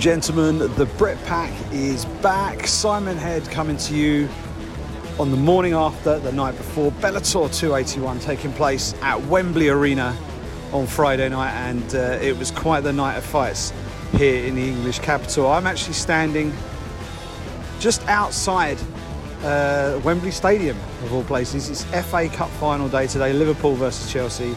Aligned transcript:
And 0.00 0.04
gentlemen, 0.04 0.74
the 0.76 0.86
Brit 0.96 1.22
Pack 1.26 1.52
is 1.74 2.06
back. 2.22 2.66
Simon 2.66 3.18
Head 3.18 3.44
coming 3.50 3.76
to 3.76 3.94
you 3.94 4.30
on 5.18 5.30
the 5.30 5.36
morning 5.36 5.74
after, 5.74 6.18
the 6.18 6.32
night 6.32 6.56
before 6.56 6.90
Bellator 6.90 7.54
281 7.54 8.18
taking 8.20 8.50
place 8.54 8.94
at 9.02 9.22
Wembley 9.26 9.68
Arena 9.68 10.16
on 10.72 10.86
Friday 10.86 11.28
night, 11.28 11.50
and 11.50 11.94
uh, 11.94 12.18
it 12.22 12.34
was 12.38 12.50
quite 12.50 12.80
the 12.80 12.94
night 12.94 13.16
of 13.16 13.24
fights 13.24 13.74
here 14.12 14.42
in 14.46 14.54
the 14.54 14.66
English 14.66 15.00
capital. 15.00 15.48
I'm 15.48 15.66
actually 15.66 15.92
standing 15.92 16.50
just 17.78 18.00
outside 18.08 18.78
uh, 19.42 20.00
Wembley 20.02 20.30
Stadium, 20.30 20.78
of 21.04 21.12
all 21.12 21.24
places. 21.24 21.68
It's 21.68 21.84
FA 22.06 22.26
Cup 22.30 22.48
final 22.52 22.88
day 22.88 23.06
today, 23.06 23.34
Liverpool 23.34 23.74
versus 23.74 24.10
Chelsea. 24.10 24.56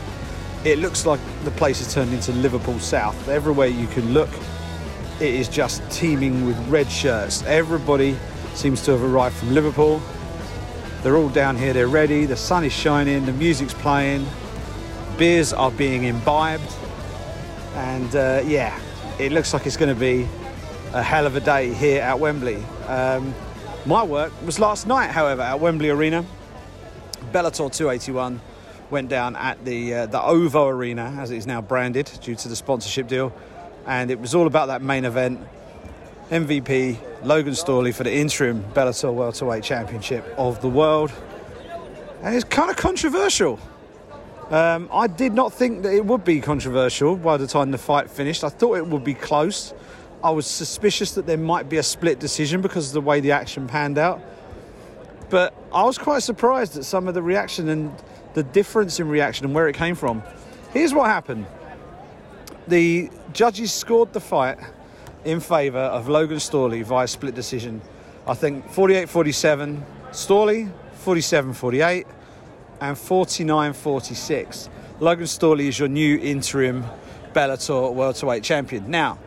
It 0.64 0.80
looks 0.80 1.06
like 1.06 1.20
the 1.44 1.52
place 1.52 1.80
has 1.80 1.94
turned 1.94 2.14
into 2.14 2.32
Liverpool 2.32 2.80
South. 2.80 3.28
Everywhere 3.28 3.68
you 3.68 3.88
can 3.88 4.14
look, 4.14 4.30
it 5.23 5.36
is 5.36 5.48
just 5.48 5.82
teeming 5.90 6.45
with 6.45 6.58
red 6.68 6.91
shirts. 6.91 7.44
Everybody 7.44 8.18
seems 8.55 8.84
to 8.84 8.91
have 8.91 9.02
arrived 9.02 9.38
from 9.38 9.54
Liverpool. 9.54 10.02
They're 11.02 11.16
all 11.16 11.30
down 11.30 11.55
here, 11.55 11.72
they're 11.72 11.88
ready, 11.88 12.26
the 12.26 12.36
sun 12.36 12.66
is 12.66 12.73
shining, 12.73 13.26
the 13.26 13.31
music's 13.31 13.73
playing, 13.73 14.26
beers 15.17 15.54
are 15.54 15.72
being 15.72 16.04
imbibed, 16.04 16.70
and 17.76 18.14
uh, 18.16 18.44
yeah, 18.45 18.78
it 19.17 19.31
looks 19.31 19.53
like 19.53 19.66
it's 19.66 19.78
going 19.78 19.94
to 19.94 20.00
be 20.00 20.28
a 20.92 21.02
hell 21.02 21.26
of 21.26 21.38
a 21.38 21.42
day 21.42 21.73
here 21.73 22.02
at 22.02 22.20
Wembley. 22.20 22.61
Um, 22.88 23.33
my 23.86 24.03
work 24.03 24.33
was 24.45 24.59
last 24.59 24.88
night, 24.88 25.09
however, 25.09 25.42
at 25.42 25.59
Wembley 25.59 25.89
Arena. 25.89 26.26
Bellator 27.31 27.72
281 27.72 28.42
went 28.89 29.09
down 29.09 29.38
at 29.38 29.64
the 29.64 29.94
uh, 29.94 30.05
the 30.05 30.22
OVO 30.22 30.67
Arena, 30.67 31.16
as 31.17 31.31
it 31.31 31.38
is 31.38 31.48
now 31.48 31.61
branded, 31.61 32.11
due 32.22 32.36
to 32.36 32.48
the 32.50 32.55
sponsorship 32.55 33.08
deal, 33.08 33.33
and 33.86 34.12
it 34.12 34.20
was 34.20 34.34
all 34.36 34.48
about 34.48 34.67
that 34.67 34.81
main 34.81 35.06
event. 35.06 35.39
MVP 36.30 36.98
Logan 37.23 37.53
Storley 37.53 37.94
for 37.94 38.03
the 38.03 38.14
interim 38.14 38.64
Bellator 38.73 39.14
Welterweight 39.14 39.64
Championship 39.64 40.26
of 40.38 40.62
the 40.62 40.70
world, 40.70 41.12
and 42.22 42.34
it's 42.34 42.45
kind 42.45 42.70
of 42.70 42.76
controversial. 42.76 43.59
Um, 44.50 44.89
I 44.92 45.08
did 45.08 45.34
not 45.34 45.54
think 45.54 45.84
that 45.84 45.94
it 45.94 46.06
would 46.06 46.23
be 46.23 46.39
controversial 46.42 47.16
by 47.16 47.38
the 47.38 47.48
time 47.48 47.72
the 47.72 47.78
fight 47.78 48.09
finished. 48.09 48.44
I 48.44 48.50
thought 48.50 48.78
it 48.78 48.88
would 48.88 49.04
be 49.04 49.14
close. 49.14 49.73
I 50.23 50.30
was 50.30 50.45
suspicious 50.45 51.14
that 51.14 51.26
there 51.26 51.38
might 51.38 51.70
be 51.70 51.78
a 51.78 51.84
split 51.84 52.20
decision 52.20 52.61
because 52.61 52.88
of 52.88 52.94
the 52.94 53.02
way 53.02 53.20
the 53.20 53.31
action 53.31 53.67
panned 53.67 53.98
out. 53.98 54.22
But 55.30 55.54
I 55.73 55.84
was 55.84 55.98
quite 55.98 56.23
surprised 56.23 56.78
at 56.78 56.86
some 56.86 57.08
of 57.08 57.14
the 57.14 57.22
reaction 57.22 57.67
and 57.70 57.92
the 58.34 58.44
difference 58.44 59.00
in 59.00 59.09
reaction 59.09 59.45
and 59.45 59.56
where 59.56 59.67
it 59.67 59.76
came 59.76 59.95
from. 59.95 60.23
Here's 60.72 60.94
what 60.94 61.08
happened 61.08 61.45
the 62.67 63.09
judges 63.33 63.73
scored 63.73 64.14
the 64.14 64.19
fight 64.19 64.58
in 65.25 65.39
favour 65.39 65.80
of 65.80 66.09
Logan 66.09 66.38
Storley 66.38 66.83
via 66.83 67.08
split 67.08 67.36
decision. 67.36 67.81
I 68.28 68.33
think 68.33 68.70
48 68.70 69.09
47, 69.09 69.86
Storley 70.11 70.72
47 70.95 71.53
48, 71.53 72.08
and 72.81 72.97
49 72.97 73.73
46. 73.73 74.70
Logan 75.00 75.25
Storley 75.25 75.67
is 75.67 75.80
your 75.80 75.89
new 75.89 76.17
interim 76.20 76.86
Bellator 77.33 77.94
welterweight 77.94 78.44
champion. 78.44 78.89
Now, 78.89 79.17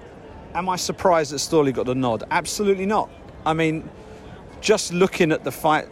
am 0.55 0.69
I 0.69 0.77
surprised 0.77 1.33
that 1.33 1.37
Storley 1.37 1.73
got 1.73 1.87
the 1.87 1.95
nod? 1.95 2.25
Absolutely 2.31 2.87
not. 2.87 3.11
I 3.45 3.53
mean, 3.53 3.89
just 4.61 4.93
looking 4.93 5.33
at 5.33 5.45
the 5.45 5.53
fight 5.53 5.89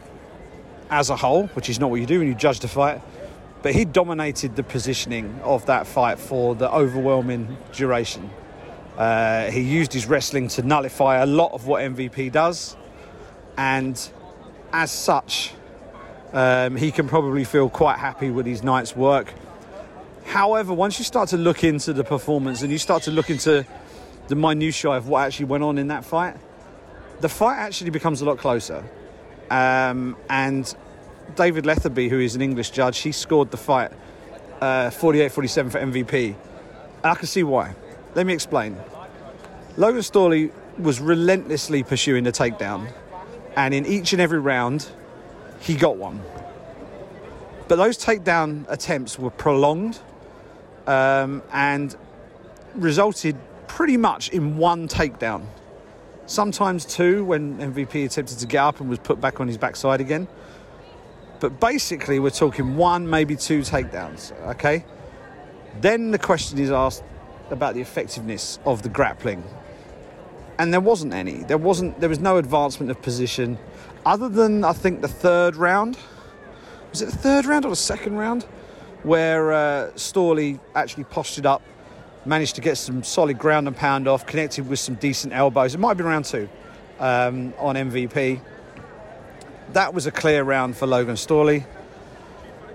as 0.91 1.11
a 1.11 1.17
whole, 1.17 1.49
which 1.49 1.69
is 1.69 1.79
not 1.79 1.91
what 1.91 2.01
you 2.01 2.07
do 2.07 2.19
when 2.19 2.29
you 2.29 2.35
judge 2.35 2.61
the 2.61 2.69
fight, 2.69 3.01
but 3.65 3.75
he 3.75 3.87
dominated 3.87 4.57
the 4.57 4.63
positioning 4.63 5.41
of 5.43 5.65
that 5.65 5.87
fight 5.87 6.19
for 6.19 6.55
the 6.55 6.71
overwhelming 6.71 7.57
duration. 7.73 8.29
Uh, 8.99 9.51
he 9.51 9.63
used 9.63 9.91
his 9.91 10.05
wrestling 10.05 10.49
to 10.49 10.63
nullify 10.63 11.17
a 11.23 11.27
lot 11.27 11.51
of 11.53 11.67
what 11.67 11.81
MVP 11.81 12.31
does, 12.31 12.77
and 13.57 14.11
as 14.71 14.93
such, 14.93 15.55
um, 16.35 16.77
he 16.77 16.93
can 16.93 17.09
probably 17.09 17.43
feel 17.43 17.71
quite 17.71 17.99
happy 17.99 18.31
with 18.31 18.45
his 18.45 18.63
night's 18.63 18.95
work. 18.95 19.33
However, 20.27 20.75
once 20.75 20.99
you 20.99 21.05
start 21.07 21.31
to 21.31 21.39
look 21.39 21.65
into 21.65 21.95
the 21.95 22.05
performance 22.05 22.61
and 22.61 22.71
you 22.71 22.77
start 22.77 23.05
to 23.05 23.11
look 23.11 23.31
into 23.31 23.65
the 24.29 24.35
minutiae 24.35 24.91
of 24.91 25.09
what 25.09 25.25
actually 25.25 25.47
went 25.47 25.65
on 25.65 25.79
in 25.79 25.89
that 25.89 26.05
fight, 26.05 26.37
the 27.21 27.31
fight 27.31 27.57
actually 27.57 27.93
becomes 27.93 28.21
a 28.21 28.27
lot 28.27 28.37
closer. 28.37 28.85
Um, 29.51 30.19
and 30.29 30.75
David 31.37 31.65
Letherby, 31.65 32.09
who 32.09 32.21
is 32.21 32.35
an 32.35 32.43
English 32.43 32.71
judge, 32.71 32.99
he 32.99 33.13
scored 33.13 33.51
the 33.51 33.57
fight 33.57 33.91
uh, 34.61 34.91
48 34.91 35.33
47 35.33 35.71
for 35.71 35.81
MVP. 35.81 36.29
And 36.29 36.37
I 37.05 37.15
can 37.15 37.27
see 37.27 37.43
why. 37.43 37.75
Let 38.15 38.27
me 38.27 38.33
explain. 38.33 38.77
Logan 39.77 40.03
Storley 40.03 40.53
was 40.79 41.01
relentlessly 41.01 41.83
pursuing 41.83 42.25
the 42.25 42.33
takedown, 42.33 42.93
and 43.57 43.75
in 43.75 43.87
each 43.87 44.13
and 44.13 44.23
every 44.23 44.39
round, 44.39 44.89
he 45.61 45.75
got 45.75 45.97
one. 45.97 46.21
But 47.67 47.77
those 47.77 47.99
takedown 47.99 48.67
attempts 48.69 49.19
were 49.19 49.31
prolonged 49.31 49.99
um, 50.87 51.43
and 51.53 51.95
resulted 52.75 53.37
pretty 53.67 53.97
much 53.97 54.29
in 54.29 54.57
one 54.57 54.87
takedown. 54.87 55.47
Sometimes 56.27 56.85
two 56.85 57.25
when 57.25 57.59
MVP 57.59 58.05
attempted 58.05 58.39
to 58.39 58.47
get 58.47 58.61
up 58.63 58.81
and 58.81 58.89
was 58.89 58.99
put 58.99 59.21
back 59.21 59.41
on 59.41 59.49
his 59.49 59.59
backside 59.59 60.01
again. 60.01 60.29
But 61.41 61.61
basically, 61.61 62.19
we're 62.19 62.31
talking 62.31 62.77
one, 62.77 63.09
maybe 63.09 63.37
two 63.37 63.61
takedowns, 63.61 64.33
okay? 64.51 64.85
Then 65.81 66.11
the 66.11 66.19
question 66.19 66.59
is 66.59 66.71
asked 66.71 67.03
about 67.51 67.75
the 67.75 67.81
effectiveness 67.81 68.59
of 68.65 68.83
the 68.83 68.89
grappling. 68.89 69.43
And 70.59 70.73
there 70.73 70.81
wasn't 70.81 71.13
any. 71.13 71.43
There 71.43 71.59
wasn't 71.59 71.99
there 72.01 72.09
was 72.09 72.21
no 72.21 72.37
advancement 72.37 72.91
of 72.91 73.03
position 73.03 73.59
other 74.07 74.29
than 74.29 74.65
I 74.65 74.73
think 74.73 75.01
the 75.01 75.09
third 75.09 75.57
round. 75.57 75.99
Was 76.91 77.03
it 77.03 77.07
the 77.07 77.19
third 77.19 77.47
round 77.47 77.65
or 77.65 77.71
the 77.71 77.77
second 77.77 78.17
round? 78.17 78.45
Where 79.03 79.53
uh, 79.53 79.91
Storley 79.97 80.61
actually 80.75 81.05
postured 81.05 81.45
up, 81.45 81.61
managed 82.25 82.55
to 82.55 82.61
get 82.61 82.79
some 82.79 83.03
solid 83.03 83.39
ground 83.39 83.67
and 83.67 83.77
pound 83.77 84.07
off, 84.07 84.27
connected 84.27 84.69
with 84.69 84.79
some 84.79 84.95
decent 84.95 85.33
elbows. 85.33 85.75
It 85.75 85.79
might 85.79 85.95
be 85.95 86.05
round 86.05 86.25
two 86.25 86.49
um, 87.01 87.53
on 87.59 87.75
MVP. 87.75 88.41
That 89.75 89.93
was 89.93 90.07
a 90.07 90.13
clear 90.13 90.45
round 90.45 90.77
for 90.77 90.87
Logan 90.87 91.17
Storley. 91.17 91.65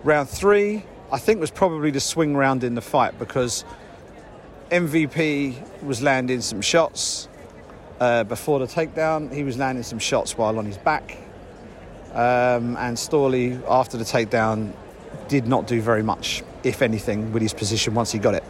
Round 0.03 0.27
three, 0.27 0.83
I 1.13 1.17
think, 1.17 1.39
was 1.39 1.49
probably 1.49 1.91
the 1.91 2.01
swing 2.01 2.35
round 2.35 2.65
in 2.65 2.75
the 2.75 2.81
fight 2.81 3.17
because 3.17 3.63
MVP 4.69 5.81
was 5.81 6.01
landing 6.01 6.41
some 6.41 6.59
shots 6.59 7.29
uh, 8.01 8.25
before 8.25 8.59
the 8.59 8.65
takedown. 8.65 9.33
He 9.33 9.45
was 9.45 9.57
landing 9.57 9.85
some 9.85 9.97
shots 9.97 10.38
while 10.38 10.59
on 10.59 10.65
his 10.65 10.77
back. 10.77 11.15
Um, 12.11 12.75
and 12.75 12.97
Storley, 12.97 13.63
after 13.69 13.95
the 13.95 14.03
takedown, 14.03 14.73
did 15.29 15.47
not 15.47 15.67
do 15.67 15.81
very 15.81 16.03
much, 16.03 16.43
if 16.65 16.81
anything, 16.81 17.31
with 17.31 17.41
his 17.41 17.53
position 17.53 17.93
once 17.93 18.11
he 18.11 18.19
got 18.19 18.33
it. 18.33 18.43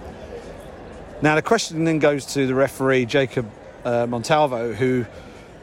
Now, 1.22 1.36
the 1.36 1.44
question 1.44 1.84
then 1.84 2.00
goes 2.00 2.26
to 2.34 2.48
the 2.48 2.56
referee, 2.56 3.06
Jacob 3.06 3.48
uh, 3.86 4.08
Montalvo, 4.08 4.74
who 4.74 5.06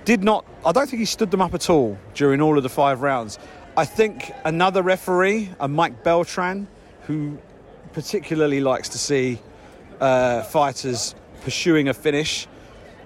did 0.07 0.23
not, 0.23 0.47
I 0.65 0.71
don't 0.71 0.89
think 0.89 1.01
he 1.01 1.05
stood 1.05 1.31
them 1.33 1.43
up 1.43 1.53
at 1.53 1.69
all 1.69 1.99
during 2.15 2.41
all 2.41 2.57
of 2.57 2.63
the 2.63 2.69
five 2.69 3.03
rounds. 3.03 3.39
I 3.77 3.85
think 3.85 4.33
another 4.45 4.81
referee, 4.81 5.51
a 5.61 5.69
Mike 5.69 6.05
Beltran, 6.05 6.69
who 7.03 7.39
particularly 7.93 8.61
likes 8.61 8.89
to 8.91 8.99
see 8.99 9.41
uh, 10.01 10.43
fighters 10.45 11.15
pursuing 11.43 11.89
a 11.89 11.95
finish 11.95 12.47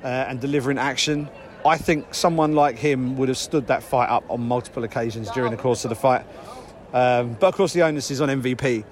uh, 0.04 0.08
and 0.08 0.40
delivering 0.40 0.76
action. 0.76 1.28
I 1.64 1.78
think 1.78 2.14
someone 2.14 2.54
like 2.54 2.76
him 2.76 3.16
would 3.16 3.28
have 3.28 3.38
stood 3.38 3.66
that 3.68 3.82
fight 3.82 4.10
up 4.10 4.24
on 4.28 4.42
multiple 4.42 4.84
occasions 4.84 5.30
during 5.30 5.50
the 5.50 5.56
course 5.56 5.84
of 5.86 5.88
the 5.88 5.96
fight. 5.96 6.26
Um, 6.92 7.34
but 7.40 7.48
of 7.48 7.54
course, 7.54 7.72
the 7.72 7.82
onus 7.82 8.10
is 8.10 8.20
on 8.20 8.28
MVP 8.28 8.84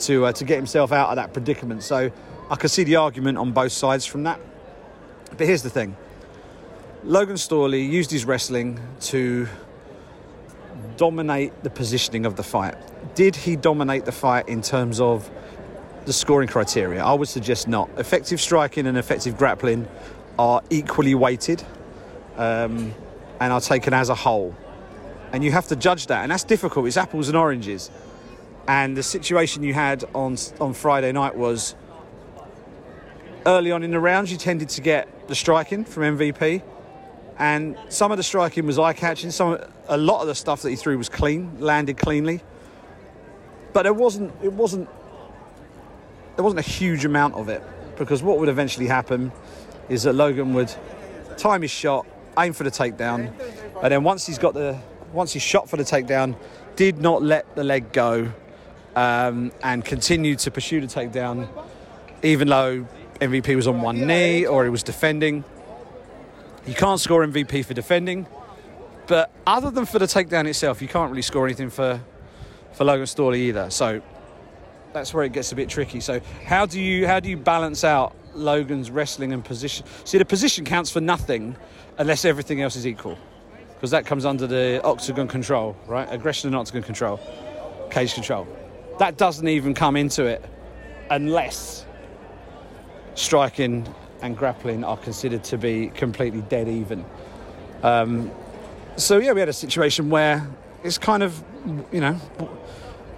to 0.00 0.26
uh, 0.26 0.32
to 0.32 0.44
get 0.44 0.56
himself 0.56 0.92
out 0.92 1.08
of 1.08 1.16
that 1.16 1.32
predicament. 1.32 1.82
So 1.82 2.10
I 2.48 2.56
can 2.56 2.68
see 2.68 2.84
the 2.84 2.96
argument 2.96 3.38
on 3.38 3.52
both 3.52 3.72
sides 3.72 4.06
from 4.06 4.22
that. 4.24 4.40
But 5.36 5.46
here's 5.46 5.62
the 5.62 5.70
thing: 5.70 5.96
Logan 7.06 7.36
Storley 7.36 7.88
used 7.88 8.10
his 8.10 8.24
wrestling 8.24 8.80
to 9.02 9.46
dominate 10.96 11.62
the 11.62 11.70
positioning 11.70 12.26
of 12.26 12.34
the 12.34 12.42
fight. 12.42 12.74
Did 13.14 13.36
he 13.36 13.54
dominate 13.54 14.04
the 14.04 14.12
fight 14.12 14.48
in 14.48 14.60
terms 14.60 14.98
of 14.98 15.30
the 16.04 16.12
scoring 16.12 16.48
criteria? 16.48 17.04
I 17.04 17.12
would 17.12 17.28
suggest 17.28 17.68
not. 17.68 17.88
Effective 17.96 18.40
striking 18.40 18.88
and 18.88 18.98
effective 18.98 19.38
grappling 19.38 19.86
are 20.36 20.62
equally 20.68 21.14
weighted 21.14 21.62
um, 22.36 22.92
and 23.38 23.52
are 23.52 23.60
taken 23.60 23.94
as 23.94 24.08
a 24.08 24.16
whole. 24.16 24.52
And 25.32 25.44
you 25.44 25.52
have 25.52 25.68
to 25.68 25.76
judge 25.76 26.08
that, 26.08 26.24
and 26.24 26.32
that's 26.32 26.42
difficult. 26.42 26.88
It's 26.88 26.96
apples 26.96 27.28
and 27.28 27.36
oranges. 27.36 27.88
And 28.66 28.96
the 28.96 29.04
situation 29.04 29.62
you 29.62 29.74
had 29.74 30.02
on 30.12 30.36
on 30.60 30.74
Friday 30.74 31.12
night 31.12 31.36
was 31.36 31.76
early 33.46 33.70
on 33.70 33.84
in 33.84 33.92
the 33.92 34.00
rounds, 34.00 34.32
you 34.32 34.38
tended 34.38 34.70
to 34.70 34.80
get 34.80 35.28
the 35.28 35.36
striking 35.36 35.84
from 35.84 36.18
MVP, 36.18 36.62
and 37.38 37.76
some 37.88 38.10
of 38.10 38.16
the 38.16 38.22
striking 38.22 38.66
was 38.66 38.78
eye 38.78 38.92
catching. 38.92 39.30
Some 39.30 39.58
a 39.88 39.96
lot 39.96 40.20
of 40.20 40.26
the 40.26 40.34
stuff 40.34 40.62
that 40.62 40.70
he 40.70 40.76
threw 40.76 40.96
was 40.96 41.08
clean, 41.08 41.60
landed 41.60 41.98
cleanly, 41.98 42.40
but 43.72 43.86
it 43.86 43.94
wasn't 43.94 44.32
it 44.42 44.52
wasn't 44.52 44.88
there 46.36 46.44
wasn't 46.44 46.60
a 46.60 46.68
huge 46.68 47.04
amount 47.04 47.34
of 47.34 47.48
it 47.48 47.62
because 47.96 48.22
what 48.22 48.38
would 48.38 48.48
eventually 48.48 48.86
happen 48.86 49.32
is 49.88 50.02
that 50.02 50.14
Logan 50.14 50.54
would 50.54 50.72
time 51.36 51.62
his 51.62 51.70
shot, 51.70 52.06
aim 52.38 52.52
for 52.52 52.64
the 52.64 52.70
takedown, 52.70 53.32
and 53.82 53.92
then 53.92 54.02
once 54.04 54.26
he's 54.26 54.38
got 54.38 54.54
the 54.54 54.78
once 55.12 55.32
he's 55.32 55.42
shot 55.42 55.68
for 55.68 55.76
the 55.76 55.84
takedown, 55.84 56.36
did 56.74 56.98
not 56.98 57.22
let 57.22 57.54
the 57.56 57.64
leg 57.64 57.92
go 57.92 58.32
um, 58.94 59.52
and 59.62 59.84
continued 59.84 60.38
to 60.40 60.50
pursue 60.50 60.80
the 60.80 60.86
takedown, 60.86 61.48
even 62.22 62.48
though 62.48 62.86
MVP 63.20 63.54
was 63.56 63.66
on 63.66 63.80
one 63.80 64.06
knee 64.06 64.46
or 64.46 64.64
he 64.64 64.70
was 64.70 64.82
defending. 64.82 65.44
You 66.66 66.74
can't 66.74 67.00
score 67.00 67.24
MVP 67.24 67.64
for 67.64 67.74
defending, 67.74 68.26
but 69.06 69.30
other 69.46 69.70
than 69.70 69.86
for 69.86 69.98
the 69.98 70.06
takedown 70.06 70.46
itself, 70.46 70.82
you 70.82 70.88
can't 70.88 71.10
really 71.10 71.22
score 71.22 71.46
anything 71.46 71.70
for 71.70 72.00
for 72.76 72.84
Logan 72.84 73.06
Storley 73.06 73.38
either. 73.38 73.70
So 73.70 74.02
that's 74.92 75.14
where 75.14 75.24
it 75.24 75.32
gets 75.32 75.52
a 75.52 75.56
bit 75.56 75.68
tricky. 75.68 76.00
So 76.00 76.20
how 76.44 76.66
do 76.66 76.80
you 76.80 77.06
how 77.06 77.20
do 77.20 77.30
you 77.30 77.36
balance 77.36 77.84
out 77.84 78.14
Logan's 78.34 78.90
wrestling 78.90 79.32
and 79.32 79.44
position? 79.44 79.86
See, 80.04 80.18
the 80.18 80.24
position 80.24 80.64
counts 80.64 80.90
for 80.90 81.00
nothing 81.00 81.56
unless 81.98 82.24
everything 82.24 82.60
else 82.60 82.76
is 82.76 82.86
equal, 82.86 83.18
because 83.74 83.90
that 83.92 84.04
comes 84.04 84.24
under 84.26 84.46
the 84.46 84.80
octagon 84.84 85.26
control, 85.28 85.76
right? 85.86 86.06
Aggression 86.10 86.48
and 86.48 86.56
octagon 86.56 86.82
control, 86.82 87.18
cage 87.90 88.12
control. 88.12 88.46
That 88.98 89.16
doesn't 89.16 89.48
even 89.48 89.72
come 89.72 89.96
into 89.96 90.24
it 90.24 90.44
unless 91.10 91.86
striking 93.14 93.86
and 94.22 94.36
grappling 94.36 94.84
are 94.84 94.96
considered 94.96 95.44
to 95.44 95.58
be 95.58 95.88
completely 95.88 96.42
dead 96.42 96.68
even. 96.68 97.04
Um, 97.82 98.30
so 98.96 99.18
yeah, 99.18 99.32
we 99.32 99.40
had 99.40 99.48
a 99.48 99.54
situation 99.54 100.10
where 100.10 100.46
it's 100.82 100.98
kind 100.98 101.22
of, 101.22 101.42
you 101.92 102.00
know, 102.00 102.14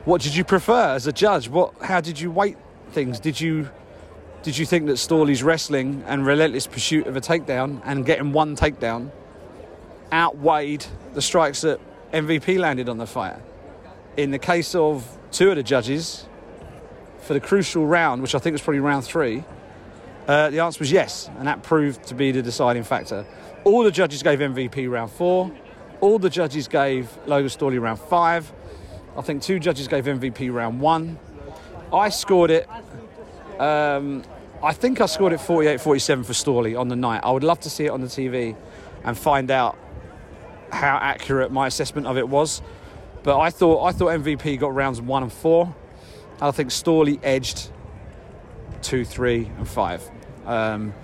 what 0.04 0.22
did 0.22 0.34
you 0.34 0.44
prefer 0.44 0.94
as 0.94 1.06
a 1.06 1.12
judge? 1.12 1.48
What, 1.48 1.74
how 1.82 2.00
did 2.00 2.18
you 2.18 2.30
weight 2.30 2.56
things? 2.92 3.20
Did 3.20 3.40
you, 3.40 3.68
did 4.42 4.56
you 4.56 4.66
think 4.66 4.86
that 4.86 4.94
Storley's 4.94 5.42
wrestling 5.42 6.02
and 6.06 6.26
relentless 6.26 6.66
pursuit 6.66 7.06
of 7.06 7.16
a 7.16 7.20
takedown 7.20 7.80
and 7.84 8.04
getting 8.04 8.32
one 8.32 8.56
takedown 8.56 9.10
outweighed 10.12 10.86
the 11.14 11.22
strikes 11.22 11.60
that 11.60 11.80
MVP 12.12 12.58
landed 12.58 12.88
on 12.88 12.98
the 12.98 13.06
fight? 13.06 13.36
In 14.16 14.30
the 14.30 14.38
case 14.38 14.74
of 14.74 15.06
two 15.30 15.50
of 15.50 15.56
the 15.56 15.62
judges, 15.62 16.26
for 17.20 17.34
the 17.34 17.40
crucial 17.40 17.86
round, 17.86 18.22
which 18.22 18.34
I 18.34 18.38
think 18.38 18.54
was 18.54 18.62
probably 18.62 18.80
round 18.80 19.04
three, 19.04 19.44
uh, 20.28 20.50
the 20.50 20.60
answer 20.60 20.80
was 20.80 20.92
yes, 20.92 21.30
and 21.38 21.48
that 21.48 21.62
proved 21.62 22.02
to 22.04 22.14
be 22.14 22.30
the 22.32 22.42
deciding 22.42 22.84
factor. 22.84 23.26
All 23.64 23.82
the 23.82 23.90
judges 23.90 24.22
gave 24.22 24.40
MVP 24.40 24.88
round 24.88 25.10
four. 25.10 25.50
All 26.00 26.18
the 26.18 26.28
judges 26.28 26.68
gave 26.68 27.10
Logan 27.26 27.48
Storley 27.48 27.80
round 27.80 27.98
five. 27.98 28.52
I 29.16 29.22
think 29.22 29.42
two 29.42 29.58
judges 29.58 29.88
gave 29.88 30.04
MVP 30.04 30.52
round 30.52 30.80
one. 30.80 31.18
I 31.92 32.10
scored 32.10 32.50
it. 32.50 32.68
Um, 33.58 34.22
I 34.62 34.74
think 34.74 35.00
I 35.00 35.06
scored 35.06 35.32
it 35.32 35.40
48 35.40 35.80
47 35.80 36.24
for 36.24 36.32
Storley 36.34 36.78
on 36.78 36.88
the 36.88 36.96
night. 36.96 37.22
I 37.24 37.30
would 37.30 37.42
love 37.42 37.60
to 37.60 37.70
see 37.70 37.86
it 37.86 37.90
on 37.90 38.02
the 38.02 38.06
TV 38.06 38.54
and 39.04 39.16
find 39.16 39.50
out 39.50 39.78
how 40.70 40.98
accurate 40.98 41.50
my 41.50 41.66
assessment 41.66 42.06
of 42.06 42.18
it 42.18 42.28
was. 42.28 42.60
But 43.22 43.40
I 43.40 43.48
thought 43.48 43.82
I 43.82 43.92
thought 43.92 44.08
MVP 44.08 44.58
got 44.60 44.74
rounds 44.74 45.00
one 45.00 45.22
and 45.22 45.32
four. 45.32 45.74
I 46.40 46.50
think 46.50 46.68
Storley 46.68 47.18
edged 47.22 47.70
two, 48.82 49.06
three, 49.06 49.50
and 49.56 49.66
five. 49.66 50.08
Um, 50.48 50.94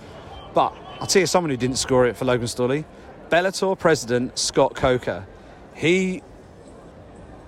but 0.53 0.75
I'll 0.99 1.07
tell 1.07 1.21
you 1.21 1.27
someone 1.27 1.51
who 1.51 1.57
didn't 1.57 1.77
score 1.77 2.05
it 2.07 2.17
for 2.17 2.25
Logan 2.25 2.47
Storley. 2.47 2.83
Bellator 3.29 3.77
president 3.77 4.37
Scott 4.37 4.75
Coker. 4.75 5.25
He 5.73 6.23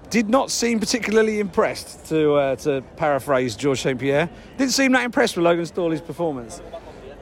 did 0.10 0.30
not 0.30 0.52
seem 0.52 0.80
particularly 0.80 1.40
impressed, 1.40 2.06
to, 2.08 2.34
uh, 2.34 2.56
to 2.58 2.82
paraphrase 2.96 3.56
George 3.56 3.82
St. 3.82 4.00
Pierre. 4.00 4.30
Didn't 4.58 4.72
seem 4.72 4.92
that 4.94 5.04
impressed 5.04 5.36
with 5.36 5.44
Logan 5.44 5.66
Storley's 5.66 6.02
performance. 6.02 6.62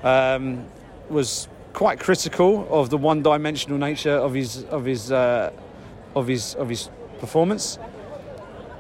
Um, 0.04 0.66
was 1.10 1.48
quite 1.74 2.00
critical 2.00 2.68
of 2.70 2.90
the 2.90 2.98
one 2.98 3.22
dimensional 3.22 3.78
nature 3.78 4.14
of 4.14 4.34
his, 4.34 4.64
of, 4.66 4.86
his, 4.86 5.12
uh, 5.12 5.52
of, 6.16 6.28
his, 6.28 6.56
of 6.56 6.70
his 6.70 6.90
performance. 7.20 7.80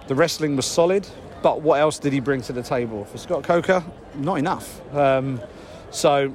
The 0.08 0.16
wrestling 0.16 0.56
was 0.56 0.66
solid, 0.66 1.08
but 1.42 1.62
what 1.62 1.80
else 1.80 2.00
did 2.00 2.14
he 2.14 2.20
bring 2.20 2.42
to 2.44 2.54
the 2.54 2.64
table? 2.64 3.06
For 3.06 3.18
Scott 3.18 3.44
Coker, 3.44 3.84
not 4.16 4.36
enough. 4.36 4.82
Um, 4.96 5.42
so, 5.92 6.34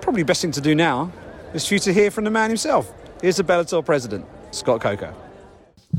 probably 0.00 0.22
best 0.22 0.42
thing 0.42 0.52
to 0.52 0.60
do 0.60 0.74
now 0.74 1.12
is 1.54 1.66
for 1.66 1.74
you 1.74 1.80
to 1.80 1.92
hear 1.92 2.10
from 2.10 2.24
the 2.24 2.30
man 2.30 2.50
himself. 2.50 2.92
Here's 3.20 3.36
the 3.36 3.44
Bellator 3.44 3.84
president, 3.84 4.26
Scott 4.50 4.80
Coker. 4.80 5.14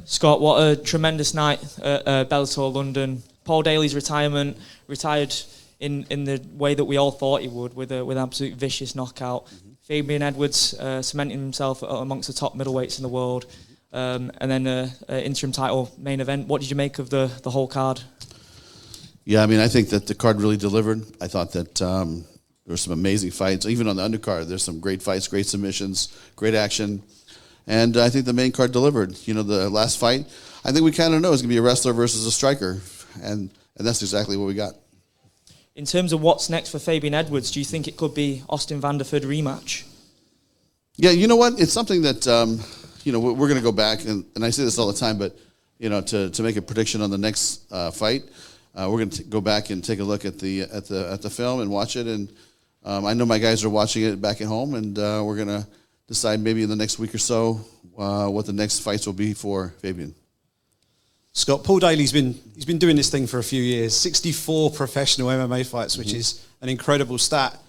Scott, 0.05 0.39
what 0.39 0.61
a 0.61 0.75
tremendous 0.75 1.33
night 1.33 1.61
at 1.79 2.07
uh, 2.07 2.25
Bellator 2.25 2.73
London. 2.73 3.23
Paul 3.43 3.63
Daley's 3.63 3.95
retirement, 3.95 4.57
retired 4.87 5.33
in, 5.79 6.05
in 6.09 6.25
the 6.25 6.41
way 6.53 6.73
that 6.73 6.85
we 6.85 6.97
all 6.97 7.11
thought 7.11 7.41
he 7.41 7.47
would, 7.47 7.73
with 7.73 7.91
a 7.91 8.03
with 8.03 8.17
an 8.17 8.23
absolute 8.23 8.55
vicious 8.55 8.95
knockout. 8.95 9.45
Mm-hmm. 9.45 9.71
Fabian 9.81 10.21
Edwards 10.21 10.73
uh, 10.73 11.01
cementing 11.01 11.39
himself 11.39 11.81
amongst 11.81 12.27
the 12.27 12.33
top 12.33 12.55
middleweights 12.55 12.99
in 12.99 13.03
the 13.03 13.09
world, 13.09 13.45
um, 13.93 14.31
and 14.39 14.51
then 14.51 14.67
an 14.67 14.91
interim 15.09 15.51
title 15.51 15.91
main 15.97 16.19
event. 16.19 16.47
What 16.47 16.61
did 16.61 16.69
you 16.69 16.75
make 16.75 16.99
of 16.99 17.09
the, 17.09 17.31
the 17.43 17.49
whole 17.49 17.67
card? 17.67 18.01
Yeah, 19.23 19.43
I 19.43 19.45
mean, 19.45 19.59
I 19.59 19.67
think 19.67 19.89
that 19.89 20.07
the 20.07 20.15
card 20.15 20.41
really 20.41 20.57
delivered. 20.57 21.05
I 21.21 21.27
thought 21.27 21.51
that 21.53 21.81
um, 21.81 22.25
there 22.67 22.73
were 22.73 22.77
some 22.77 22.91
amazing 22.91 23.31
fights. 23.31 23.65
Even 23.65 23.87
on 23.87 23.95
the 23.95 24.05
undercard, 24.05 24.49
there's 24.49 24.61
some 24.61 24.81
great 24.81 25.01
fights, 25.01 25.25
great 25.29 25.45
submissions, 25.45 26.13
great 26.35 26.53
action. 26.53 27.01
And 27.65 27.95
I 27.95 28.09
think 28.09 28.25
the 28.25 28.33
main 28.33 28.51
card 28.51 28.73
delivered. 28.73 29.17
You 29.25 29.35
know, 29.35 29.43
the 29.43 29.69
last 29.69 29.97
fight, 29.97 30.25
I 30.65 30.73
think 30.73 30.83
we 30.83 30.91
kind 30.91 31.13
of 31.13 31.21
know 31.21 31.31
it's 31.31 31.41
going 31.41 31.49
to 31.49 31.53
be 31.53 31.59
a 31.59 31.61
wrestler 31.61 31.93
versus 31.93 32.25
a 32.25 32.31
striker. 32.31 32.81
And, 33.23 33.49
and 33.77 33.87
that's 33.87 34.01
exactly 34.01 34.35
what 34.35 34.47
we 34.47 34.53
got. 34.53 34.73
In 35.77 35.85
terms 35.85 36.11
of 36.11 36.19
what's 36.19 36.49
next 36.49 36.69
for 36.69 36.77
Fabian 36.77 37.13
Edwards, 37.13 37.51
do 37.51 37.59
you 37.59 37.65
think 37.65 37.87
it 37.87 37.95
could 37.95 38.13
be 38.13 38.43
Austin 38.49 38.81
Vanderford 38.81 39.21
rematch? 39.21 39.85
Yeah, 40.97 41.11
you 41.11 41.27
know 41.27 41.37
what? 41.37 41.61
It's 41.61 41.71
something 41.71 42.01
that, 42.01 42.27
um, 42.27 42.59
you 43.05 43.13
know, 43.13 43.19
we're 43.21 43.47
going 43.47 43.59
to 43.59 43.63
go 43.63 43.71
back, 43.71 44.03
and, 44.03 44.25
and 44.35 44.43
I 44.43 44.49
say 44.49 44.65
this 44.65 44.77
all 44.77 44.87
the 44.87 44.99
time, 44.99 45.17
but, 45.17 45.37
you 45.79 45.87
know, 45.87 46.01
to, 46.01 46.31
to 46.31 46.43
make 46.43 46.57
a 46.57 46.61
prediction 46.61 47.01
on 47.01 47.11
the 47.11 47.17
next 47.17 47.71
uh, 47.71 47.91
fight, 47.91 48.23
uh, 48.75 48.89
we're 48.91 48.97
going 48.97 49.11
to 49.11 49.23
go 49.23 49.39
back 49.39 49.69
and 49.69 49.81
take 49.81 49.99
a 49.99 50.03
look 50.03 50.25
at 50.25 50.37
the, 50.37 50.63
at 50.63 50.87
the, 50.87 51.09
at 51.09 51.21
the 51.21 51.29
film 51.29 51.61
and 51.61 51.71
watch 51.71 51.95
it 51.95 52.07
and– 52.07 52.29
um, 52.87 53.05
I 53.05 53.13
know 53.13 53.25
my 53.25 53.37
guys 53.37 53.65
are 53.65 53.69
watching 53.69 54.03
it 54.03 54.21
back 54.21 54.39
at 54.39 54.47
home, 54.47 54.73
and 54.73 54.97
uh, 54.97 55.21
we're 55.25 55.35
going 55.35 55.49
to 55.49 55.67
decide 56.07 56.39
maybe 56.39 56.63
in 56.63 56.69
the 56.69 56.75
next 56.75 56.99
week 56.99 57.13
or 57.13 57.17
so 57.17 57.59
uh, 57.97 58.27
what 58.27 58.45
the 58.45 58.53
next 58.53 58.79
fights 58.79 59.05
will 59.05 59.13
be 59.13 59.33
for 59.33 59.73
Fabian. 59.81 60.15
Scott, 61.33 61.65
Paul 61.65 61.79
Daley's 61.79 62.13
been 62.13 62.39
he's 62.55 62.63
been 62.63 62.77
doing 62.77 62.95
this 62.95 63.09
thing 63.09 63.27
for 63.27 63.39
a 63.39 63.43
few 63.43 63.61
years. 63.61 63.93
64 63.95 64.71
professional 64.71 65.27
MMA 65.27 65.67
fights, 65.67 65.97
which 65.97 66.07
mm-hmm. 66.07 66.17
is 66.17 66.47
an 66.61 66.69
incredible 66.69 67.17
stat. 67.17 67.59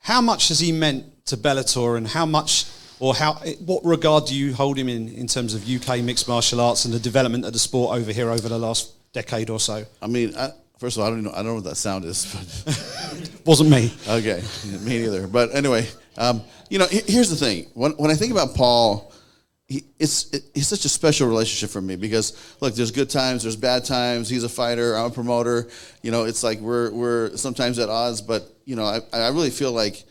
How 0.00 0.20
much 0.20 0.48
has 0.48 0.60
he 0.60 0.70
meant 0.70 1.26
to 1.26 1.38
Bellator, 1.38 1.96
and 1.96 2.06
how 2.06 2.26
much 2.26 2.66
or 3.00 3.14
how 3.14 3.34
what 3.64 3.82
regard 3.86 4.26
do 4.26 4.36
you 4.36 4.52
hold 4.52 4.76
him 4.76 4.90
in 4.90 5.08
in 5.08 5.28
terms 5.28 5.54
of 5.54 5.66
UK 5.66 6.00
mixed 6.04 6.28
martial 6.28 6.60
arts 6.60 6.84
and 6.84 6.92
the 6.92 7.00
development 7.00 7.46
of 7.46 7.54
the 7.54 7.58
sport 7.58 7.96
over 7.96 8.12
here 8.12 8.28
over 8.28 8.50
the 8.50 8.58
last 8.58 8.92
decade 9.14 9.48
or 9.48 9.60
so? 9.60 9.86
I 10.02 10.08
mean, 10.08 10.34
I, 10.36 10.50
First 10.78 10.96
of 10.96 11.02
all, 11.02 11.08
I 11.08 11.10
don't 11.10 11.24
know. 11.24 11.32
I 11.32 11.36
don't 11.36 11.46
know 11.46 11.54
what 11.54 11.64
that 11.64 11.76
sound 11.76 12.04
is. 12.04 12.24
But 12.64 13.40
Wasn't 13.44 13.68
me. 13.68 13.92
Okay, 14.08 14.42
me 14.82 15.00
neither. 15.00 15.26
But 15.26 15.54
anyway, 15.54 15.88
um, 16.16 16.42
you 16.70 16.78
know, 16.78 16.86
here's 16.86 17.30
the 17.30 17.36
thing. 17.36 17.66
When 17.74 17.92
when 17.92 18.10
I 18.10 18.14
think 18.14 18.30
about 18.30 18.54
Paul, 18.54 19.12
he, 19.66 19.84
it's 19.98 20.30
it, 20.32 20.44
he's 20.54 20.68
such 20.68 20.84
a 20.84 20.88
special 20.88 21.26
relationship 21.26 21.70
for 21.70 21.80
me 21.80 21.96
because 21.96 22.56
look, 22.60 22.74
there's 22.74 22.92
good 22.92 23.10
times, 23.10 23.42
there's 23.42 23.56
bad 23.56 23.84
times. 23.84 24.28
He's 24.28 24.44
a 24.44 24.48
fighter, 24.48 24.96
I'm 24.96 25.06
a 25.06 25.10
promoter. 25.10 25.68
You 26.02 26.12
know, 26.12 26.24
it's 26.24 26.44
like 26.44 26.60
we're 26.60 26.92
we're 26.92 27.36
sometimes 27.36 27.80
at 27.80 27.88
odds, 27.88 28.22
but 28.22 28.44
you 28.64 28.76
know, 28.76 28.84
I, 28.84 29.00
I 29.12 29.28
really 29.28 29.50
feel 29.50 29.72
like 29.72 30.04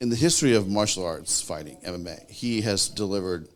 in 0.00 0.08
the 0.08 0.16
history 0.16 0.54
of 0.56 0.68
martial 0.68 1.04
arts 1.06 1.40
fighting, 1.40 1.76
MMA, 1.86 2.28
he 2.28 2.62
has 2.62 2.88
delivered 2.88 3.46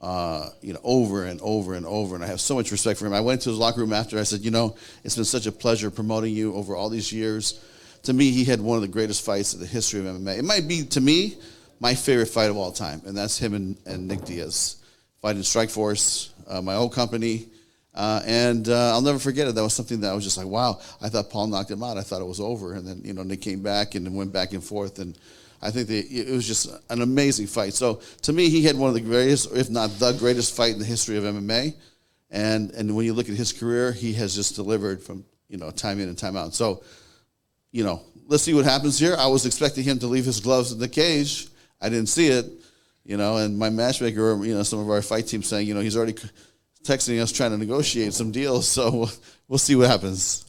uh, 0.00 0.48
you 0.62 0.72
know, 0.72 0.80
over 0.82 1.24
and 1.24 1.40
over 1.42 1.74
and 1.74 1.86
over. 1.86 2.14
And 2.14 2.24
I 2.24 2.26
have 2.26 2.40
so 2.40 2.54
much 2.54 2.72
respect 2.72 2.98
for 2.98 3.06
him. 3.06 3.12
I 3.12 3.20
went 3.20 3.42
to 3.42 3.50
his 3.50 3.58
locker 3.58 3.80
room 3.80 3.92
after. 3.92 4.18
I 4.18 4.22
said, 4.22 4.40
you 4.40 4.50
know, 4.50 4.76
it's 5.04 5.16
been 5.16 5.24
such 5.24 5.46
a 5.46 5.52
pleasure 5.52 5.90
promoting 5.90 6.34
you 6.34 6.54
over 6.54 6.74
all 6.74 6.88
these 6.88 7.12
years. 7.12 7.62
To 8.04 8.12
me, 8.12 8.30
he 8.30 8.44
had 8.44 8.60
one 8.60 8.76
of 8.76 8.82
the 8.82 8.88
greatest 8.88 9.24
fights 9.24 9.52
in 9.52 9.60
the 9.60 9.66
history 9.66 10.00
of 10.00 10.06
MMA. 10.06 10.38
It 10.38 10.44
might 10.44 10.66
be, 10.66 10.84
to 10.84 11.00
me, 11.00 11.36
my 11.80 11.94
favorite 11.94 12.28
fight 12.28 12.50
of 12.50 12.56
all 12.56 12.72
time, 12.72 13.02
and 13.04 13.16
that's 13.16 13.38
him 13.38 13.54
and, 13.54 13.76
and 13.86 14.08
Nick 14.08 14.24
Diaz 14.24 14.76
fighting 15.20 15.42
Strikeforce, 15.42 16.30
uh, 16.48 16.62
my 16.62 16.74
old 16.74 16.94
company. 16.94 17.46
Uh, 17.94 18.22
and 18.24 18.68
uh, 18.68 18.92
I'll 18.92 19.02
never 19.02 19.18
forget 19.18 19.48
it. 19.48 19.54
That 19.54 19.62
was 19.62 19.74
something 19.74 20.00
that 20.00 20.12
I 20.12 20.14
was 20.14 20.24
just 20.24 20.38
like, 20.38 20.46
wow. 20.46 20.80
I 21.02 21.08
thought 21.08 21.28
Paul 21.28 21.48
knocked 21.48 21.70
him 21.70 21.82
out. 21.82 21.98
I 21.98 22.02
thought 22.02 22.20
it 22.20 22.26
was 22.26 22.40
over. 22.40 22.74
And 22.74 22.86
then, 22.86 23.02
you 23.04 23.12
know, 23.12 23.22
Nick 23.22 23.42
came 23.42 23.62
back 23.62 23.94
and 23.94 24.14
went 24.14 24.32
back 24.32 24.52
and 24.52 24.62
forth. 24.62 24.98
And 24.98 25.18
I 25.62 25.70
think 25.70 25.90
it 25.90 26.28
was 26.30 26.46
just 26.46 26.68
an 26.88 27.02
amazing 27.02 27.46
fight. 27.46 27.74
So 27.74 28.00
to 28.22 28.32
me, 28.32 28.48
he 28.48 28.64
had 28.64 28.76
one 28.76 28.88
of 28.88 28.94
the 28.94 29.00
greatest, 29.00 29.54
if 29.54 29.68
not 29.68 29.90
the 29.98 30.12
greatest 30.12 30.56
fight 30.56 30.72
in 30.72 30.78
the 30.78 30.86
history 30.86 31.18
of 31.18 31.24
MMA. 31.24 31.74
And 32.30 32.70
and 32.70 32.96
when 32.96 33.04
you 33.04 33.12
look 33.12 33.28
at 33.28 33.34
his 33.34 33.52
career, 33.52 33.92
he 33.92 34.12
has 34.14 34.34
just 34.34 34.54
delivered 34.54 35.02
from 35.02 35.24
you 35.48 35.58
know 35.58 35.70
time 35.70 36.00
in 36.00 36.08
and 36.08 36.16
time 36.16 36.36
out. 36.36 36.54
So, 36.54 36.82
you 37.72 37.84
know, 37.84 38.00
let's 38.26 38.42
see 38.42 38.54
what 38.54 38.64
happens 38.64 38.98
here. 38.98 39.16
I 39.18 39.26
was 39.26 39.44
expecting 39.44 39.84
him 39.84 39.98
to 39.98 40.06
leave 40.06 40.24
his 40.24 40.40
gloves 40.40 40.72
in 40.72 40.78
the 40.78 40.88
cage. 40.88 41.48
I 41.80 41.88
didn't 41.88 42.08
see 42.08 42.28
it, 42.28 42.46
you 43.04 43.16
know. 43.16 43.36
And 43.36 43.58
my 43.58 43.68
matchmaker, 43.68 44.42
you 44.44 44.54
know, 44.54 44.62
some 44.62 44.78
of 44.78 44.88
our 44.88 45.02
fight 45.02 45.26
team 45.26 45.42
saying, 45.42 45.66
you 45.66 45.74
know, 45.74 45.80
he's 45.80 45.96
already 45.96 46.14
texting 46.84 47.20
us 47.20 47.32
trying 47.32 47.50
to 47.50 47.58
negotiate 47.58 48.14
some 48.14 48.30
deals. 48.30 48.66
So 48.66 49.08
we'll 49.48 49.58
see 49.58 49.76
what 49.76 49.88
happens. 49.88 50.46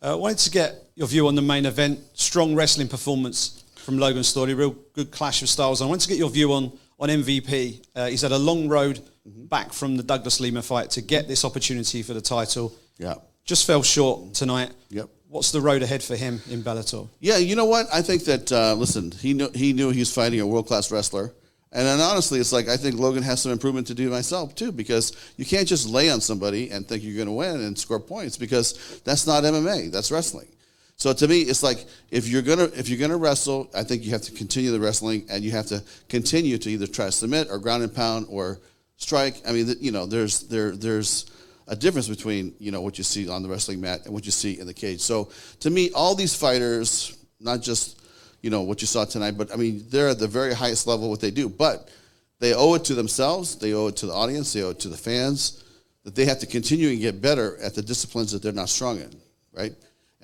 I 0.00 0.14
wanted 0.14 0.38
to 0.38 0.50
get 0.50 0.76
your 0.94 1.08
view 1.08 1.26
on 1.26 1.34
the 1.34 1.42
main 1.42 1.66
event. 1.66 1.98
Strong 2.14 2.54
wrestling 2.54 2.88
performance 2.88 3.64
from 3.86 3.98
Logan 3.98 4.22
Storley, 4.22 4.58
Real 4.58 4.74
good 4.94 5.12
clash 5.12 5.42
of 5.42 5.48
styles. 5.48 5.80
I 5.80 5.86
want 5.86 6.00
to 6.00 6.08
get 6.08 6.18
your 6.18 6.28
view 6.28 6.52
on 6.52 6.72
on 6.98 7.08
MVP. 7.08 7.86
Uh, 7.94 8.06
he's 8.06 8.22
had 8.22 8.32
a 8.32 8.38
long 8.38 8.68
road 8.68 9.00
back 9.24 9.72
from 9.72 9.96
the 9.96 10.02
Douglas 10.02 10.40
Lima 10.40 10.60
fight 10.60 10.90
to 10.90 11.00
get 11.00 11.28
this 11.28 11.44
opportunity 11.44 12.02
for 12.02 12.12
the 12.12 12.20
title. 12.20 12.74
Yeah. 12.98 13.14
Just 13.44 13.64
fell 13.64 13.84
short 13.84 14.34
tonight. 14.34 14.72
Yep. 14.88 15.08
What's 15.28 15.52
the 15.52 15.60
road 15.60 15.82
ahead 15.82 16.02
for 16.02 16.16
him 16.16 16.40
in 16.50 16.62
Bellator? 16.62 17.08
Yeah, 17.20 17.36
you 17.36 17.54
know 17.54 17.66
what? 17.66 17.86
I 17.92 18.02
think 18.02 18.24
that 18.24 18.50
uh, 18.50 18.74
listen, 18.74 19.12
he 19.12 19.34
knew 19.34 19.50
he 19.54 19.72
knew 19.72 19.90
he 19.90 20.00
was 20.00 20.12
fighting 20.12 20.40
a 20.40 20.46
world 20.46 20.66
class 20.66 20.90
wrestler, 20.90 21.32
and 21.70 21.86
then 21.86 22.00
honestly, 22.00 22.40
it's 22.40 22.52
like 22.52 22.68
I 22.68 22.76
think 22.76 22.96
Logan 22.98 23.22
has 23.22 23.40
some 23.40 23.52
improvement 23.52 23.86
to 23.86 23.94
do 23.94 24.10
myself 24.10 24.56
too, 24.56 24.72
because 24.72 25.12
you 25.36 25.44
can't 25.44 25.68
just 25.68 25.88
lay 25.88 26.10
on 26.10 26.20
somebody 26.20 26.70
and 26.70 26.88
think 26.88 27.04
you're 27.04 27.14
going 27.14 27.26
to 27.26 27.32
win 27.32 27.60
and 27.60 27.78
score 27.78 28.00
points 28.00 28.36
because 28.36 29.00
that's 29.04 29.28
not 29.28 29.44
MMA, 29.44 29.92
that's 29.92 30.10
wrestling. 30.10 30.48
So 30.96 31.12
to 31.12 31.28
me, 31.28 31.42
it's 31.42 31.62
like 31.62 31.84
if 32.10 32.26
you're 32.26 32.42
gonna 32.42 32.70
if 32.74 32.88
you're 32.88 32.98
gonna 32.98 33.18
wrestle, 33.18 33.70
I 33.74 33.82
think 33.82 34.04
you 34.04 34.12
have 34.12 34.22
to 34.22 34.32
continue 34.32 34.70
the 34.70 34.80
wrestling 34.80 35.26
and 35.30 35.44
you 35.44 35.50
have 35.50 35.66
to 35.66 35.82
continue 36.08 36.56
to 36.58 36.70
either 36.70 36.86
try 36.86 37.06
to 37.06 37.12
submit 37.12 37.48
or 37.50 37.58
ground 37.58 37.82
and 37.82 37.94
pound 37.94 38.26
or 38.30 38.58
strike. 38.96 39.42
I 39.46 39.52
mean, 39.52 39.74
you 39.78 39.92
know, 39.92 40.06
there's 40.06 40.40
there 40.48 40.74
there's 40.74 41.26
a 41.68 41.76
difference 41.76 42.08
between 42.08 42.54
you 42.58 42.70
know 42.70 42.80
what 42.80 42.96
you 42.96 43.04
see 43.04 43.28
on 43.28 43.42
the 43.42 43.48
wrestling 43.48 43.80
mat 43.80 44.06
and 44.06 44.14
what 44.14 44.24
you 44.24 44.32
see 44.32 44.58
in 44.58 44.66
the 44.66 44.74
cage. 44.74 45.00
So 45.00 45.30
to 45.60 45.70
me, 45.70 45.90
all 45.90 46.14
these 46.14 46.34
fighters, 46.34 47.16
not 47.40 47.60
just 47.60 48.00
you 48.40 48.48
know 48.48 48.62
what 48.62 48.80
you 48.80 48.86
saw 48.86 49.04
tonight, 49.04 49.36
but 49.36 49.52
I 49.52 49.56
mean 49.56 49.84
they're 49.90 50.08
at 50.08 50.18
the 50.18 50.28
very 50.28 50.54
highest 50.54 50.86
level 50.86 51.10
what 51.10 51.20
they 51.20 51.30
do. 51.30 51.50
But 51.50 51.90
they 52.38 52.54
owe 52.54 52.72
it 52.74 52.84
to 52.84 52.94
themselves, 52.94 53.56
they 53.56 53.74
owe 53.74 53.88
it 53.88 53.96
to 53.96 54.06
the 54.06 54.14
audience, 54.14 54.54
they 54.54 54.62
owe 54.62 54.70
it 54.70 54.80
to 54.80 54.88
the 54.88 54.96
fans 54.96 55.62
that 56.04 56.14
they 56.14 56.24
have 56.24 56.38
to 56.38 56.46
continue 56.46 56.88
and 56.88 57.00
get 57.00 57.20
better 57.20 57.58
at 57.58 57.74
the 57.74 57.82
disciplines 57.82 58.32
that 58.32 58.42
they're 58.42 58.52
not 58.52 58.68
strong 58.68 58.98
in, 58.98 59.10
right? 59.52 59.74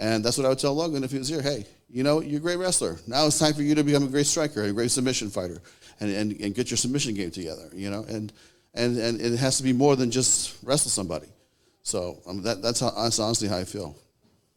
And 0.03 0.25
that's 0.25 0.37
what 0.37 0.47
I 0.47 0.49
would 0.49 0.59
tell 0.59 0.75
Logan 0.75 1.05
if 1.05 1.13
he 1.13 1.19
was 1.19 1.29
here. 1.29 1.41
Hey, 1.41 1.65
you 1.89 2.03
know, 2.03 2.21
you're 2.21 2.39
a 2.39 2.43
great 2.43 2.57
wrestler. 2.57 2.99
Now 3.07 3.25
it's 3.25 3.39
time 3.39 3.55
for 3.55 3.63
you 3.63 3.77
to 3.77 3.85
become 3.85 4.03
a 4.03 4.09
great 4.09 4.27
striker, 4.27 4.65
a 4.65 4.73
great 4.73 4.91
submission 4.91 5.31
fighter, 5.31 5.63
and, 6.01 6.11
and, 6.11 6.41
and 6.41 6.55
get 6.57 6.73
your 6.73 6.77
submission 6.77 7.15
game 7.15 7.31
together, 7.31 7.71
you 7.73 7.89
know? 7.89 8.05
And, 8.09 8.33
and, 8.75 8.99
and 8.99 9.21
it 9.21 9.37
has 9.37 9.59
to 9.59 9.63
be 9.63 9.73
more 9.73 9.95
than 9.95 10.11
just 10.11 10.59
wrestle 10.65 10.91
somebody. 10.91 11.29
So 11.85 12.19
um, 12.27 12.43
that, 12.43 12.61
that's, 12.63 12.81
how, 12.81 12.91
that's 12.91 13.21
honestly 13.21 13.47
how 13.47 13.59
I 13.59 13.65
feel. 13.65 13.97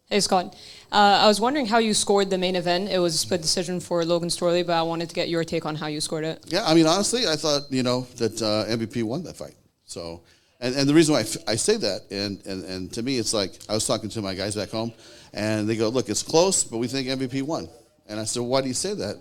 Hey 0.09 0.19
Scott, 0.19 0.55
uh, 0.91 1.19
I 1.21 1.27
was 1.27 1.39
wondering 1.39 1.67
how 1.67 1.77
you 1.77 1.93
scored 1.93 2.31
the 2.31 2.39
main 2.39 2.55
event. 2.55 2.89
It 2.89 2.97
was 2.97 3.13
a 3.13 3.17
split 3.19 3.43
decision 3.43 3.79
for 3.79 4.03
Logan 4.03 4.29
Storley, 4.29 4.65
but 4.65 4.73
I 4.73 4.81
wanted 4.81 5.09
to 5.09 5.15
get 5.15 5.29
your 5.29 5.43
take 5.43 5.67
on 5.67 5.75
how 5.75 5.87
you 5.87 6.01
scored 6.01 6.23
it. 6.23 6.43
Yeah, 6.47 6.65
I 6.65 6.73
mean, 6.73 6.87
honestly, 6.87 7.27
I 7.27 7.35
thought, 7.35 7.71
you 7.71 7.83
know, 7.83 8.01
that 8.17 8.41
uh, 8.41 8.65
MVP 8.65 9.03
won 9.03 9.21
that 9.23 9.35
fight. 9.35 9.55
So, 9.85 10.23
and, 10.59 10.75
and 10.75 10.89
the 10.89 10.93
reason 10.93 11.13
why 11.13 11.19
I, 11.19 11.23
f- 11.23 11.37
I 11.47 11.55
say 11.55 11.77
that, 11.77 12.01
and, 12.09 12.43
and, 12.47 12.63
and 12.63 12.93
to 12.93 13.03
me, 13.03 13.19
it's 13.19 13.33
like 13.33 13.51
I 13.69 13.73
was 13.73 13.85
talking 13.85 14.09
to 14.09 14.21
my 14.21 14.33
guys 14.33 14.55
back 14.55 14.69
home, 14.69 14.93
and 15.35 15.67
they 15.67 15.75
go, 15.75 15.89
look, 15.89 16.07
it's 16.09 16.23
close, 16.23 16.63
but 16.63 16.77
we 16.77 16.87
think 16.87 17.07
MVP 17.09 17.43
won. 17.43 17.67
And 18.07 18.19
I 18.19 18.23
said, 18.23 18.41
why 18.41 18.61
do 18.61 18.69
you 18.69 18.73
say 18.73 18.93
that? 18.93 19.15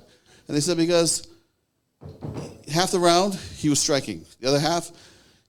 And 0.47 0.57
they 0.57 0.61
said, 0.61 0.77
because 0.77 1.27
half 2.73 2.93
the 2.93 3.01
round, 3.01 3.35
he 3.35 3.69
was 3.69 3.81
striking. 3.81 4.25
The 4.41 4.49
other 4.49 4.61
half, 4.61 4.93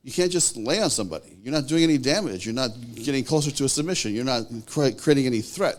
you 0.04 0.12
can't 0.12 0.32
just 0.32 0.58
lay 0.58 0.82
on 0.82 0.90
somebody. 0.90 1.38
You're 1.44 1.54
not 1.54 1.68
doing 1.68 1.84
any 1.84 2.00
damage. 2.00 2.46
You're 2.46 2.56
not 2.56 2.72
getting 2.96 3.24
closer 3.24 3.52
to 3.52 3.66
a 3.66 3.70
submission. 3.70 4.16
You're 4.16 4.26
not 4.26 4.46
creating 4.68 5.28
any 5.28 5.42
threat. 5.42 5.78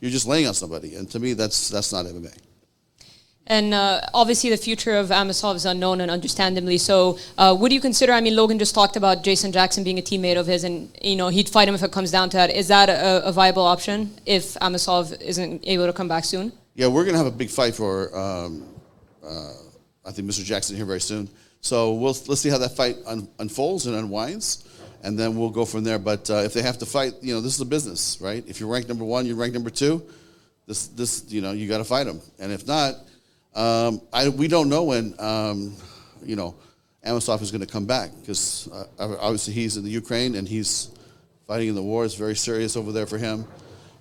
You're 0.00 0.10
just 0.10 0.26
laying 0.26 0.46
on 0.46 0.54
somebody. 0.54 0.94
And 0.94 1.10
to 1.10 1.18
me, 1.20 1.34
that's, 1.34 1.68
that's 1.68 1.92
not 1.92 2.06
MMA. 2.06 2.36
And 3.46 3.74
uh, 3.74 4.00
obviously, 4.14 4.48
the 4.48 4.56
future 4.56 4.96
of 4.96 5.08
Amosov 5.08 5.56
is 5.56 5.66
unknown, 5.66 6.00
and 6.00 6.10
understandably 6.10 6.78
so. 6.78 7.18
Uh, 7.36 7.54
would 7.58 7.72
you 7.72 7.80
consider? 7.80 8.12
I 8.12 8.22
mean, 8.22 8.34
Logan 8.34 8.58
just 8.58 8.74
talked 8.74 8.96
about 8.96 9.22
Jason 9.22 9.52
Jackson 9.52 9.84
being 9.84 9.98
a 9.98 10.02
teammate 10.02 10.38
of 10.38 10.46
his, 10.46 10.64
and 10.64 10.90
you 11.02 11.16
know 11.16 11.28
he'd 11.28 11.48
fight 11.48 11.68
him 11.68 11.74
if 11.74 11.82
it 11.82 11.92
comes 11.92 12.10
down 12.10 12.30
to 12.30 12.38
that. 12.38 12.50
Is 12.50 12.68
that 12.68 12.88
a, 12.88 13.26
a 13.26 13.32
viable 13.32 13.64
option 13.64 14.14
if 14.24 14.54
Amosov 14.54 15.20
isn't 15.20 15.62
able 15.66 15.86
to 15.86 15.92
come 15.92 16.08
back 16.08 16.24
soon? 16.24 16.52
Yeah, 16.74 16.86
we're 16.86 17.04
going 17.04 17.14
to 17.14 17.18
have 17.18 17.26
a 17.26 17.36
big 17.36 17.50
fight 17.50 17.74
for, 17.74 18.16
um, 18.18 18.66
uh, 19.22 19.52
I 20.04 20.10
think, 20.10 20.28
Mr. 20.28 20.42
Jackson 20.42 20.74
here 20.74 20.86
very 20.86 21.00
soon. 21.00 21.28
So 21.60 21.92
we'll, 21.92 22.16
let's 22.26 22.40
see 22.40 22.48
how 22.48 22.58
that 22.58 22.74
fight 22.76 22.96
un- 23.06 23.28
unfolds 23.38 23.86
and 23.86 23.94
unwinds, 23.94 24.66
and 25.02 25.18
then 25.18 25.36
we'll 25.36 25.50
go 25.50 25.64
from 25.66 25.84
there. 25.84 25.98
But 25.98 26.30
uh, 26.30 26.36
if 26.38 26.54
they 26.54 26.62
have 26.62 26.78
to 26.78 26.86
fight, 26.86 27.12
you 27.20 27.34
know, 27.34 27.40
this 27.42 27.54
is 27.54 27.60
a 27.60 27.66
business, 27.66 28.18
right? 28.20 28.42
If 28.48 28.58
you're 28.58 28.70
ranked 28.70 28.88
number 28.88 29.04
one, 29.04 29.26
you're 29.26 29.36
ranked 29.36 29.54
number 29.54 29.70
two. 29.70 30.02
This, 30.66 30.88
this, 30.88 31.24
you 31.28 31.42
know, 31.42 31.52
you 31.52 31.68
got 31.68 31.78
to 31.78 31.84
fight 31.84 32.04
them. 32.04 32.20
And 32.38 32.50
if 32.50 32.66
not, 32.66 32.96
um, 33.54 34.00
I, 34.12 34.28
we 34.28 34.48
don't 34.48 34.68
know 34.68 34.84
when, 34.84 35.14
um, 35.18 35.76
you 36.24 36.36
know, 36.36 36.54
Amosov 37.06 37.42
is 37.42 37.50
going 37.50 37.60
to 37.60 37.66
come 37.66 37.86
back 37.86 38.10
because 38.20 38.68
uh, 38.72 39.16
obviously 39.20 39.52
he's 39.52 39.76
in 39.76 39.84
the 39.84 39.90
Ukraine 39.90 40.34
and 40.36 40.48
he's 40.48 40.90
fighting 41.46 41.68
in 41.68 41.74
the 41.74 41.82
war. 41.82 42.04
It's 42.04 42.14
very 42.14 42.34
serious 42.36 42.76
over 42.76 42.92
there 42.92 43.06
for 43.06 43.18
him. 43.18 43.44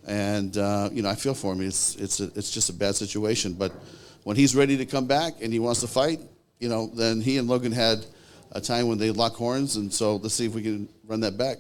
And 0.07 0.57
uh, 0.57 0.89
you 0.91 1.01
know, 1.01 1.09
I 1.09 1.15
feel 1.15 1.33
for 1.33 1.53
him. 1.53 1.61
It's 1.61 1.95
it's 1.95 2.19
a, 2.19 2.25
it's 2.35 2.51
just 2.51 2.69
a 2.69 2.73
bad 2.73 2.95
situation. 2.95 3.53
But 3.53 3.71
when 4.23 4.35
he's 4.35 4.55
ready 4.55 4.77
to 4.77 4.85
come 4.85 5.05
back 5.05 5.35
and 5.41 5.51
he 5.51 5.59
wants 5.59 5.81
to 5.81 5.87
fight, 5.87 6.19
you 6.59 6.69
know, 6.69 6.87
then 6.87 7.21
he 7.21 7.37
and 7.37 7.47
Logan 7.47 7.71
had 7.71 8.05
a 8.51 8.61
time 8.61 8.87
when 8.87 8.97
they 8.97 9.11
lock 9.11 9.35
horns, 9.35 9.77
and 9.77 9.93
so 9.93 10.17
let's 10.17 10.35
see 10.35 10.45
if 10.45 10.53
we 10.53 10.61
can 10.61 10.89
run 11.07 11.21
that 11.21 11.37
back. 11.37 11.57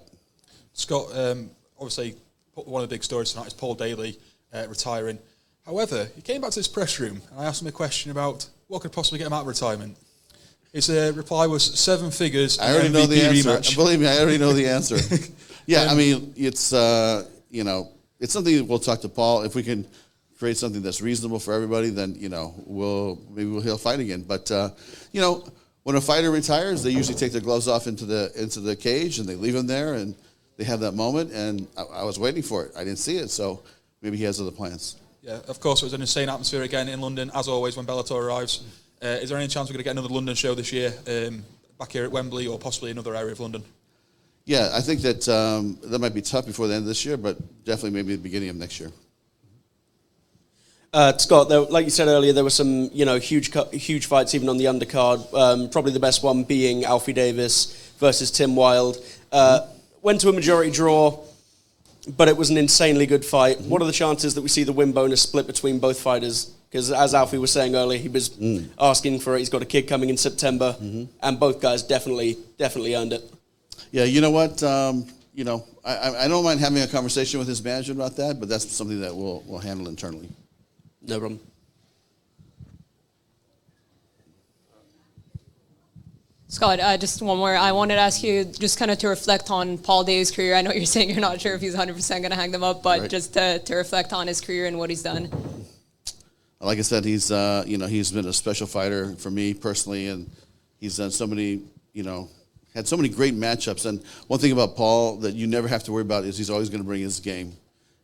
Scott, 0.73 1.07
um, 1.15 1.49
obviously, 1.77 2.15
one 2.55 2.83
of 2.83 2.89
the 2.89 2.93
big 2.93 3.03
stories 3.03 3.31
tonight 3.31 3.47
is 3.47 3.53
Paul 3.53 3.75
Daley 3.75 4.17
uh, 4.53 4.65
retiring. 4.69 5.19
However, 5.65 6.09
he 6.15 6.21
came 6.21 6.41
back 6.41 6.51
to 6.51 6.59
his 6.59 6.67
press 6.67 6.99
room, 6.99 7.21
and 7.31 7.39
I 7.39 7.45
asked 7.45 7.61
him 7.61 7.67
a 7.67 7.71
question 7.71 8.11
about 8.11 8.47
what 8.67 8.81
could 8.81 8.91
possibly 8.91 9.19
get 9.19 9.27
him 9.27 9.33
out 9.33 9.41
of 9.41 9.47
retirement. 9.47 9.97
His 10.73 10.89
uh, 10.89 11.13
reply 11.15 11.45
was 11.47 11.63
seven 11.79 12.11
figures. 12.11 12.59
I 12.59 12.73
already 12.73 12.89
know 12.89 13.05
the 13.05 13.21
answer. 13.21 13.49
rematch. 13.49 13.75
Believe 13.77 13.99
me, 13.99 14.07
I 14.07 14.17
already 14.19 14.39
know 14.39 14.53
the 14.53 14.67
answer. 14.67 14.97
yeah, 15.67 15.87
I 15.89 15.95
mean, 15.95 16.33
it's 16.35 16.73
uh, 16.73 17.25
you 17.49 17.63
know, 17.63 17.91
it's 18.19 18.33
something 18.33 18.57
that 18.57 18.65
we'll 18.65 18.79
talk 18.79 19.01
to 19.01 19.09
Paul 19.09 19.43
if 19.43 19.53
we 19.53 19.61
can 19.63 19.87
create 20.39 20.57
something 20.57 20.81
that's 20.81 20.99
reasonable 21.01 21.39
for 21.39 21.53
everybody. 21.53 21.89
Then 21.89 22.15
you 22.15 22.27
know, 22.27 22.55
we'll 22.65 23.21
maybe 23.29 23.51
we'll 23.51 23.61
he'll 23.61 23.77
fight 23.77 23.99
again. 23.99 24.23
But 24.23 24.49
uh, 24.49 24.71
you 25.11 25.21
know, 25.21 25.47
when 25.83 25.95
a 25.95 26.01
fighter 26.01 26.31
retires, 26.31 26.81
they 26.81 26.89
usually 26.89 27.17
take 27.17 27.31
their 27.31 27.41
gloves 27.41 27.67
off 27.67 27.85
into 27.85 28.05
the 28.05 28.31
into 28.35 28.59
the 28.59 28.75
cage 28.75 29.19
and 29.19 29.29
they 29.29 29.35
leave 29.35 29.53
them 29.53 29.67
there, 29.67 29.93
and 29.93 30.15
they 30.57 30.63
have 30.63 30.79
that 30.79 30.93
moment. 30.93 31.31
And 31.31 31.67
I, 31.77 31.83
I 31.83 32.03
was 32.03 32.17
waiting 32.17 32.41
for 32.41 32.65
it. 32.65 32.71
I 32.75 32.83
didn't 32.83 32.99
see 32.99 33.17
it, 33.17 33.29
so 33.29 33.61
maybe 34.01 34.17
he 34.17 34.23
has 34.23 34.41
other 34.41 34.51
plans. 34.51 34.95
Yeah, 35.23 35.39
of 35.47 35.61
course, 35.61 35.81
it 35.81 35.85
was 35.85 35.93
an 35.93 36.01
insane 36.01 36.27
atmosphere 36.27 36.63
again 36.63 36.89
in 36.89 36.99
London, 36.99 37.31
as 37.33 37.47
always, 37.47 37.77
when 37.77 37.85
Bellator 37.85 38.21
arrives. 38.21 38.61
Uh, 39.01 39.07
is 39.07 39.29
there 39.29 39.37
any 39.37 39.47
chance 39.47 39.69
we're 39.69 39.73
going 39.73 39.77
to 39.77 39.83
get 39.85 39.91
another 39.91 40.13
London 40.13 40.35
show 40.35 40.53
this 40.53 40.73
year, 40.73 40.93
um, 41.07 41.45
back 41.79 41.93
here 41.93 42.03
at 42.03 42.11
Wembley, 42.11 42.45
or 42.45 42.59
possibly 42.59 42.91
another 42.91 43.15
area 43.15 43.31
of 43.31 43.39
London? 43.39 43.63
Yeah, 44.43 44.71
I 44.73 44.81
think 44.81 44.99
that 45.01 45.29
um, 45.29 45.77
that 45.83 45.99
might 45.99 46.13
be 46.13 46.21
tough 46.21 46.45
before 46.45 46.67
the 46.67 46.73
end 46.73 46.81
of 46.81 46.87
this 46.87 47.05
year, 47.05 47.15
but 47.15 47.37
definitely 47.63 47.91
maybe 47.91 48.17
the 48.17 48.21
beginning 48.21 48.49
of 48.49 48.57
next 48.57 48.81
year. 48.81 48.91
Uh, 50.91 51.17
Scott, 51.17 51.47
there, 51.47 51.61
like 51.61 51.85
you 51.85 51.89
said 51.89 52.09
earlier, 52.09 52.33
there 52.33 52.43
were 52.43 52.49
some 52.49 52.89
you 52.91 53.05
know 53.05 53.17
huge 53.17 53.51
huge 53.71 54.07
fights 54.07 54.35
even 54.35 54.49
on 54.49 54.57
the 54.57 54.65
undercard. 54.65 55.33
Um, 55.33 55.69
probably 55.69 55.93
the 55.93 56.01
best 56.01 56.21
one 56.21 56.43
being 56.43 56.83
Alfie 56.83 57.13
Davis 57.13 57.93
versus 57.97 58.29
Tim 58.29 58.57
Wilde. 58.57 58.97
Uh, 59.31 59.67
went 60.01 60.19
to 60.21 60.29
a 60.29 60.33
majority 60.33 60.69
draw, 60.69 61.17
but 62.07 62.27
it 62.27 62.35
was 62.37 62.49
an 62.49 62.57
insanely 62.57 63.05
good 63.05 63.23
fight. 63.25 63.61
What 63.61 63.81
are 63.81 63.85
the 63.85 63.91
chances 63.93 64.33
that 64.35 64.41
we 64.41 64.49
see 64.49 64.63
the 64.63 64.73
win 64.73 64.91
bonus 64.91 65.21
split 65.21 65.47
between 65.47 65.79
both 65.79 65.99
fighters? 65.99 66.51
Because 66.69 66.91
as 66.91 67.13
Alfie 67.13 67.37
was 67.37 67.51
saying 67.51 67.75
earlier, 67.75 67.99
he 67.99 68.09
was 68.09 68.31
asking 68.79 69.19
for 69.19 69.35
it. 69.35 69.39
He's 69.39 69.49
got 69.49 69.61
a 69.61 69.65
kid 69.65 69.83
coming 69.87 70.09
in 70.09 70.17
September, 70.17 70.75
and 71.21 71.39
both 71.39 71.61
guys 71.61 71.83
definitely 71.83 72.37
definitely 72.57 72.95
earned 72.95 73.13
it. 73.13 73.23
Yeah, 73.91 74.05
you 74.05 74.21
know 74.21 74.31
what? 74.31 74.61
Um, 74.63 75.05
you 75.35 75.43
know, 75.43 75.63
I, 75.85 75.95
I- 75.95 76.25
I 76.25 76.27
don't 76.27 76.43
mind 76.43 76.59
having 76.59 76.81
a 76.81 76.87
conversation 76.87 77.39
with 77.39 77.47
his 77.47 77.63
manager 77.63 77.91
about 77.91 78.15
that, 78.17 78.39
but 78.39 78.49
that's 78.49 78.69
something 78.71 79.01
that 79.01 79.15
we'll, 79.15 79.43
we'll 79.45 79.59
handle 79.59 79.87
internally. 79.87 80.29
No 81.01 81.19
problem. 81.19 81.39
Scott, 86.53 86.79
uh, 86.79 86.95
just 86.95 87.19
one 87.19 87.39
more. 87.39 87.55
I 87.55 87.71
wanted 87.71 87.95
to 87.95 88.01
ask 88.01 88.21
you 88.21 88.45
just 88.45 88.77
kind 88.77 88.91
of 88.91 88.99
to 88.99 89.07
reflect 89.07 89.49
on 89.49 89.79
Paul 89.79 90.03
Daley's 90.03 90.29
career. 90.29 90.53
I 90.53 90.61
know 90.61 90.71
you're 90.71 90.85
saying 90.95 91.09
you're 91.09 91.19
not 91.19 91.41
sure 91.41 91.55
if 91.55 91.61
he's 91.61 91.75
100% 91.75 92.09
going 92.09 92.29
to 92.29 92.35
hang 92.35 92.51
them 92.51 92.63
up, 92.63 92.83
but 92.83 92.99
Right. 93.01 93.09
just 93.09 93.33
to, 93.33 93.57
to 93.57 93.73
reflect 93.73 94.13
on 94.13 94.27
his 94.27 94.39
career 94.39 94.67
and 94.67 94.77
what 94.77 94.91
he's 94.91 95.01
done. 95.01 95.31
Like 96.61 96.77
I 96.77 96.81
said, 96.81 97.05
he's 97.05 97.31
uh, 97.31 97.63
you 97.65 97.79
know 97.79 97.87
he's 97.87 98.11
been 98.11 98.27
a 98.27 98.33
special 98.33 98.67
fighter 98.67 99.15
for 99.15 99.31
me 99.31 99.55
personally, 99.55 100.07
and 100.09 100.29
he's 100.79 100.95
done 100.95 101.09
so 101.09 101.25
many 101.25 101.63
you 101.91 102.03
know 102.03 102.29
had 102.75 102.87
so 102.87 102.97
many 102.97 103.09
great 103.09 103.33
matchups. 103.33 103.87
And 103.87 104.03
one 104.27 104.39
thing 104.39 104.51
about 104.51 104.75
Paul 104.75 105.17
that 105.17 105.33
you 105.33 105.47
never 105.47 105.67
have 105.67 105.83
to 105.85 105.91
worry 105.91 106.03
about 106.03 106.23
is 106.23 106.37
he's 106.37 106.51
always 106.51 106.69
going 106.69 106.81
to 106.81 106.87
bring 106.87 107.01
his 107.01 107.19
game. 107.19 107.53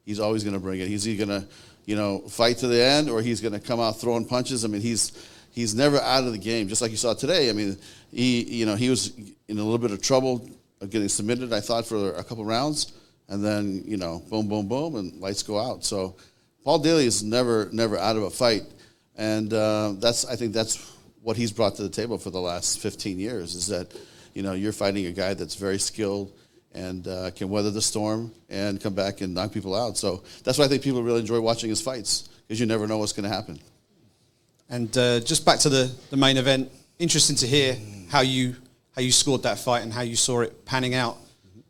He's 0.06 0.20
always 0.20 0.44
going 0.44 0.56
to 0.56 0.60
bring 0.60 0.80
it. 0.80 0.88
He's 0.88 1.08
either 1.08 1.24
going 1.26 1.42
to 1.42 1.48
you 1.86 1.96
know 1.96 2.20
fight 2.28 2.58
to 2.58 2.68
the 2.68 2.84
end 2.84 3.12
or 3.12 3.22
he's 3.22 3.42
going 3.42 3.54
to 3.54 3.60
come 3.60 3.80
out 3.80 4.02
throwing 4.02 4.26
punches. 4.26 4.66
I 4.66 4.70
mean 4.70 4.82
he's 4.82 5.12
he's 5.52 5.76
never 5.76 5.98
out 5.98 6.24
of 6.24 6.32
the 6.32 6.38
game. 6.38 6.68
Just 6.68 6.82
like 6.82 6.92
you 6.92 6.98
saw 6.98 7.14
today. 7.14 7.50
I 7.50 7.54
mean 7.54 7.78
he 8.12 8.44
you 8.44 8.66
know 8.66 8.76
he 8.76 8.90
was 8.90 9.16
in 9.48 9.58
a 9.58 9.64
little 9.64 9.78
bit 9.78 9.92
of 9.92 10.02
trouble 10.02 10.50
of 10.82 10.90
getting 10.90 11.10
submitted. 11.10 11.54
I 11.54 11.60
thought 11.60 11.86
for 11.86 12.14
a 12.14 12.24
couple 12.24 12.46
rounds, 12.46 12.94
and 13.28 13.44
then 13.44 13.84
you 13.86 13.98
know 13.98 14.24
boom 14.30 14.48
boom 14.48 14.68
boom 14.68 14.96
and 14.96 15.20
lights 15.20 15.44
go 15.44 15.60
out. 15.60 15.84
So. 15.84 16.16
Paul 16.64 16.80
Daley 16.80 17.06
is 17.06 17.24
never 17.24 17.70
never 17.72 17.98
out 17.98 18.16
of 18.16 18.24
a 18.24 18.30
fight, 18.30 18.64
and 19.16 19.52
uh, 19.54 19.94
that's 19.98 20.26
I 20.26 20.36
think 20.36 20.54
that's 20.54 20.78
what 21.22 21.38
he's 21.38 21.52
brought 21.52 21.76
to 21.76 21.84
the 21.84 21.90
table 21.90 22.18
for 22.18 22.30
the 22.30 22.40
last 22.40 22.80
15 22.80 23.20
years. 23.20 23.56
Is 23.56 23.68
that 23.68 23.94
you 24.34 24.44
know 24.44 24.54
you're 24.54 24.74
fighting 24.74 25.06
a 25.06 25.12
guy 25.12 25.34
that's 25.34 25.56
very 25.56 25.80
skilled 25.80 26.32
and 26.74 27.08
uh, 27.08 27.32
can 27.32 27.50
weather 27.50 27.72
the 27.72 27.82
storm 27.82 28.32
and 28.50 28.80
come 28.80 28.94
back 28.94 29.22
and 29.22 29.34
knock 29.34 29.52
people 29.52 29.74
out. 29.74 29.98
So 29.98 30.22
that's 30.44 30.58
why 30.58 30.66
I 30.66 30.68
think 30.68 30.84
people 30.84 31.02
really 31.02 31.22
enjoy 31.22 31.40
watching 31.40 31.70
his 31.70 31.82
fights 31.82 32.30
because 32.48 32.60
you 32.60 32.68
never 32.68 32.86
know 32.86 33.00
what's 33.00 33.14
going 33.14 33.28
to 33.28 33.36
happen. 33.36 33.60
And 34.70 34.96
uh, 34.98 35.20
just 35.22 35.46
back 35.46 35.60
to 35.60 35.70
the, 35.70 35.92
the 36.10 36.18
main 36.18 36.38
event. 36.38 36.72
Interesting 37.00 37.36
to 37.38 37.48
hear 37.48 37.78
how 38.10 38.22
you 38.22 38.56
how 38.96 39.02
you 39.02 39.12
scored 39.12 39.44
that 39.44 39.58
fight 39.58 39.84
and 39.84 39.94
how 39.94 40.02
you 40.02 40.16
saw 40.16 40.42
it 40.42 40.66
panning 40.66 40.94
out. 40.94 41.18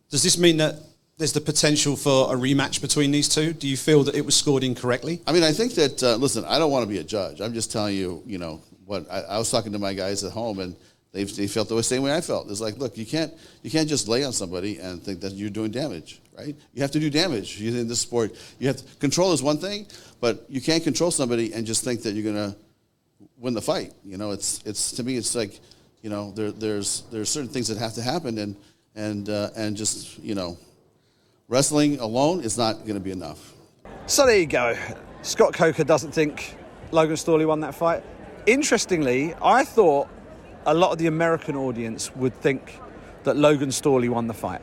Does 0.09 0.23
this 0.23 0.37
mean 0.37 0.57
that 0.57 0.75
there's 1.17 1.33
the 1.33 1.41
potential 1.41 1.95
for 1.95 2.33
a 2.33 2.37
rematch 2.37 2.81
between 2.81 3.11
these 3.11 3.29
two? 3.29 3.53
Do 3.53 3.67
you 3.67 3.77
feel 3.77 4.03
that 4.05 4.15
it 4.15 4.25
was 4.25 4.35
scored 4.35 4.63
incorrectly? 4.63 5.21
I 5.27 5.33
mean, 5.33 5.43
I 5.43 5.51
think 5.51 5.75
that 5.75 6.01
uh, 6.01 6.15
listen, 6.15 6.43
I 6.45 6.57
don't 6.57 6.71
want 6.71 6.83
to 6.83 6.89
be 6.89 6.97
a 6.97 7.03
judge. 7.03 7.41
I'm 7.41 7.53
just 7.53 7.71
telling 7.71 7.95
you, 7.95 8.23
you 8.25 8.37
know, 8.37 8.61
what 8.85 9.05
I, 9.11 9.19
I 9.21 9.37
was 9.37 9.51
talking 9.51 9.71
to 9.73 9.79
my 9.79 9.93
guys 9.93 10.23
at 10.23 10.31
home, 10.31 10.59
and 10.59 10.75
they 11.11 11.25
they 11.25 11.47
felt 11.47 11.69
the 11.69 11.83
same 11.83 12.01
way 12.01 12.15
I 12.15 12.21
felt. 12.21 12.49
It's 12.49 12.61
like, 12.61 12.77
look, 12.77 12.97
you 12.97 13.05
can't 13.05 13.33
you 13.63 13.69
can't 13.69 13.87
just 13.87 14.07
lay 14.07 14.23
on 14.23 14.33
somebody 14.33 14.79
and 14.79 15.03
think 15.03 15.21
that 15.21 15.33
you're 15.33 15.49
doing 15.49 15.71
damage, 15.71 16.21
right? 16.37 16.55
You 16.73 16.81
have 16.81 16.91
to 16.91 16.99
do 16.99 17.09
damage 17.09 17.59
You 17.59 17.77
in 17.77 17.87
this 17.87 17.99
sport. 17.99 18.33
You 18.57 18.67
have 18.67 18.77
to, 18.77 18.83
control 18.97 19.33
is 19.33 19.43
one 19.43 19.57
thing, 19.57 19.87
but 20.19 20.45
you 20.49 20.61
can't 20.61 20.83
control 20.83 21.11
somebody 21.11 21.53
and 21.53 21.67
just 21.67 21.83
think 21.83 22.01
that 22.03 22.13
you're 22.13 22.33
gonna 22.33 22.55
win 23.39 23.53
the 23.53 23.62
fight. 23.62 23.93
You 24.03 24.17
know, 24.17 24.31
it's 24.31 24.62
it's 24.65 24.91
to 24.93 25.03
me, 25.03 25.17
it's 25.17 25.36
like, 25.36 25.60
you 26.01 26.10
know, 26.10 26.31
there, 26.31 26.51
there's 26.51 27.03
there's 27.12 27.29
certain 27.29 27.50
things 27.50 27.67
that 27.69 27.77
have 27.77 27.93
to 27.93 28.01
happen, 28.01 28.38
and 28.38 28.55
and 28.96 29.29
uh, 29.29 29.50
and 29.55 29.75
just 29.75 30.19
you 30.19 30.36
know, 30.36 30.58
wrestling 31.48 32.00
alone 32.00 32.41
is 32.41 32.58
not 32.58 32.79
going 32.81 32.96
to 32.96 33.00
be 33.00 33.12
enough. 33.12 33.53
So 34.05 34.25
there 34.25 34.39
you 34.39 34.46
go. 34.46 34.75
Scott 35.22 35.53
Coker 35.53 35.84
doesn't 35.84 36.12
think 36.12 36.55
Logan 36.91 37.15
Storley 37.15 37.46
won 37.46 37.60
that 37.62 37.75
fight. 37.75 38.03
Interestingly, 38.46 39.36
I 39.41 39.63
thought 39.63 40.08
a 40.65 40.74
lot 40.74 40.91
of 40.91 40.98
the 40.98 41.08
American 41.08 41.55
audience 41.55 42.15
would 42.15 42.34
think 42.34 42.79
that 43.24 43.36
Logan 43.36 43.69
Storley 43.69 44.10
won 44.10 44.27
the 44.27 44.34
fight. 44.34 44.62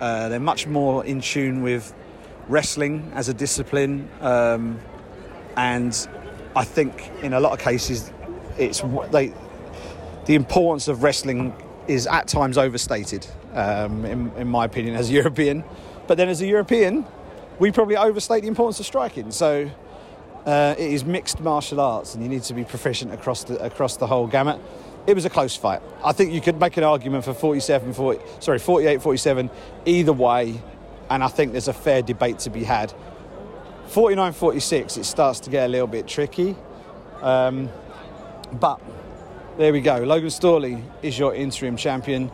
Uh, 0.00 0.28
they're 0.28 0.40
much 0.40 0.66
more 0.66 1.04
in 1.04 1.20
tune 1.20 1.62
with 1.62 1.94
wrestling 2.48 3.10
as 3.14 3.28
a 3.28 3.34
discipline, 3.34 4.08
um, 4.20 4.78
and 5.56 6.08
I 6.54 6.64
think 6.64 7.10
in 7.22 7.32
a 7.32 7.40
lot 7.40 7.52
of 7.52 7.58
cases, 7.60 8.12
it's 8.58 8.82
they 9.10 9.32
the 10.26 10.34
importance 10.34 10.88
of 10.88 11.02
wrestling 11.02 11.54
is 11.88 12.06
at 12.06 12.28
times 12.28 12.56
overstated, 12.56 13.26
um, 13.54 14.04
in, 14.04 14.30
in 14.36 14.48
my 14.48 14.64
opinion, 14.64 14.94
as 14.94 15.10
a 15.10 15.12
European. 15.12 15.64
But 16.06 16.16
then, 16.16 16.28
as 16.28 16.40
a 16.40 16.46
European, 16.46 17.06
we 17.58 17.70
probably 17.72 17.96
overstate 17.96 18.42
the 18.42 18.48
importance 18.48 18.80
of 18.80 18.86
striking. 18.86 19.30
So 19.30 19.70
uh, 20.46 20.74
it 20.78 20.92
is 20.92 21.04
mixed 21.04 21.40
martial 21.40 21.80
arts, 21.80 22.14
and 22.14 22.22
you 22.22 22.28
need 22.28 22.42
to 22.44 22.54
be 22.54 22.64
proficient 22.64 23.12
across 23.12 23.44
the 23.44 23.62
across 23.62 23.96
the 23.96 24.06
whole 24.06 24.26
gamut. 24.26 24.60
It 25.06 25.14
was 25.14 25.24
a 25.24 25.30
close 25.30 25.56
fight. 25.56 25.82
I 26.04 26.12
think 26.12 26.32
you 26.32 26.40
could 26.40 26.60
make 26.60 26.76
an 26.76 26.84
argument 26.84 27.24
for 27.24 27.34
47, 27.34 27.92
40, 27.92 28.20
sorry, 28.38 28.60
48, 28.60 29.02
47, 29.02 29.50
either 29.84 30.12
way, 30.12 30.62
and 31.10 31.24
I 31.24 31.28
think 31.28 31.50
there's 31.50 31.66
a 31.66 31.72
fair 31.72 32.02
debate 32.02 32.38
to 32.40 32.50
be 32.50 32.62
had. 32.62 32.94
49, 33.92 34.32
46, 34.32 34.96
it 34.96 35.04
starts 35.04 35.38
to 35.40 35.50
get 35.50 35.66
a 35.66 35.68
little 35.68 35.86
bit 35.86 36.08
tricky, 36.08 36.56
um, 37.20 37.68
but 38.54 38.80
there 39.58 39.70
we 39.70 39.82
go. 39.82 39.98
Logan 39.98 40.30
Storley 40.30 40.82
is 41.02 41.18
your 41.18 41.34
interim 41.34 41.76
champion. 41.76 42.30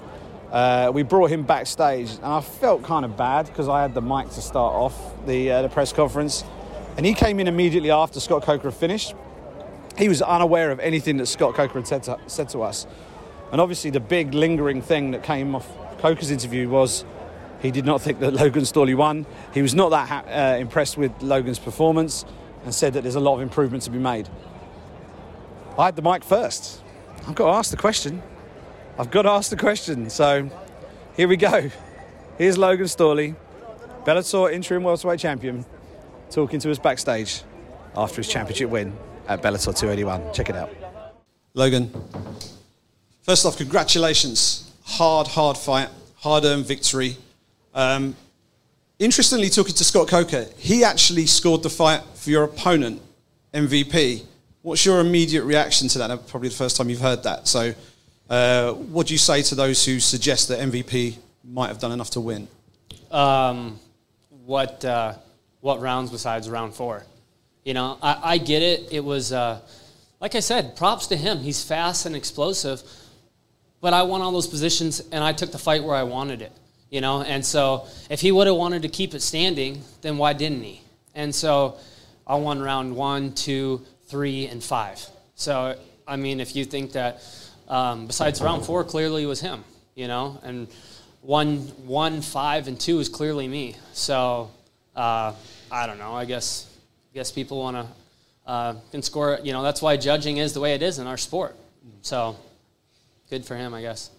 Uh, 0.53 0.93
we 0.95 1.03
brought 1.03 1.31
him 1.31 1.43
backstage, 1.43 2.13
and 2.13 2.27
I 2.27 2.43
felt 2.43 2.85
kind 2.85 3.05
of 3.05 3.17
bad 3.17 3.47
because 3.47 3.69
I 3.69 3.83
had 3.83 3.93
the 3.93 4.01
mic 4.01 4.31
to 4.31 4.41
start 4.41 4.73
off 4.73 4.95
the, 5.27 5.51
uh, 5.51 5.63
the 5.63 5.69
press 5.69 5.93
conference, 5.93 6.45
and 6.97 7.05
he 7.05 7.13
came 7.13 7.41
in 7.41 7.49
immediately 7.49 7.91
after 7.91 8.21
Scott 8.21 8.45
Coker 8.45 8.71
finished. 8.71 9.17
He 9.97 10.09
was 10.09 10.23
unaware 10.23 10.71
of 10.71 10.79
anything 10.79 11.17
that 11.17 11.27
Scott 11.27 11.55
Coker 11.57 11.81
had 11.81 11.89
said 11.89 12.05
to, 12.05 12.21
said 12.29 12.51
to 12.51 12.63
us, 12.63 12.87
and 13.51 13.61
obviously 13.61 13.91
the 13.91 13.99
big 13.99 14.33
lingering 14.33 14.81
thing 14.81 15.11
that 15.11 15.25
came 15.25 15.57
off 15.57 15.69
Coker's 15.99 16.31
interview 16.31 16.69
was 16.69 17.05
he 17.61 17.71
did 17.71 17.85
not 17.85 18.01
think 18.01 18.21
that 18.21 18.33
Logan 18.35 18.63
Storley 18.63 18.97
won. 18.97 19.27
He 19.53 19.63
was 19.63 19.75
not 19.75 19.91
that 19.91 20.09
ha- 20.09 20.25
uh, 20.27 20.57
impressed 20.59 20.97
with 20.97 21.13
Logan's 21.23 21.59
performance, 21.59 22.25
and 22.65 22.75
said 22.75 22.93
that 22.95 23.03
there's 23.03 23.15
a 23.15 23.21
lot 23.21 23.35
of 23.35 23.41
improvement 23.41 23.83
to 23.85 23.91
be 23.91 23.99
made. 23.99 24.29
I 25.79 25.87
had 25.87 25.97
the 25.97 26.03
mic 26.03 26.25
first. 26.25 26.83
I've 27.27 27.35
got 27.35 27.51
to 27.51 27.57
ask 27.57 27.71
the 27.71 27.77
question. 27.77 28.23
I've 28.99 29.11
got 29.11 29.23
to 29.23 29.31
ask 29.31 29.51
the 29.51 29.57
question. 29.57 30.11
So 30.11 30.51
here 31.17 31.29
we 31.29 31.37
go. 31.37 31.71
Here's 32.37 32.59
Logan 32.59 32.87
Storley, 32.87 33.35
Bellator 34.05 34.53
interim 34.53 34.83
welterweight 34.83 35.21
champion, 35.21 35.65
talking 36.31 36.61
to 36.61 36.71
us 36.71 36.79
backstage 36.79 37.43
after 37.97 38.17
his 38.19 38.29
championship 38.29 38.71
win 38.71 38.97
at 39.27 39.43
Bellator 39.43 39.77
281. 39.77 40.33
Check 40.33 40.51
it 40.51 40.57
out. 40.57 40.71
Logan, 41.55 41.91
first 43.23 43.45
off, 43.45 43.57
congratulations. 43.57 44.73
Hard, 44.85 45.27
hard 45.27 45.59
fight, 45.59 45.89
hard 46.17 46.45
earned 46.45 46.67
victory. 46.67 47.17
Um, 47.79 48.17
interestingly, 48.99 49.49
talking 49.51 49.73
to 49.73 49.85
Scott 49.85 50.09
Coker, 50.09 50.47
he 50.57 50.83
actually 50.83 51.27
scored 51.27 51.63
the 51.63 51.71
fight 51.71 52.03
for 52.15 52.31
your 52.31 52.43
opponent, 52.43 53.01
MVP. 53.55 54.25
What's 54.63 54.85
your 54.85 54.99
immediate 54.99 55.45
reaction 55.45 55.87
to 55.91 55.99
that? 55.99 56.27
Probably 56.27 56.49
the 56.49 56.57
first 56.57 56.77
time 56.77 56.91
you've 56.91 57.01
heard 57.01 57.23
that. 57.23 57.47
So, 57.47 57.73
uh, 58.29 58.73
what 58.73 59.07
do 59.07 59.15
you 59.15 59.19
say 59.19 59.43
to 59.43 59.55
those 59.55 59.85
who 59.87 60.01
suggest 60.01 60.49
that 60.49 60.59
MVP 60.59 61.19
might 61.45 61.69
have 61.69 61.79
done 61.79 61.93
enough 61.93 62.11
to 62.11 62.21
win? 62.21 62.49
Um, 63.13 63.79
what 64.45 64.85
uh, 64.85 65.15
what 65.61 65.81
rounds 65.81 66.11
besides 66.11 66.51
round 66.51 66.75
four? 66.75 67.07
You 67.65 67.75
know, 67.75 67.97
I, 68.03 68.19
I 68.25 68.39
get 68.39 68.63
it. 68.63 68.89
It 68.91 69.05
was 69.05 69.33
uh, 69.33 69.61
like 70.21 70.35
I 70.35 70.41
said, 70.41 70.75
props 70.75 71.07
to 71.07 71.17
him. 71.17 71.39
He's 71.39 71.63
fast 71.63 72.07
and 72.07 72.17
explosive. 72.17 72.83
But 73.81 73.93
I 73.93 74.03
won 74.03 74.21
all 74.21 74.33
those 74.33 74.49
positions, 74.49 74.99
and 75.13 75.23
I 75.23 75.33
took 75.33 75.53
the 75.53 75.59
fight 75.59 75.85
where 75.85 75.95
I 75.95 76.03
wanted 76.03 76.43
it. 76.43 76.51
You 76.91 77.03
know, 77.03 77.23
and 77.23 77.45
so 77.45 77.87
if 78.09 78.21
he 78.21 78.33
would 78.33 78.47
have 78.47 78.57
wanted 78.57 78.83
to 78.83 78.89
keep 78.89 79.15
it 79.15 79.21
standing, 79.21 79.83
then 80.01 80.17
why 80.17 80.33
didn't 80.33 80.63
he? 80.63 80.81
And 81.15 81.35
so 81.35 81.77
I 82.27 82.37
won 82.37 82.61
round 82.61 82.97
one, 82.97 83.33
two, 83.33 83.83
three, 84.07 84.47
and 84.47 84.63
five. 84.63 85.07
So 85.35 85.79
I 86.07 86.17
mean, 86.17 86.41
if 86.41 86.57
you 86.57 86.65
think 86.65 86.93
that 86.93 87.23
um, 87.69 88.07
besides 88.07 88.41
round 88.41 88.65
four, 88.65 88.85
clearly 88.85 89.25
it 89.25 89.27
was 89.27 89.41
him. 89.41 89.65
You 89.95 90.09
know, 90.09 90.41
and 90.43 90.69
one, 91.21 91.59
one, 91.87 92.23
five, 92.23 92.69
and 92.69 92.79
two 92.79 93.01
is 93.01 93.09
clearly 93.09 93.49
me. 93.49 93.77
So 93.93 94.51
uh, 94.97 95.35
I 95.71 95.87
don't 95.87 95.99
know. 95.99 96.15
I 96.15 96.25
guess 96.25 96.75
I 97.13 97.15
guess 97.15 97.31
people 97.31 97.59
want 97.59 97.77
to 97.77 97.87
uh, 98.51 98.75
can 98.91 99.03
score. 99.03 99.39
You 99.43 99.53
know, 99.53 99.63
that's 99.63 99.83
why 99.83 99.97
judging 99.97 100.39
is 100.39 100.55
the 100.55 100.61
way 100.61 100.75
it 100.75 100.83
is 100.83 100.99
in 100.99 101.07
our 101.07 101.19
sport. 101.19 101.55
So 102.03 102.37
good 103.29 103.45
for 103.45 103.57
him, 103.57 103.75
I 103.75 103.83
guess. 103.83 104.11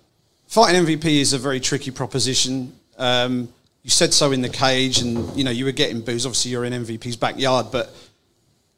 Fighting 0.49 0.83
MVP 0.83 1.05
is 1.05 1.33
a 1.33 1.37
very 1.37 1.59
tricky 1.59 1.91
proposition. 1.91 2.73
Um, 2.97 3.53
you 3.83 3.91
said 3.91 4.11
so 4.15 4.31
in 4.31 4.41
the 4.41 4.49
cage, 4.49 4.99
and 4.99 5.37
you 5.37 5.43
know 5.43 5.51
you 5.51 5.63
were 5.63 5.71
getting 5.71 6.01
booze. 6.01 6.25
Obviously, 6.25 6.49
you're 6.49 6.65
in 6.65 6.73
MVP's 6.73 7.17
backyard, 7.17 7.67
but 7.71 7.95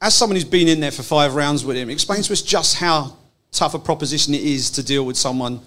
as 0.01 0.13
someone 0.13 0.35
who's 0.35 0.43
been 0.43 0.67
in 0.67 0.81
there 0.81 0.91
for 0.91 1.03
five 1.03 1.33
rounds 1.33 1.63
with 1.63 1.77
him, 1.77 1.89
explain 1.89 2.23
to 2.23 2.33
us 2.33 2.41
just 2.41 2.75
how 2.75 3.15
tough 3.53 3.73
a 3.73 3.79
proposition 3.79 4.33
it 4.33 4.41
is 4.41 4.69
to 4.71 4.83
deal 4.83 5.05
with 5.05 5.15
someone 5.15 5.61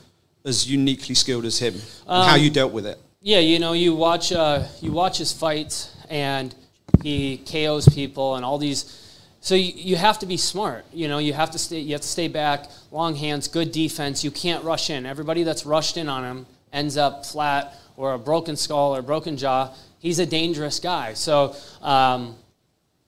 as 0.45 0.71
uniquely 0.71 1.15
skilled 1.15 1.47
as 1.47 1.59
him, 1.59 1.73
and 2.07 2.29
how 2.29 2.37
you 2.37 2.51
dealt 2.51 2.75
with 2.75 2.85
it. 2.85 2.99
Yeah, 3.23 3.39
you 3.39 3.59
know, 3.59 3.73
you 3.73 3.95
watch 3.95 4.31
uh, 4.31 4.63
you 4.83 4.93
watch 4.93 5.17
his 5.17 5.33
fights, 5.33 5.97
and 6.11 6.55
he 7.03 7.39
KOs 7.39 7.89
people, 7.89 8.37
and 8.37 8.45
all 8.45 8.59
these. 8.59 9.01
So 9.45 9.55
you, 9.55 9.75
you 9.77 9.97
have 9.97 10.21
to 10.21 10.27
be 10.27 10.39
smart. 10.39 10.87
You 10.91 11.07
know, 11.07 11.19
you 11.19 11.35
have 11.35 11.51
to 11.51 11.59
stay. 11.59 11.79
You 11.79 11.93
have 11.93 12.01
to 12.01 12.09
stay 12.09 12.29
back, 12.29 12.65
long 12.91 13.15
hands, 13.15 13.47
good 13.47 13.73
defense. 13.73 14.25
You 14.25 14.31
can't 14.31 14.65
rush 14.65 14.89
in. 14.89 15.05
Everybody 15.05 15.43
that's 15.43 15.67
rushed 15.67 15.99
in 15.99 16.09
on 16.09 16.25
him 16.25 16.47
ends 16.73 16.97
up 16.97 17.27
flat 17.27 17.75
or 17.99 18.15
a 18.15 18.19
broken 18.19 18.57
skull 18.57 18.97
or 18.97 19.03
broken 19.03 19.37
jaw. 19.37 19.75
He's 19.99 20.19
a 20.19 20.25
dangerous 20.25 20.81
guy. 20.81 21.13
So, 21.13 21.55
um, 21.83 22.37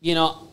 you 0.02 0.14
know, 0.14 0.48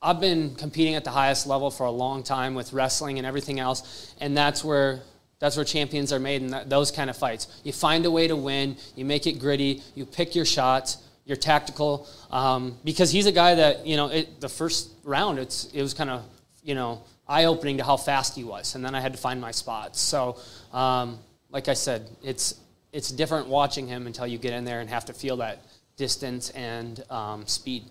I've 0.00 0.18
been 0.18 0.54
competing 0.54 0.94
at 0.94 1.04
the 1.04 1.10
highest 1.10 1.46
level 1.46 1.70
for 1.70 1.84
a 1.84 1.90
long 1.90 2.22
time 2.22 2.54
with 2.54 2.72
wrestling 2.72 3.18
and 3.18 3.26
everything 3.26 3.60
else, 3.60 4.14
and 4.22 4.34
that's 4.34 4.64
where 4.64 5.00
that's 5.40 5.56
where 5.56 5.64
champions 5.66 6.10
are 6.10 6.18
made 6.18 6.40
in 6.40 6.56
those 6.68 6.90
kind 6.90 7.10
of 7.10 7.18
fights. 7.18 7.60
You 7.64 7.74
find 7.74 8.06
a 8.06 8.10
way 8.10 8.28
to 8.28 8.34
win. 8.34 8.78
You 8.96 9.04
make 9.04 9.26
it 9.26 9.32
gritty. 9.32 9.82
You 9.94 10.06
pick 10.06 10.34
your 10.34 10.46
shots. 10.46 10.96
You're 11.26 11.36
tactical. 11.36 12.08
Um, 12.30 12.78
because 12.82 13.10
he's 13.10 13.26
a 13.26 13.32
guy 13.32 13.56
that 13.56 13.86
you 13.86 13.98
know. 13.98 14.08
It, 14.08 14.40
the 14.40 14.48
first 14.48 14.97
round, 15.08 15.38
it's 15.38 15.64
it 15.72 15.82
was 15.82 15.94
kind 15.94 16.10
of 16.10 16.22
you 16.62 16.74
know 16.74 17.02
eye 17.26 17.44
opening 17.44 17.78
to 17.78 17.84
how 17.84 17.96
fast 17.96 18.36
he 18.36 18.44
was, 18.44 18.74
and 18.74 18.84
then 18.84 18.94
I 18.94 19.00
had 19.00 19.12
to 19.12 19.18
find 19.18 19.40
my 19.40 19.50
spots. 19.50 20.00
So, 20.00 20.38
um, 20.72 21.18
like 21.50 21.68
I 21.68 21.74
said, 21.74 22.08
it's 22.22 22.54
it's 22.92 23.10
different 23.10 23.48
watching 23.48 23.86
him 23.86 24.06
until 24.06 24.26
you 24.26 24.38
get 24.38 24.52
in 24.52 24.64
there 24.64 24.80
and 24.80 24.88
have 24.88 25.06
to 25.06 25.12
feel 25.12 25.38
that 25.38 25.58
distance 25.96 26.50
and 26.50 27.02
um, 27.10 27.46
speed. 27.46 27.84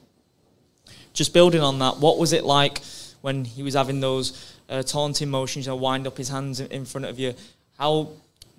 Just 1.14 1.34
building 1.34 1.62
on 1.62 1.80
that, 1.80 1.98
what 1.98 2.18
was 2.18 2.34
it 2.34 2.44
like 2.44 2.82
when 3.22 3.44
he 3.44 3.64
was 3.64 3.74
having 3.74 4.00
those 4.00 4.56
uh, 4.70 4.84
taunting 4.84 5.30
motions, 5.30 5.66
you 5.66 5.72
know, 5.72 5.76
wind 5.76 6.08
up 6.08 6.18
his 6.18 6.30
hands 6.30 6.60
in 6.60 6.86
front 6.86 7.06
of 7.06 7.20
you? 7.20 7.34
How 7.78 8.10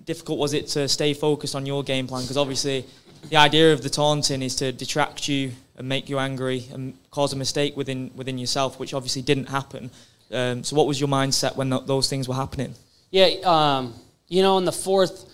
difficult 0.05 0.39
was 0.39 0.53
it 0.53 0.67
to 0.67 0.87
stay 0.87 1.13
focused 1.13 1.55
on 1.55 1.65
your 1.65 1.83
game 1.83 2.07
plan? 2.07 2.21
Because 2.23 2.37
obviously, 2.37 2.85
the 3.29 3.37
idea 3.37 3.73
of 3.73 3.81
the 3.81 3.89
taunting 3.89 4.41
is 4.41 4.55
to 4.57 4.71
detract 4.71 5.27
you 5.27 5.51
and 5.79 5.89
make 5.89 6.09
you 6.09 6.19
angry 6.19 6.65
and 6.71 6.93
cause 7.09 7.33
a 7.33 7.35
mistake 7.35 7.75
within 7.75 8.11
within 8.15 8.37
yourself, 8.37 8.79
which 8.79 8.93
obviously 8.93 9.23
didn't 9.23 9.47
happen. 9.47 9.89
Um, 10.31 10.63
so, 10.63 10.75
what 10.75 10.85
was 10.85 10.99
your 10.99 11.09
mindset 11.09 11.55
when 11.55 11.71
th- 11.71 11.85
those 11.85 12.07
things 12.07 12.27
were 12.27 12.35
happening? 12.35 12.75
Yeah, 13.09 13.29
um, 13.45 13.95
you 14.27 14.43
know, 14.43 14.59
in 14.59 14.65
the 14.65 14.71
fourth, 14.71 15.25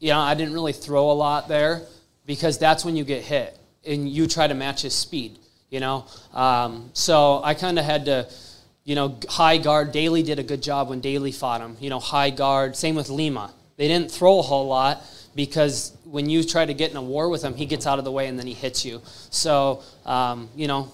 you 0.00 0.10
know, 0.10 0.18
I 0.18 0.34
didn't 0.34 0.52
really 0.52 0.74
throw 0.74 1.10
a 1.10 1.14
lot 1.14 1.48
there 1.48 1.82
because 2.26 2.58
that's 2.58 2.84
when 2.84 2.96
you 2.96 3.04
get 3.04 3.22
hit 3.22 3.56
and 3.86 4.06
you 4.06 4.26
try 4.26 4.46
to 4.46 4.54
match 4.54 4.82
his 4.82 4.94
speed, 4.94 5.38
you 5.70 5.80
know. 5.80 6.04
Um, 6.34 6.90
so 6.92 7.40
I 7.42 7.54
kind 7.54 7.78
of 7.78 7.84
had 7.86 8.04
to 8.06 8.28
you 8.86 8.94
know, 8.94 9.18
high 9.28 9.58
guard. 9.58 9.90
Daley 9.90 10.22
did 10.22 10.38
a 10.38 10.44
good 10.44 10.62
job 10.62 10.88
when 10.88 11.00
Daley 11.00 11.32
fought 11.32 11.60
him. 11.60 11.76
You 11.80 11.90
know, 11.90 11.98
high 11.98 12.30
guard. 12.30 12.76
Same 12.76 12.94
with 12.94 13.10
Lima. 13.10 13.52
They 13.76 13.88
didn't 13.88 14.12
throw 14.12 14.38
a 14.38 14.42
whole 14.42 14.68
lot 14.68 15.02
because 15.36 15.94
when 16.04 16.28
you 16.28 16.42
try 16.42 16.64
to 16.64 16.74
get 16.74 16.90
in 16.90 16.96
a 16.96 17.02
war 17.02 17.28
with 17.28 17.44
him, 17.44 17.54
he 17.54 17.66
gets 17.66 17.86
out 17.86 17.98
of 17.98 18.04
the 18.04 18.10
way 18.10 18.26
and 18.26 18.38
then 18.38 18.46
he 18.46 18.54
hits 18.54 18.84
you. 18.84 19.02
So, 19.30 19.82
um, 20.06 20.48
you 20.56 20.66
know, 20.66 20.90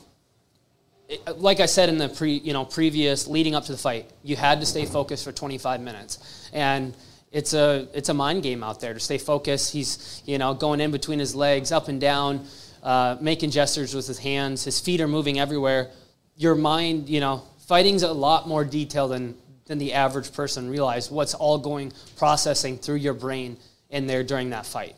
it, 1.08 1.38
like 1.38 1.60
I 1.60 1.66
said 1.66 1.88
in 1.88 1.96
the 1.96 2.08
pre, 2.08 2.34
you 2.34 2.52
know, 2.52 2.64
previous 2.64 3.28
leading 3.28 3.54
up 3.54 3.64
to 3.66 3.72
the 3.72 3.78
fight, 3.78 4.10
you 4.24 4.34
had 4.34 4.60
to 4.60 4.66
stay 4.66 4.84
focused 4.84 5.24
for 5.24 5.32
25 5.32 5.80
minutes, 5.80 6.50
and 6.52 6.94
it's 7.30 7.54
a 7.54 7.86
it's 7.94 8.08
a 8.08 8.14
mind 8.14 8.42
game 8.42 8.64
out 8.64 8.80
there 8.80 8.94
to 8.94 9.00
stay 9.00 9.18
focused. 9.18 9.72
He's 9.72 10.22
you 10.26 10.38
know 10.38 10.54
going 10.54 10.80
in 10.80 10.90
between 10.90 11.18
his 11.18 11.34
legs, 11.34 11.70
up 11.70 11.88
and 11.88 12.00
down, 12.00 12.46
uh, 12.82 13.16
making 13.20 13.50
gestures 13.50 13.94
with 13.94 14.06
his 14.06 14.18
hands. 14.18 14.64
His 14.64 14.80
feet 14.80 15.00
are 15.00 15.08
moving 15.08 15.38
everywhere. 15.38 15.90
Your 16.36 16.54
mind, 16.54 17.08
you 17.08 17.20
know, 17.20 17.42
fighting's 17.66 18.02
a 18.02 18.12
lot 18.12 18.48
more 18.48 18.64
detailed 18.64 19.12
than 19.12 19.36
than 19.66 19.78
the 19.78 19.92
average 19.92 20.32
person 20.32 20.68
realize. 20.68 21.10
What's 21.10 21.34
all 21.34 21.58
going 21.58 21.92
processing 22.16 22.78
through 22.78 22.96
your 22.96 23.14
brain 23.14 23.58
in 23.92 24.08
there 24.08 24.24
during 24.24 24.50
that 24.50 24.66
fight. 24.66 24.96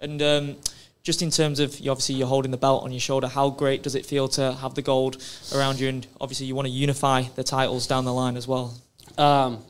And 0.00 0.20
um, 0.20 0.56
just 1.02 1.22
in 1.22 1.30
terms 1.30 1.60
of 1.60 1.80
you 1.80 1.90
obviously 1.90 2.16
you're 2.16 2.26
holding 2.26 2.50
the 2.50 2.58
belt 2.58 2.84
on 2.84 2.90
your 2.90 3.00
shoulder, 3.00 3.28
how 3.28 3.48
great 3.48 3.82
does 3.82 3.94
it 3.94 4.04
feel 4.04 4.28
to 4.28 4.52
have 4.52 4.74
the 4.74 4.82
gold 4.82 5.22
around 5.54 5.80
you? 5.80 5.88
And 5.88 6.06
obviously 6.20 6.46
you 6.46 6.54
want 6.54 6.66
to 6.66 6.72
unify 6.72 7.22
the 7.22 7.44
titles 7.44 7.86
down 7.86 8.04
the 8.04 8.12
line 8.12 8.36
as 8.36 8.46
well. 8.46 8.74
Um, 9.16 9.64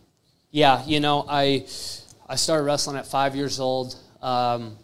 yeah, 0.51 0.85
you 0.85 0.99
know, 0.99 1.25
I 1.29 1.67
I 2.29 2.37
started 2.37 2.65
wrestling 2.65 2.97
at 2.97 3.07
five 3.07 3.37
years 3.37 3.61
old. 3.61 3.95
Um, 4.23 4.77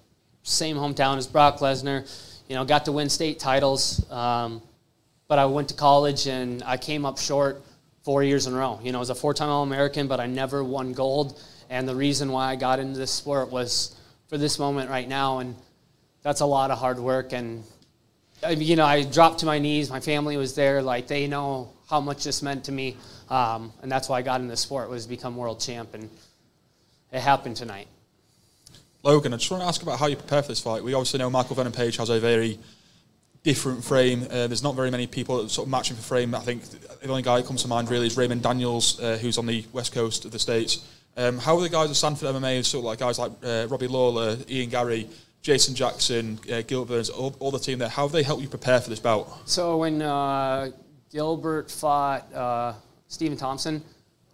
same 0.43 0.77
hometown 0.77 1.17
as 1.17 1.27
Brock 1.27 1.59
Lesnar. 1.59 2.07
You 2.49 2.55
know, 2.55 2.65
got 2.65 2.85
to 2.85 2.93
win 2.93 3.09
state 3.09 3.41
titles. 3.41 4.09
Um, 4.11 4.63
but 5.29 5.39
I 5.41 5.47
went 5.47 5.69
to 5.71 5.75
college 5.75 6.29
and 6.29 6.63
I 6.65 6.77
came 6.77 7.05
up 7.05 7.19
short 7.19 7.63
four 8.05 8.23
years 8.23 8.47
in 8.47 8.55
a 8.55 8.57
row. 8.57 8.79
You 8.83 8.93
know, 8.93 8.99
I 8.99 9.01
was 9.01 9.11
a 9.11 9.17
four-time 9.17 9.49
All-American, 9.49 10.07
but 10.07 10.21
I 10.21 10.27
never 10.27 10.63
won 10.63 10.93
gold. 10.93 11.43
And 11.71 11.89
the 11.89 11.95
reason 11.95 12.31
why 12.31 12.51
I 12.51 12.57
got 12.57 12.79
into 12.79 12.99
this 12.99 13.11
sport 13.11 13.51
was 13.51 13.97
for 14.29 14.39
this 14.39 14.59
moment 14.59 14.91
right 14.91 15.09
now. 15.09 15.39
And 15.39 15.57
that's 16.23 16.41
a 16.41 16.47
lot 16.47 16.71
of 16.71 16.79
hard 16.79 16.99
work. 16.99 17.33
And, 17.33 17.65
you 18.49 18.77
know, 18.77 18.85
I 18.85 19.03
dropped 19.03 19.41
to 19.41 19.47
my 19.47 19.59
knees. 19.59 19.91
My 19.91 20.01
family 20.01 20.37
was 20.37 20.55
there. 20.55 20.83
Like, 20.83 21.07
they 21.07 21.27
know 21.27 21.71
how 21.89 22.01
much 22.01 22.25
this 22.25 22.43
meant 22.43 22.65
to 22.65 22.73
me. 22.73 22.97
Um, 23.29 23.73
and 23.83 23.91
that's 23.91 24.09
why 24.09 24.19
I 24.19 24.23
got 24.23 24.41
into 24.41 24.51
this 24.51 24.61
sport 24.61 24.89
was 24.91 25.07
become 25.07 25.37
world 25.37 25.61
champ. 25.61 25.95
And 25.95 26.09
it 27.13 27.21
happened 27.21 27.57
tonight. 27.57 27.89
Logan, 29.03 29.33
I 29.33 29.37
just 29.37 29.51
want 29.51 29.63
to 29.63 29.69
ask 29.69 29.83
about 29.83 30.01
how 30.01 30.07
you 30.07 30.17
prepare 30.17 30.43
for 30.43 30.49
this 30.49 30.61
fight. 30.61 30.83
We 30.83 30.93
obviously 30.95 31.19
know 31.19 31.31
Michael 31.31 31.55
Venom 31.55 31.73
Page 31.73 31.97
has 31.99 32.11
a 32.11 32.19
very 32.19 32.59
different 33.45 33.85
frame. 33.85 34.25
Uh, 34.25 34.49
there's 34.49 34.65
not 34.65 34.75
very 34.75 34.91
many 34.91 35.07
people 35.07 35.49
sort 35.49 35.67
of 35.67 35.71
matching 35.71 35.97
for 35.97 36.03
frame. 36.03 36.35
I 36.35 36.41
think 36.41 36.65
the 37.01 37.09
only 37.09 37.23
guy 37.23 37.41
that 37.41 37.47
comes 37.47 37.63
to 37.63 37.69
mind 37.69 37.89
really 37.89 38.09
is 38.09 38.17
Raymond 38.17 38.43
Daniels, 38.43 38.99
uh, 39.01 39.17
who's 39.19 39.39
on 39.39 39.47
the 39.47 39.65
west 39.73 39.93
coast 39.93 40.25
of 40.25 40.33
the 40.33 40.41
states. 40.41 40.85
Um, 41.17 41.39
how 41.39 41.57
are 41.57 41.63
the 41.63 41.69
guys 41.69 41.89
at 41.89 41.97
Sanford 41.97 42.29
MMA, 42.29 42.65
sort 42.65 42.81
of 42.81 42.85
like 42.85 42.99
guys 42.99 43.19
like 43.19 43.33
uh, 43.43 43.67
Robbie 43.71 43.87
Lawler, 43.87 44.37
Ian 44.51 44.69
Garry, 44.69 45.09
Jason 45.41 45.75
Jackson, 45.75 46.39
uh, 46.53 46.61
Gilbert 46.63 46.93
Burns, 46.95 47.09
all, 47.09 47.35
all, 47.39 47.51
the 47.51 47.59
team 47.59 47.79
there? 47.79 47.89
How 47.89 48.03
have 48.03 48.13
they 48.13 48.23
helped 48.23 48.43
you 48.43 48.49
prepare 48.49 48.81
for 48.81 48.91
this 48.91 49.01
bout? 49.01 49.49
So 49.49 49.79
when 49.79 50.03
uh, 50.03 50.71
Gilbert 51.11 51.71
fought 51.71 52.31
uh, 52.35 52.75
Stephen 53.09 53.39
Thompson, 53.39 53.83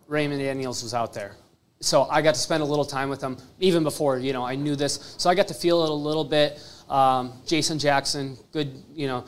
Raymond 0.09 0.41
Daniels 0.41 0.83
was 0.83 0.93
out 0.93 1.15
there. 1.15 1.37
So 1.81 2.05
I 2.05 2.21
got 2.21 2.35
to 2.35 2.41
spend 2.41 2.63
a 2.63 2.67
little 2.67 2.85
time 2.85 3.09
with 3.09 3.21
him 3.21 3.37
even 3.59 3.83
before 3.83 4.19
you 4.19 4.33
know 4.33 4.45
I 4.45 4.57
knew 4.57 4.75
this. 4.75 5.15
So 5.19 5.31
I 5.31 5.35
got 5.35 5.49
to 5.49 5.55
feel 5.55 5.85
it 5.85 5.91
a 5.91 5.95
little 5.95 6.25
bit. 6.25 6.61
Um, 6.89 7.33
Jason 7.47 7.79
Jackson, 7.79 8.37
good, 8.53 8.83
you 8.93 9.07
know, 9.07 9.25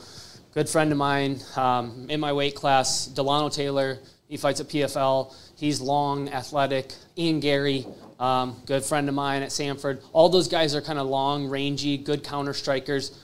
good 0.53 0.69
friend 0.69 0.91
of 0.91 0.97
mine 0.97 1.39
um, 1.55 2.07
in 2.09 2.19
my 2.19 2.31
weight 2.33 2.55
class. 2.55 3.07
Dilano 3.07 3.53
Taylor, 3.53 3.99
he 4.27 4.37
fights 4.37 4.59
at 4.59 4.67
PFL. 4.67 5.33
He's 5.55 5.79
long, 5.79 6.29
athletic. 6.29 6.93
Ian 7.17 7.39
Garry, 7.39 7.85
um, 8.19 8.61
good 8.65 8.83
friend 8.83 9.07
of 9.07 9.15
mine 9.15 9.41
at 9.41 9.51
Sanford. 9.51 10.01
All 10.11 10.29
those 10.29 10.47
guys 10.47 10.75
are 10.75 10.81
kind 10.81 10.99
of 10.99 11.07
long, 11.07 11.47
rangy, 11.47 11.97
good 11.97 12.23
counter 12.23 12.53
strikers, 12.53 13.17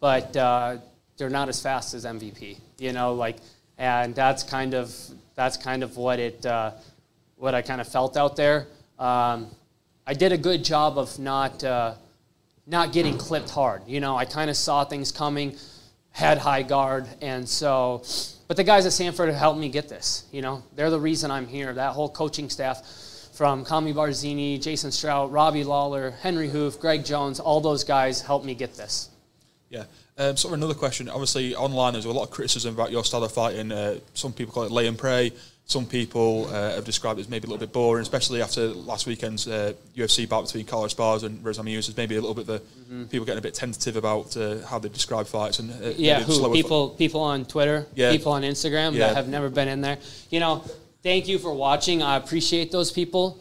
but 0.00 0.36
uh, 0.36 0.78
they're 1.16 1.30
not 1.30 1.48
as 1.48 1.62
fast 1.62 1.94
as 1.94 2.04
MVP. 2.04 2.58
You 2.78 2.92
know, 2.92 3.14
like, 3.14 3.36
and 3.78 4.14
that's 4.14 4.42
kind 4.42 4.74
of 4.74 4.94
that's 5.34 5.56
kind 5.56 5.82
of 5.82 5.96
what 5.96 6.18
it 6.18 6.44
uh, 6.44 6.72
what 7.36 7.54
I 7.54 7.62
kind 7.62 7.80
of 7.80 7.88
felt 7.88 8.16
out 8.16 8.36
there. 8.36 8.66
Um, 8.98 9.46
I 10.06 10.14
did 10.14 10.32
a 10.32 10.38
good 10.38 10.64
job 10.64 10.98
of 10.98 11.18
not. 11.18 11.62
Uh, 11.62 11.94
not 12.64 12.92
getting 12.92 13.18
clipped 13.18 13.50
hard. 13.50 13.82
You 13.88 13.98
know, 13.98 14.16
I 14.16 14.24
kind 14.24 14.48
of 14.48 14.56
saw 14.56 14.84
things 14.84 15.10
coming, 15.10 15.56
had 16.10 16.38
high 16.38 16.62
guard, 16.62 17.08
and 17.20 17.48
so. 17.48 18.02
But 18.52 18.58
the 18.58 18.64
guys 18.64 18.84
at 18.84 18.92
Sanford 18.92 19.30
have 19.30 19.38
helped 19.38 19.58
me 19.58 19.70
get 19.70 19.88
this. 19.88 20.24
You 20.30 20.42
know, 20.42 20.62
they're 20.76 20.90
the 20.90 21.00
reason 21.00 21.30
I'm 21.30 21.46
here. 21.46 21.72
That 21.72 21.94
whole 21.94 22.10
coaching 22.10 22.50
staff, 22.50 22.82
from 23.32 23.64
Kami 23.64 23.94
Barzini, 23.94 24.60
Jason 24.60 24.92
Strout, 24.92 25.32
Robbie 25.32 25.64
Lawler, 25.64 26.10
Henri 26.22 26.50
Hooft, 26.50 26.78
Greg 26.78 27.02
Jones, 27.02 27.40
all 27.40 27.62
those 27.62 27.82
guys 27.82 28.20
helped 28.20 28.44
me 28.44 28.54
get 28.54 28.74
this. 28.74 29.08
Yeah. 29.70 29.84
Um, 30.18 30.36
sort 30.36 30.52
of 30.52 30.58
another 30.58 30.74
question. 30.74 31.08
Obviously, 31.08 31.54
online 31.56 31.94
there's 31.94 32.04
a 32.04 32.12
lot 32.12 32.24
of 32.24 32.30
criticism 32.30 32.74
about 32.74 32.92
your 32.92 33.06
style 33.06 33.24
of 33.24 33.32
fighting. 33.32 33.72
Uh, 33.72 34.00
some 34.12 34.34
people 34.34 34.52
call 34.52 34.64
it 34.64 34.70
lay 34.70 34.86
and 34.86 34.98
pray. 34.98 35.32
Some 35.64 35.86
people 35.86 36.48
uh, 36.48 36.74
have 36.74 36.84
described 36.84 37.18
it 37.18 37.22
as 37.22 37.28
maybe 37.28 37.46
a 37.46 37.50
little 37.50 37.64
bit 37.64 37.72
boring, 37.72 38.02
especially 38.02 38.42
after 38.42 38.66
last 38.68 39.06
weekend's 39.06 39.46
uh, 39.46 39.72
UFC 39.96 40.28
bout 40.28 40.44
between 40.44 40.66
Carla 40.66 40.88
Esparza 40.88 41.24
and 41.24 41.42
Rose 41.42 41.58
Namajunas. 41.58 41.86
There's 41.86 41.96
maybe 41.96 42.16
a 42.16 42.20
little 42.20 42.34
bit 42.34 42.48
of 42.48 42.60
mm-hmm. 42.60 43.04
people 43.04 43.24
getting 43.24 43.38
a 43.38 43.42
bit 43.42 43.54
tentative 43.54 43.96
about 43.96 44.36
uh, 44.36 44.66
how 44.66 44.78
they 44.80 44.88
describe 44.88 45.26
fights 45.26 45.60
and 45.60 45.70
uh, 45.70 45.92
yeah, 45.96 46.20
who, 46.20 46.52
people 46.52 46.90
people 46.90 47.20
on 47.20 47.44
Twitter, 47.44 47.86
yeah. 47.94 48.10
people 48.10 48.32
on 48.32 48.42
Instagram 48.42 48.92
yeah. 48.92 49.06
that 49.06 49.16
have 49.16 49.28
never 49.28 49.48
been 49.48 49.68
in 49.68 49.80
there. 49.80 49.98
You 50.30 50.40
know, 50.40 50.64
thank 51.02 51.28
you 51.28 51.38
for 51.38 51.54
watching. 51.54 52.02
I 52.02 52.16
appreciate 52.16 52.72
those 52.72 52.90
people, 52.90 53.38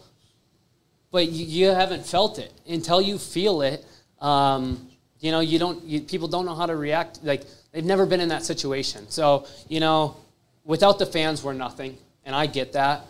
but 1.12 1.28
you, 1.28 1.46
you 1.46 1.68
haven't 1.70 2.06
felt 2.06 2.38
it 2.38 2.54
until 2.70 3.02
you 3.02 3.18
feel 3.18 3.62
it. 3.64 3.84
Um, 4.22 4.88
you 5.20 5.32
know, 5.32 5.40
you 5.40 5.58
don't. 5.58 5.84
You, 5.84 6.02
people 6.02 6.28
don't 6.28 6.46
know 6.46 6.56
how 6.56 6.68
to 6.68 6.76
react. 6.76 7.24
Like 7.24 7.44
they've 7.72 7.84
never 7.84 8.06
been 8.06 8.22
in 8.22 8.30
that 8.30 8.46
situation. 8.46 9.10
So 9.10 9.48
you 9.68 9.80
know, 9.80 10.16
without 10.64 11.00
the 11.00 11.08
fans, 11.08 11.44
we're 11.44 11.54
nothing 11.54 11.98
and 12.26 12.36
I 12.36 12.46
get 12.46 12.74
that. 12.74 13.06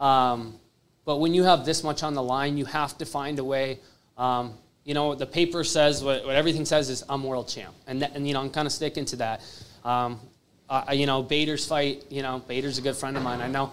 Um, 0.00 0.58
but 1.04 1.18
when 1.18 1.34
you 1.34 1.44
have 1.44 1.64
this 1.64 1.84
much 1.84 2.02
on 2.02 2.14
the 2.14 2.22
line, 2.22 2.56
you 2.56 2.64
have 2.64 2.96
to 2.98 3.06
find 3.06 3.38
a 3.38 3.44
way. 3.44 3.78
Um, 4.16 4.54
you 4.84 4.94
know, 4.94 5.14
the 5.14 5.26
paper 5.26 5.64
says 5.64 6.02
what, 6.02 6.24
what, 6.24 6.34
everything 6.34 6.64
says 6.64 6.90
is 6.90 7.02
I'm 7.08 7.24
world 7.24 7.48
champ, 7.48 7.74
and 7.86 8.02
that, 8.02 8.14
and 8.14 8.26
you 8.26 8.34
know 8.34 8.40
I'm 8.40 8.50
kind 8.50 8.66
of 8.66 8.72
sticking 8.72 9.04
to 9.06 9.16
that. 9.16 9.42
Um, 9.84 10.20
I, 10.68 10.92
you 10.92 11.06
know, 11.06 11.22
Bader's 11.22 11.66
fight. 11.66 12.04
You 12.10 12.22
know, 12.22 12.42
Bader's 12.46 12.78
a 12.78 12.82
good 12.82 12.96
friend 12.96 13.16
of 13.16 13.22
mine. 13.22 13.40
I 13.40 13.48
know. 13.48 13.72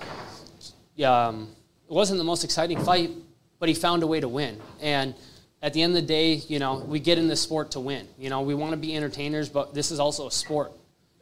Um, 1.06 1.50
it 1.90 1.94
wasn't 1.94 2.18
the 2.18 2.24
most 2.24 2.44
exciting 2.44 2.84
fight, 2.84 3.12
but 3.60 3.70
he 3.70 3.76
found 3.76 4.04
a 4.04 4.08
way 4.08 4.20
to 4.20 4.28
win. 4.28 4.60
And 4.82 5.14
at 5.62 5.74
the 5.74 5.82
end 5.82 5.96
of 5.96 6.02
the 6.02 6.08
day, 6.08 6.34
you 6.34 6.60
know, 6.60 6.76
we 6.88 7.00
get 7.00 7.18
in 7.18 7.28
this 7.28 7.42
sport 7.42 7.72
to 7.72 7.80
win. 7.80 8.08
You 8.18 8.30
know, 8.30 8.42
we 8.42 8.56
want 8.56 8.72
to 8.72 8.78
be 8.78 8.96
entertainers, 8.96 9.50
but 9.50 9.74
this 9.74 9.92
is 9.92 10.00
also 10.00 10.28
a 10.28 10.32
sport. 10.32 10.72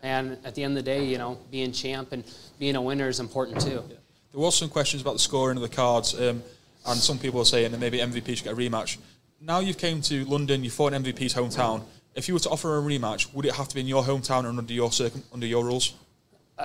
And 0.01 0.37
at 0.45 0.55
the 0.55 0.63
end 0.63 0.77
of 0.77 0.83
the 0.83 0.89
day, 0.91 1.05
you 1.05 1.17
know, 1.17 1.37
being 1.51 1.71
champ 1.71 2.11
and 2.11 2.23
being 2.57 2.75
a 2.75 2.81
winner 2.81 3.07
is 3.07 3.19
important 3.19 3.61
too. 3.61 3.83
Yeah. 3.89 3.95
There 4.31 4.41
was 4.41 4.55
some 4.55 4.69
questions 4.69 5.01
about 5.01 5.13
the 5.13 5.19
scoring 5.19 5.57
of 5.57 5.63
the 5.63 5.69
cards, 5.69 6.13
um, 6.13 6.43
and 6.85 6.99
some 6.99 7.17
people 7.17 7.41
are 7.41 7.45
saying 7.45 7.71
that 7.71 7.79
maybe 7.79 7.97
MVP 7.97 8.37
should 8.37 8.43
get 8.43 8.53
a 8.53 8.55
rematch. 8.55 8.97
Now 9.41 9.59
you've 9.59 9.77
came 9.77 10.01
to 10.03 10.25
London, 10.25 10.63
you 10.63 10.69
fought 10.69 10.93
in 10.93 11.03
MVP's 11.03 11.33
hometown. 11.33 11.83
If 12.15 12.27
you 12.27 12.33
were 12.33 12.39
to 12.41 12.49
offer 12.49 12.77
a 12.77 12.81
rematch, 12.81 13.33
would 13.33 13.45
it 13.45 13.55
have 13.55 13.67
to 13.69 13.75
be 13.75 13.81
in 13.81 13.87
your 13.87 14.03
hometown 14.03 14.45
and 14.45 14.57
under 14.57 14.73
your 14.73 14.91
circum- 14.91 15.23
under 15.33 15.47
your 15.47 15.63
rules? 15.63 15.93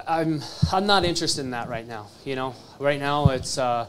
I'm 0.06 0.42
I'm 0.72 0.86
not 0.86 1.04
interested 1.04 1.42
in 1.42 1.50
that 1.52 1.68
right 1.68 1.86
now. 1.86 2.08
You 2.24 2.34
know, 2.34 2.54
right 2.80 2.98
now 2.98 3.28
it's 3.28 3.58
uh, 3.58 3.86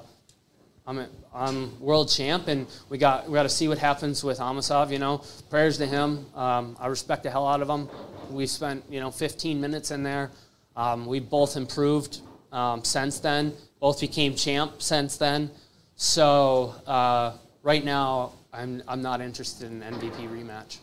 I'm 0.86 1.00
a, 1.00 1.10
I'm 1.34 1.80
world 1.80 2.10
champ, 2.10 2.48
and 2.48 2.68
we 2.90 3.00
got 3.00 3.28
we 3.28 3.34
got 3.34 3.44
to 3.44 3.50
see 3.50 3.68
what 3.68 3.80
happens 3.80 4.24
with 4.24 4.38
Amosov. 4.40 4.92
You 4.92 5.00
know, 5.00 5.24
prayers 5.50 5.80
to 5.80 5.88
him. 5.88 6.28
Um, 6.36 6.78
I 6.80 6.88
respect 6.88 7.24
the 7.24 7.32
hell 7.32 7.48
out 7.48 7.62
of 7.62 7.70
him. 7.70 7.90
We 8.32 8.48
spent 8.48 8.84
you 8.90 9.00
know 9.00 9.12
15 9.12 9.60
minutes 9.60 9.92
in 9.92 10.04
there. 10.04 10.32
Um, 10.76 11.06
we 11.06 11.20
both 11.20 11.56
improved 11.56 12.20
um, 12.52 12.84
since 12.84 13.20
then. 13.20 13.54
Both 13.80 14.02
became 14.02 14.36
champ 14.36 14.82
since 14.82 15.18
then. 15.18 15.52
So 15.96 16.76
uh, 16.86 17.34
right 17.64 17.84
now, 17.84 18.34
I'm 18.52 18.84
I'm 18.88 19.02
not 19.02 19.22
interested 19.22 19.72
in 19.72 19.82
MVP 19.82 20.30
rematch. 20.30 20.78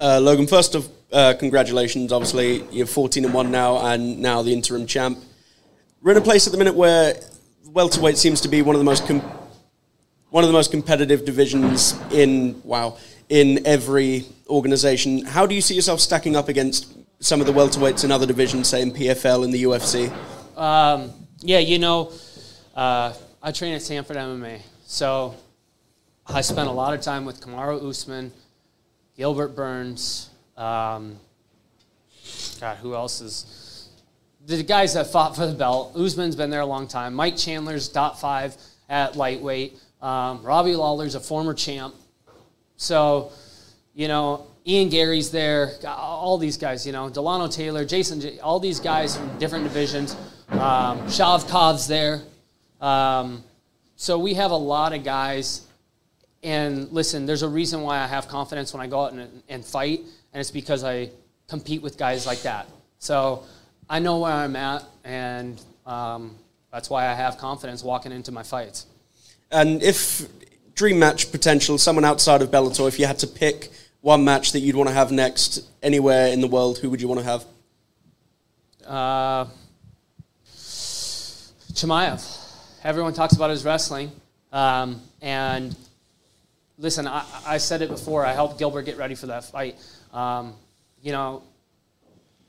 Uh, 0.00 0.20
Logan, 0.20 0.46
first 0.46 0.74
of 0.74 0.88
uh, 1.12 1.34
congratulations. 1.38 2.12
Obviously, 2.12 2.64
you're 2.70 2.86
14 2.86 3.24
and 3.24 3.32
one 3.34 3.50
now, 3.50 3.78
and 3.86 4.18
now 4.18 4.42
the 4.42 4.52
interim 4.52 4.86
champ. 4.86 5.18
We're 6.02 6.12
in 6.12 6.18
a 6.18 6.20
place 6.20 6.46
at 6.46 6.52
the 6.52 6.58
minute 6.58 6.74
where 6.74 7.14
welterweight 7.66 8.18
seems 8.18 8.40
to 8.42 8.48
be 8.48 8.62
one 8.62 8.74
of 8.74 8.80
the 8.80 8.84
most 8.84 9.06
com- 9.06 9.22
one 10.30 10.42
of 10.42 10.48
the 10.48 10.52
most 10.52 10.72
competitive 10.72 11.24
divisions 11.24 11.94
in 12.10 12.60
wow 12.64 12.98
in 13.34 13.66
every 13.66 14.24
organization. 14.48 15.24
How 15.24 15.44
do 15.44 15.56
you 15.56 15.60
see 15.60 15.74
yourself 15.74 15.98
stacking 15.98 16.36
up 16.36 16.48
against 16.48 16.94
some 17.18 17.40
of 17.40 17.48
the 17.48 17.52
welterweights 17.52 18.04
in 18.04 18.12
other 18.12 18.26
divisions, 18.26 18.68
say 18.68 18.80
in 18.80 18.92
PFL 18.92 19.42
and 19.44 19.52
the 19.52 19.64
UFC? 19.64 20.08
Um, 20.56 21.10
yeah, 21.40 21.58
you 21.58 21.80
know, 21.80 22.12
uh, 22.76 23.12
I 23.42 23.50
train 23.50 23.74
at 23.74 23.82
Sanford 23.82 24.16
MMA, 24.16 24.60
so 24.86 25.34
I 26.24 26.42
spent 26.42 26.68
a 26.68 26.70
lot 26.70 26.94
of 26.94 27.00
time 27.00 27.24
with 27.24 27.40
Kamaru 27.40 27.84
Usman, 27.88 28.30
Gilbert 29.16 29.56
Burns. 29.56 30.30
Um, 30.56 31.18
God, 32.60 32.76
who 32.76 32.94
else 32.94 33.20
is? 33.20 33.90
the 34.46 34.62
guys 34.62 34.94
that 34.94 35.08
fought 35.08 35.34
for 35.34 35.46
the 35.46 35.54
belt, 35.54 35.96
Usman's 35.96 36.36
been 36.36 36.50
there 36.50 36.60
a 36.60 36.66
long 36.66 36.86
time. 36.86 37.14
Mike 37.14 37.36
Chandler's 37.36 37.88
top 37.88 38.20
five 38.20 38.56
at 38.88 39.16
lightweight. 39.16 39.76
Um, 40.00 40.40
Robbie 40.44 40.76
Lawler's 40.76 41.16
a 41.16 41.20
former 41.20 41.54
champ. 41.54 41.94
So, 42.76 43.32
you 43.94 44.08
know, 44.08 44.46
Ian 44.66 44.88
Garry's 44.88 45.30
there. 45.30 45.72
All 45.86 46.38
these 46.38 46.56
guys, 46.56 46.86
you 46.86 46.92
know, 46.92 47.10
Dilano 47.10 47.52
Taylor, 47.52 47.84
Jason, 47.84 48.38
all 48.42 48.58
these 48.60 48.80
guys 48.80 49.16
from 49.16 49.38
different 49.38 49.64
divisions. 49.64 50.16
Um, 50.50 51.00
Shavkav's 51.06 51.86
there. 51.86 52.22
Um, 52.80 53.44
so 53.96 54.18
we 54.18 54.34
have 54.34 54.50
a 54.50 54.56
lot 54.56 54.92
of 54.92 55.04
guys. 55.04 55.66
And 56.42 56.90
listen, 56.92 57.24
there's 57.26 57.42
a 57.42 57.48
reason 57.48 57.82
why 57.82 57.98
I 57.98 58.06
have 58.06 58.28
confidence 58.28 58.72
when 58.72 58.82
I 58.82 58.86
go 58.86 59.04
out 59.04 59.12
and, 59.12 59.42
and 59.48 59.64
fight, 59.64 60.00
and 60.32 60.40
it's 60.40 60.50
because 60.50 60.84
I 60.84 61.10
compete 61.48 61.82
with 61.82 61.96
guys 61.96 62.26
like 62.26 62.42
that. 62.42 62.68
So 62.98 63.44
I 63.88 63.98
know 63.98 64.18
where 64.18 64.32
I'm 64.32 64.56
at, 64.56 64.84
and 65.04 65.60
um, 65.86 66.36
that's 66.70 66.90
why 66.90 67.06
I 67.06 67.14
have 67.14 67.38
confidence 67.38 67.82
walking 67.82 68.12
into 68.12 68.32
my 68.32 68.42
fights. 68.42 68.86
And 69.50 69.82
if 69.82 70.26
dream 70.74 70.98
match 70.98 71.30
potential, 71.30 71.78
someone 71.78 72.04
outside 72.04 72.42
of 72.42 72.50
Bellator, 72.50 72.88
if 72.88 72.98
you 72.98 73.06
had 73.06 73.18
to 73.20 73.26
pick 73.26 73.70
one 74.00 74.24
match 74.24 74.52
that 74.52 74.60
you'd 74.60 74.76
want 74.76 74.88
to 74.88 74.94
have 74.94 75.12
next 75.12 75.60
anywhere 75.82 76.28
in 76.28 76.40
the 76.40 76.48
world, 76.48 76.78
who 76.78 76.90
would 76.90 77.00
you 77.00 77.08
want 77.08 77.20
to 77.20 77.26
have? 77.26 77.44
Uh, 78.86 79.46
Chimaev. 81.72 82.40
Everyone 82.84 83.14
talks 83.14 83.34
about 83.34 83.50
his 83.50 83.64
wrestling. 83.64 84.12
Um, 84.52 85.00
and 85.22 85.74
listen, 86.78 87.06
I, 87.08 87.24
I, 87.46 87.58
said 87.58 87.82
it 87.82 87.88
before. 87.88 88.24
I 88.24 88.32
helped 88.32 88.58
Gilbert 88.58 88.82
get 88.82 88.98
ready 88.98 89.14
for 89.14 89.26
that 89.26 89.44
fight. 89.44 89.76
Um, 90.12 90.54
you 91.02 91.10
know, 91.10 91.42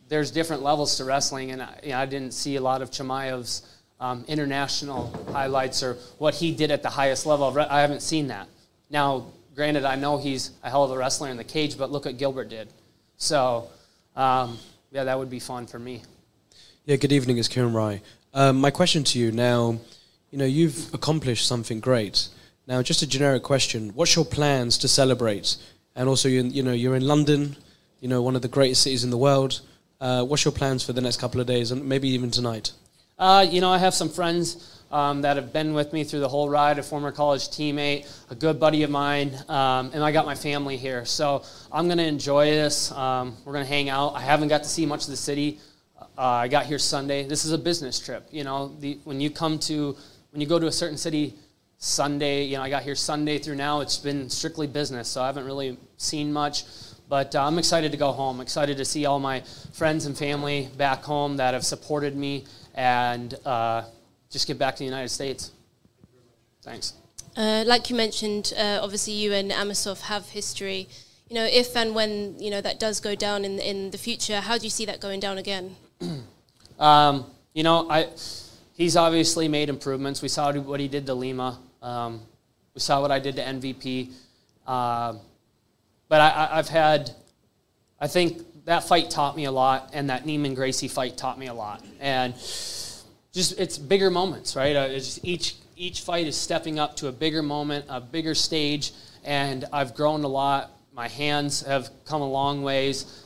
there's 0.07 0.29
different 0.29 0.61
levels 0.61 0.97
to 0.97 1.05
wrestling, 1.05 1.51
and 1.51 1.63
I, 1.63 1.79
you 1.83 1.89
know, 1.89 1.97
I 1.97 2.05
didn't 2.05 2.33
see 2.33 2.57
a 2.57 2.61
lot 2.61 2.81
of 2.81 2.91
Chimaev's 2.91 3.74
um, 3.99 4.25
international 4.27 5.13
highlights 5.31 5.81
or 5.83 5.93
what 6.17 6.35
he 6.35 6.51
did 6.53 6.71
at 6.71 6.83
the 6.83 6.89
highest 6.89 7.25
level. 7.25 7.57
I 7.57 7.81
haven't 7.81 8.01
seen 8.01 8.27
that. 8.27 8.47
Now, 8.89 9.27
granted, 9.55 9.85
I 9.85 9.95
know 9.95 10.17
he's 10.17 10.51
a 10.63 10.69
hell 10.69 10.83
of 10.83 10.91
a 10.91 10.97
wrestler 10.97 11.29
in 11.29 11.37
the 11.37 11.43
cage, 11.43 11.77
but 11.77 11.91
look 11.91 12.05
what 12.05 12.17
Gilbert 12.17 12.49
did. 12.49 12.67
So, 13.17 13.69
um, 14.15 14.57
yeah, 14.91 15.05
that 15.05 15.17
would 15.17 15.29
be 15.29 15.39
fun 15.39 15.67
for 15.67 15.79
me. 15.79 16.03
Yeah, 16.85 16.97
good 16.97 17.11
evening. 17.11 17.37
It's 17.37 17.47
Kieran 17.47 17.73
Rai. 17.73 18.01
Um, 18.33 18.57
my 18.57 18.69
question 18.69 19.03
to 19.05 19.19
you 19.19 19.31
now, 19.31 19.79
you 20.29 20.37
know, 20.37 20.45
you've 20.45 20.93
accomplished 20.93 21.47
something 21.47 21.79
great. 21.79 22.27
Now, 22.67 22.81
just 22.81 23.01
a 23.01 23.07
generic 23.07 23.43
question: 23.43 23.91
What's 23.95 24.15
your 24.15 24.25
plans 24.25 24.77
to 24.79 24.87
celebrate? 24.87 25.55
And 25.95 26.09
also, 26.09 26.27
you, 26.27 26.43
you 26.43 26.61
know, 26.61 26.73
you're 26.73 26.95
in 26.95 27.07
London, 27.07 27.55
you 28.01 28.09
know, 28.09 28.21
one 28.21 28.35
of 28.35 28.41
the 28.41 28.49
greatest 28.49 28.83
cities 28.83 29.03
in 29.03 29.09
the 29.09 29.17
world. 29.17 29.61
Uh, 30.01 30.23
what's 30.25 30.43
your 30.43 30.51
plans 30.51 30.83
for 30.83 30.91
the 30.91 30.99
next 30.99 31.17
couple 31.17 31.39
of 31.39 31.47
days, 31.47 31.71
and 31.71 31.87
maybe 31.87 32.09
even 32.09 32.29
tonight? 32.29 32.73
Uh, 33.17 33.47
you 33.49 33.61
know, 33.61 33.71
I 33.71 33.77
have 33.77 33.93
some 33.93 34.09
friends 34.09 34.83
um, 34.91 35.21
that 35.21 35.37
have 35.37 35.53
been 35.53 35.73
with 35.73 35.93
me 35.93 36.03
through 36.03 36.19
the 36.19 36.27
whole 36.27 36.49
ride, 36.49 36.79
a 36.79 36.83
former 36.83 37.13
college 37.13 37.47
teammate, 37.47 38.11
a 38.29 38.35
good 38.35 38.59
buddy 38.59 38.83
of 38.83 38.89
mine, 38.89 39.33
um, 39.47 39.91
and 39.93 40.03
I 40.03 40.11
got 40.11 40.25
my 40.25 40.35
family 40.35 40.75
here. 40.75 41.05
So 41.05 41.41
I'm 41.71 41.85
going 41.85 41.97
to 41.97 42.05
enjoy 42.05 42.47
this. 42.47 42.91
Um, 42.91 43.37
we're 43.45 43.53
going 43.53 43.63
to 43.63 43.71
hang 43.71 43.87
out. 43.87 44.15
I 44.15 44.19
haven't 44.19 44.49
got 44.49 44.63
to 44.63 44.69
see 44.69 44.85
much 44.85 45.05
of 45.05 45.11
the 45.11 45.15
city. 45.15 45.59
Uh, 46.17 46.21
I 46.21 46.49
got 46.49 46.65
here 46.65 46.77
Sunday. 46.77 47.25
This 47.25 47.45
is 47.45 47.53
a 47.53 47.57
business 47.57 48.01
trip. 48.01 48.27
You 48.31 48.43
know, 48.43 48.75
the, 48.79 48.99
when 49.05 49.21
you 49.21 49.29
come 49.29 49.59
to, 49.59 49.95
when 50.31 50.41
you 50.41 50.47
go 50.47 50.59
to 50.59 50.67
a 50.67 50.71
certain 50.71 50.97
city 50.97 51.35
Sunday, 51.77 52.43
you 52.43 52.57
know, 52.57 52.63
I 52.63 52.69
got 52.69 52.83
here 52.83 52.95
Sunday 52.95 53.37
through 53.37 53.55
now, 53.55 53.79
it's 53.79 53.97
been 53.97 54.29
strictly 54.29 54.67
business, 54.67 55.07
so 55.07 55.21
I 55.21 55.27
haven't 55.27 55.45
really 55.45 55.77
seen 55.95 56.33
much. 56.33 56.65
But 57.07 57.33
uh, 57.33 57.45
I'm 57.45 57.59
excited 57.59 57.91
to 57.93 57.97
go 57.97 58.11
home. 58.11 58.41
Excited 58.41 58.75
to 58.75 58.83
see 58.83 59.05
all 59.05 59.19
my 59.19 59.41
friends 59.71 60.05
and 60.05 60.17
family 60.17 60.69
back 60.75 61.03
home 61.03 61.37
that 61.37 61.53
have 61.53 61.63
supported 61.63 62.17
me 62.17 62.45
and 62.75 63.33
uh, 63.45 63.83
just 64.29 64.47
get 64.47 64.59
back 64.59 64.75
to 64.75 64.79
the 64.79 64.85
United 64.85 65.09
States. 65.09 65.51
Thanks. 66.61 66.93
Uh, 67.35 67.63
like 67.65 67.89
you 67.89 67.95
mentioned, 67.95 68.53
uh, 68.57 68.79
obviously 68.81 69.13
you 69.13 69.33
and 69.33 69.51
Amosov 69.51 70.01
have 70.01 70.29
history. 70.29 70.87
You 71.29 71.35
know, 71.35 71.45
if 71.45 71.75
and 71.75 71.95
when 71.95 72.39
you 72.39 72.51
know 72.51 72.61
that 72.61 72.79
does 72.79 72.99
go 72.99 73.15
down 73.15 73.43
in 73.43 73.59
in 73.59 73.91
the 73.91 73.97
future, 73.97 74.39
how 74.41 74.57
do 74.57 74.63
you 74.63 74.69
see 74.69 74.85
that 74.85 74.99
going 74.99 75.19
down 75.19 75.37
again? 75.37 75.75
um, 76.79 77.25
you 77.53 77.63
know, 77.63 77.89
I 77.89 78.09
he's 78.75 78.95
obviously 78.95 79.47
made 79.47 79.69
improvements. 79.69 80.21
We 80.21 80.27
saw 80.27 80.53
what 80.53 80.79
he 80.79 80.87
did 80.87 81.05
to 81.07 81.13
Lima. 81.13 81.59
Um, 81.81 82.21
we 82.73 82.81
saw 82.81 83.01
what 83.01 83.11
I 83.11 83.19
did 83.19 83.35
to 83.37 83.41
MVP. 83.41 84.11
Uh, 84.67 85.15
but 86.07 86.21
I, 86.21 86.57
have 86.57 86.69
had, 86.69 87.11
I 87.99 88.07
think 88.07 88.41
that 88.65 88.83
fight 88.83 89.09
taught 89.09 89.35
me 89.35 89.45
a 89.45 89.51
lot, 89.51 89.91
and 89.93 90.09
that 90.09 90.25
Neiman 90.25 90.55
Gracie 90.55 90.87
fight 90.87 91.17
taught 91.17 91.39
me 91.39 91.47
a 91.47 91.53
lot. 91.53 91.83
And 91.99 92.33
just 92.33 93.59
it's 93.59 93.77
bigger 93.77 94.09
moments, 94.09 94.55
right? 94.55 94.75
Uh, 94.75 94.99
each 95.23 95.55
each 95.77 96.01
fight 96.01 96.25
is 96.25 96.35
stepping 96.35 96.79
up 96.79 96.95
to 96.97 97.07
a 97.07 97.11
bigger 97.11 97.43
moment, 97.43 97.85
a 97.89 97.99
bigger 97.99 98.33
stage, 98.33 98.93
and 99.23 99.65
I've 99.71 99.93
grown 99.93 100.23
a 100.23 100.27
lot. 100.27 100.71
My 100.93 101.07
hands 101.07 101.61
have 101.63 101.89
come 102.05 102.21
a 102.21 102.29
long 102.29 102.63
ways. 102.63 103.21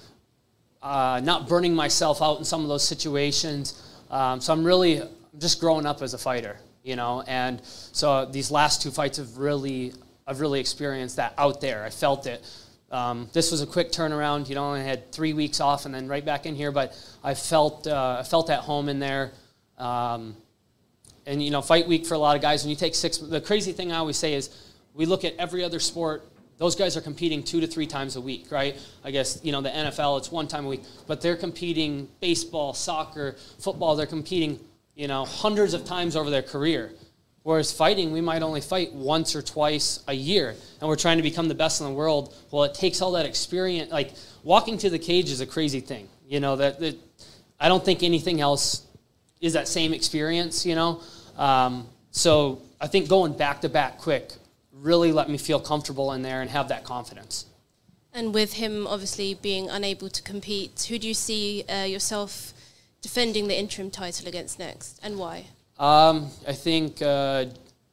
Uh, 0.81 1.21
not 1.23 1.47
burning 1.47 1.75
myself 1.75 2.21
out 2.21 2.39
in 2.39 2.45
some 2.45 2.63
of 2.63 2.69
those 2.69 2.87
situations. 2.87 3.83
Um, 4.09 4.41
so 4.41 4.53
I'm 4.53 4.63
really 4.63 5.03
just 5.37 5.59
growing 5.59 5.85
up 5.85 6.01
as 6.01 6.13
a 6.13 6.17
fighter, 6.17 6.57
you 6.83 6.95
know. 6.95 7.21
And 7.27 7.61
so 7.63 8.25
these 8.25 8.49
last 8.49 8.81
two 8.81 8.89
fights 8.89 9.17
have 9.17 9.37
really, 9.37 9.93
I've 10.25 10.39
really 10.39 10.59
experienced 10.59 11.17
that 11.17 11.33
out 11.37 11.61
there. 11.61 11.83
I 11.83 11.89
felt 11.91 12.25
it. 12.25 12.43
Um, 12.91 13.29
this 13.33 13.51
was 13.51 13.61
a 13.61 13.67
quick 13.67 13.91
turnaround. 13.91 14.49
You 14.49 14.55
know, 14.55 14.73
I 14.73 14.79
had 14.79 15.11
three 15.11 15.33
weeks 15.33 15.59
off 15.59 15.85
and 15.85 15.93
then 15.93 16.07
right 16.07 16.25
back 16.25 16.45
in 16.45 16.55
here, 16.55 16.71
but 16.71 16.97
I 17.23 17.33
felt 17.33 17.85
uh, 17.85 18.17
I 18.19 18.23
felt 18.23 18.49
at 18.49 18.61
home 18.61 18.89
in 18.89 18.99
there. 18.99 19.31
Um, 19.77 20.35
and 21.25 21.43
you 21.43 21.51
know, 21.51 21.61
fight 21.61 21.87
week 21.87 22.05
for 22.05 22.15
a 22.15 22.17
lot 22.17 22.35
of 22.35 22.41
guys. 22.41 22.63
When 22.63 22.71
you 22.71 22.75
take 22.75 22.95
six, 22.95 23.17
the 23.17 23.41
crazy 23.41 23.71
thing 23.71 23.91
I 23.91 23.97
always 23.97 24.17
say 24.17 24.33
is, 24.33 24.49
we 24.93 25.05
look 25.05 25.23
at 25.23 25.35
every 25.37 25.63
other 25.63 25.79
sport. 25.79 26.27
Those 26.57 26.75
guys 26.75 26.97
are 26.97 27.01
competing 27.01 27.43
two 27.43 27.61
to 27.61 27.67
three 27.67 27.87
times 27.87 28.17
a 28.17 28.21
week, 28.21 28.51
right? 28.51 28.75
I 29.03 29.11
guess 29.11 29.39
you 29.43 29.51
know 29.51 29.61
the 29.61 29.69
NFL, 29.69 30.17
it's 30.17 30.31
one 30.31 30.47
time 30.47 30.65
a 30.65 30.69
week, 30.69 30.81
but 31.07 31.21
they're 31.21 31.37
competing 31.37 32.09
baseball, 32.19 32.73
soccer, 32.73 33.35
football. 33.59 33.95
They're 33.95 34.07
competing, 34.07 34.59
you 34.95 35.07
know, 35.07 35.25
hundreds 35.25 35.73
of 35.73 35.85
times 35.85 36.15
over 36.15 36.29
their 36.29 36.41
career. 36.41 36.91
Whereas 37.49 37.71
fighting, 37.71 38.11
we 38.11 38.21
might 38.21 38.43
only 38.43 38.61
fight 38.61 38.93
once 38.93 39.35
or 39.35 39.41
twice 39.41 40.03
a 40.07 40.13
year, 40.13 40.49
and 40.79 40.87
we're 40.87 40.95
trying 40.95 41.17
to 41.17 41.23
become 41.23 41.47
the 41.47 41.55
best 41.55 41.81
in 41.81 41.87
the 41.87 41.93
world. 41.93 42.35
Well, 42.51 42.63
it 42.65 42.75
takes 42.75 43.01
all 43.01 43.13
that 43.13 43.25
experience. 43.25 43.91
Like 43.91 44.13
walking 44.43 44.77
to 44.77 44.89
the 44.91 44.99
cage 44.99 45.31
is 45.31 45.41
a 45.41 45.47
crazy 45.47 45.79
thing. 45.79 46.07
You 46.27 46.41
know 46.41 46.57
that, 46.57 46.79
that 46.79 46.95
I 47.59 47.67
don't 47.67 47.83
think 47.83 48.03
anything 48.03 48.39
else 48.39 48.85
is 49.41 49.53
that 49.53 49.67
same 49.67 49.95
experience. 49.95 50.63
You 50.63 50.75
know, 50.75 51.01
um, 51.39 51.87
so 52.11 52.61
I 52.79 52.85
think 52.85 53.09
going 53.09 53.33
back 53.33 53.61
to 53.61 53.69
back 53.69 53.97
quick 53.97 54.31
really 54.71 55.11
let 55.11 55.27
me 55.27 55.39
feel 55.39 55.59
comfortable 55.59 56.13
in 56.13 56.21
there 56.21 56.41
and 56.41 56.51
have 56.51 56.67
that 56.67 56.83
confidence. 56.83 57.47
And 58.13 58.31
with 58.31 58.53
him 58.53 58.85
obviously 58.85 59.33
being 59.33 59.71
unable 59.71 60.09
to 60.09 60.21
compete, 60.21 60.85
who 60.87 60.99
do 60.99 61.07
you 61.07 61.15
see 61.15 61.63
uh, 61.67 61.85
yourself 61.85 62.53
defending 63.01 63.47
the 63.47 63.57
interim 63.57 63.89
title 63.89 64.27
against 64.27 64.59
next, 64.59 64.99
and 65.01 65.17
why? 65.17 65.47
Um, 65.79 66.29
I 66.45 66.51
think 66.51 67.01
uh, 67.01 67.45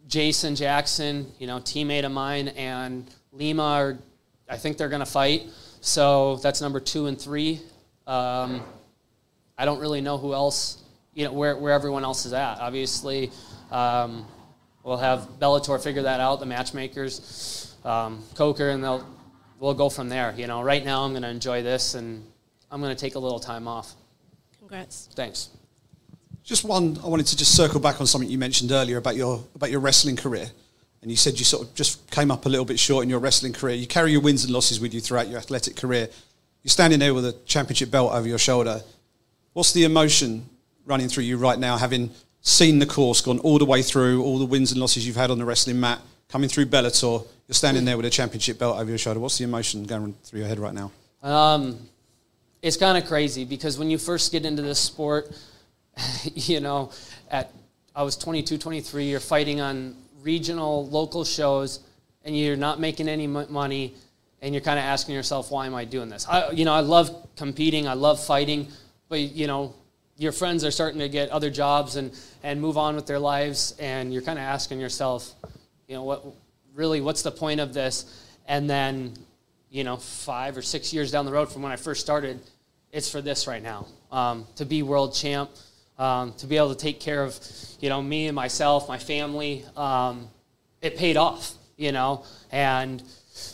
Jason 0.09 0.57
Jackson, 0.57 1.31
you 1.38 1.46
know, 1.46 1.59
teammate 1.59 2.05
of 2.05 2.11
mine, 2.11 2.49
and 2.49 3.09
Lima 3.33 3.62
are, 3.62 3.99
I 4.49 4.57
think 4.57 4.77
they're 4.77 4.88
going 4.88 5.01
to 5.01 5.07
fight. 5.07 5.44
So 5.81 6.37
that's 6.37 6.61
number 6.61 6.81
two 6.81 7.07
and 7.07 7.20
three. 7.20 7.61
Um, 8.09 8.61
I 9.57 9.64
don't 9.64 9.79
really 9.79 10.01
know 10.01 10.18
who 10.18 10.35
else, 10.35 10.83
you 11.14 11.25
know, 11.25 11.33
where, 11.33 11.57
where 11.57 11.72
everyone 11.72 12.03
else 12.03 12.27
is 12.27 12.33
at. 12.33 12.59
Obviously, 12.59 13.31
um, 13.70 14.27
we'll 14.83 14.96
have 14.96 15.29
Bellator 15.38 15.83
figure 15.83 16.03
that 16.03 16.18
out, 16.18 16.40
the 16.40 16.46
matchmakers, 16.46 17.75
um, 17.85 18.25
Coker, 18.35 18.70
and 18.70 18.83
they'll, 18.83 19.07
we'll 19.61 19.75
go 19.75 19.88
from 19.88 20.09
there. 20.09 20.35
You 20.37 20.49
know, 20.49 20.61
right 20.61 20.85
now 20.85 21.05
I'm 21.05 21.12
going 21.12 21.22
to 21.22 21.31
enjoy 21.31 21.62
this, 21.62 21.94
and 21.94 22.25
I'm 22.68 22.81
going 22.81 22.94
to 22.94 23.01
take 23.01 23.14
a 23.14 23.20
little 23.20 23.40
time 23.40 23.68
off. 23.68 23.94
Congrats. 24.59 25.09
Thanks. 25.14 25.51
Just 26.47 26.63
one, 26.63 26.97
I 27.03 27.09
wanted 27.09 27.27
to 27.27 27.37
just 27.37 27.57
circle 27.57 27.81
back 27.81 28.01
on 28.01 28.07
something 28.07 28.31
you 28.31 28.39
mentioned 28.39 28.71
earlier 28.71 28.99
about 28.99 29.17
your 29.17 29.43
about 29.57 29.73
your 29.73 29.81
wrestling 29.81 30.15
career, 30.15 30.49
and 31.03 31.11
you 31.11 31.17
said 31.17 31.41
you 31.41 31.45
sort 31.45 31.67
of 31.67 31.75
just 31.75 32.09
came 32.13 32.31
up 32.31 32.47
a 32.47 32.49
little 32.49 32.65
bit 32.65 32.79
short 32.79 33.03
in 33.03 33.11
your 33.11 33.19
wrestling 33.19 33.53
career. 33.53 33.75
You 33.75 33.89
carry 33.89 34.13
your 34.13 34.21
wins 34.21 34.45
and 34.45 34.53
losses 34.53 34.79
with 34.79 34.95
you 34.95 35.01
throughout 35.01 35.29
your 35.29 35.39
athletic 35.39 35.75
career. 35.75 36.09
You're 36.63 36.71
standing 36.71 37.01
there 37.01 37.15
with 37.15 37.27
a 37.27 37.33
championship 37.47 37.91
belt 37.91 38.13
over 38.13 38.29
your 38.29 38.39
shoulder. 38.39 38.81
What's 39.55 39.73
the 39.73 39.83
emotion 39.83 40.49
running 40.85 41.09
through 41.09 41.25
you 41.25 41.37
right 41.37 41.59
now, 41.59 41.79
having 41.79 42.11
seen 42.43 42.79
the 42.79 42.87
course, 42.87 43.21
gone 43.21 43.41
all 43.41 43.59
the 43.59 43.65
way 43.65 43.83
through, 43.83 44.23
all 44.23 44.39
the 44.39 44.47
wins 44.47 44.71
and 44.71 44.81
losses 44.81 45.05
you've 45.05 45.17
had 45.17 45.33
on 45.33 45.39
the 45.39 45.45
wrestling 45.45 45.81
mat, 45.81 46.01
coming 46.29 46.49
through 46.49 46.67
Bellator, 46.67 47.27
you're 47.49 47.55
standing 47.55 47.85
there 47.85 47.97
with 47.97 48.07
a 48.07 48.11
championship 48.11 48.61
belt 48.61 48.79
over 48.79 48.89
your 48.89 48.99
shoulder. 48.99 49.19
What's 49.19 49.37
the 49.37 49.45
emotion 49.45 49.83
going 49.83 50.15
through 50.23 50.41
your 50.41 50.49
head 50.49 50.61
right 50.61 50.75
now? 50.75 50.93
Um, 51.25 51.77
it's 52.63 52.77
kind 52.77 52.97
of 52.97 53.09
crazy 53.09 53.45
because 53.45 53.81
when 53.81 53.91
you 53.91 53.99
first 53.99 54.31
get 54.31 54.47
into 54.47 54.63
this 54.63 54.79
sport, 54.79 55.29
you 56.35 56.61
know, 56.61 56.91
at 57.31 57.53
I 57.95 58.03
was 58.03 58.17
22, 58.17 58.59
23, 58.59 59.05
you're 59.05 59.21
fighting 59.21 59.61
on 59.61 59.97
regional, 60.21 60.87
local 60.89 61.25
shows, 61.25 61.81
and 62.25 62.37
you're 62.37 62.57
not 62.57 62.81
making 62.81 63.09
any 63.09 63.27
money, 63.27 63.95
and 64.43 64.55
you're 64.55 64.63
kind 64.63 64.79
of 64.79 64.85
asking 64.85 65.15
yourself, 65.15 65.51
why 65.51 65.67
am 65.67 65.75
I 65.75 65.85
doing 65.85 66.09
this? 66.09 66.27
I, 66.29 66.51
you 66.51 66.65
know, 66.65 66.75
I 66.75 66.81
love 66.81 67.29
competing, 67.37 67.89
I 67.89 67.95
love 67.95 68.23
fighting, 68.23 68.69
but 69.09 69.21
you 69.21 69.47
know, 69.47 69.75
your 70.19 70.33
friends 70.33 70.65
are 70.65 70.71
starting 70.71 71.01
to 71.01 71.09
get 71.09 71.31
other 71.31 71.51
jobs 71.51 71.97
and, 71.97 72.13
and 72.43 72.61
move 72.61 72.77
on 72.77 72.97
with 72.97 73.07
their 73.07 73.19
lives, 73.19 73.75
and 73.79 74.13
you're 74.13 74.23
kind 74.23 74.39
of 74.39 74.45
asking 74.45 74.81
yourself, 74.81 75.33
you 75.89 75.95
know, 75.95 76.03
what 76.03 76.25
really, 76.75 77.01
what's 77.01 77.23
the 77.23 77.31
point 77.31 77.61
of 77.61 77.73
this? 77.73 78.27
And 78.47 78.69
then, 78.69 79.15
you 79.71 79.85
know, 79.85 79.97
five 79.97 80.57
or 80.57 80.63
six 80.63 80.93
years 80.93 81.11
down 81.11 81.25
the 81.25 81.33
road 81.33 81.51
from 81.51 81.63
when 81.63 81.73
I 81.73 81.77
first 81.77 82.01
started, 82.01 82.41
it's 82.93 83.11
for 83.11 83.21
this 83.21 83.47
right 83.47 83.63
now 83.63 83.87
um, 84.13 84.47
to 84.57 84.65
be 84.65 84.83
world 84.83 85.15
champ, 85.15 85.51
um, 85.99 86.33
to 86.35 86.47
be 86.47 86.57
able 86.57 86.75
to 86.75 86.81
take 86.81 87.01
care 87.01 87.23
of, 87.23 87.39
you 87.81 87.89
know, 87.89 88.03
me 88.03 88.27
and 88.27 88.35
myself, 88.35 88.89
my 88.89 88.99
family. 88.99 89.65
Um, 89.77 90.29
it 90.83 90.97
paid 90.97 91.17
off, 91.17 91.53
you 91.77 91.93
know, 91.93 92.25
and 92.53 93.03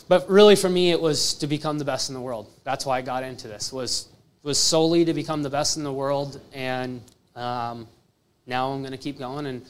but 0.07 0.29
really 0.29 0.55
for 0.55 0.69
me, 0.69 0.91
it 0.91 1.01
was 1.01 1.33
to 1.35 1.47
become 1.47 1.77
the 1.77 1.85
best 1.85 2.09
in 2.09 2.15
the 2.15 2.21
world. 2.21 2.49
That's 2.63 2.85
why 2.85 2.99
I 2.99 3.01
got 3.01 3.23
into 3.23 3.47
this. 3.47 3.73
Was 3.73 4.07
was 4.43 4.57
solely 4.57 5.05
to 5.05 5.13
become 5.13 5.41
the 5.41 5.49
best 5.49 5.77
in 5.77 5.83
the 5.83 5.91
world, 5.91 6.39
and 6.53 7.01
um, 7.35 7.87
now 8.45 8.71
I'm 8.71 8.81
going 8.81 8.91
to 8.91 8.97
keep 8.97 9.17
going. 9.17 9.45
And 9.45 9.65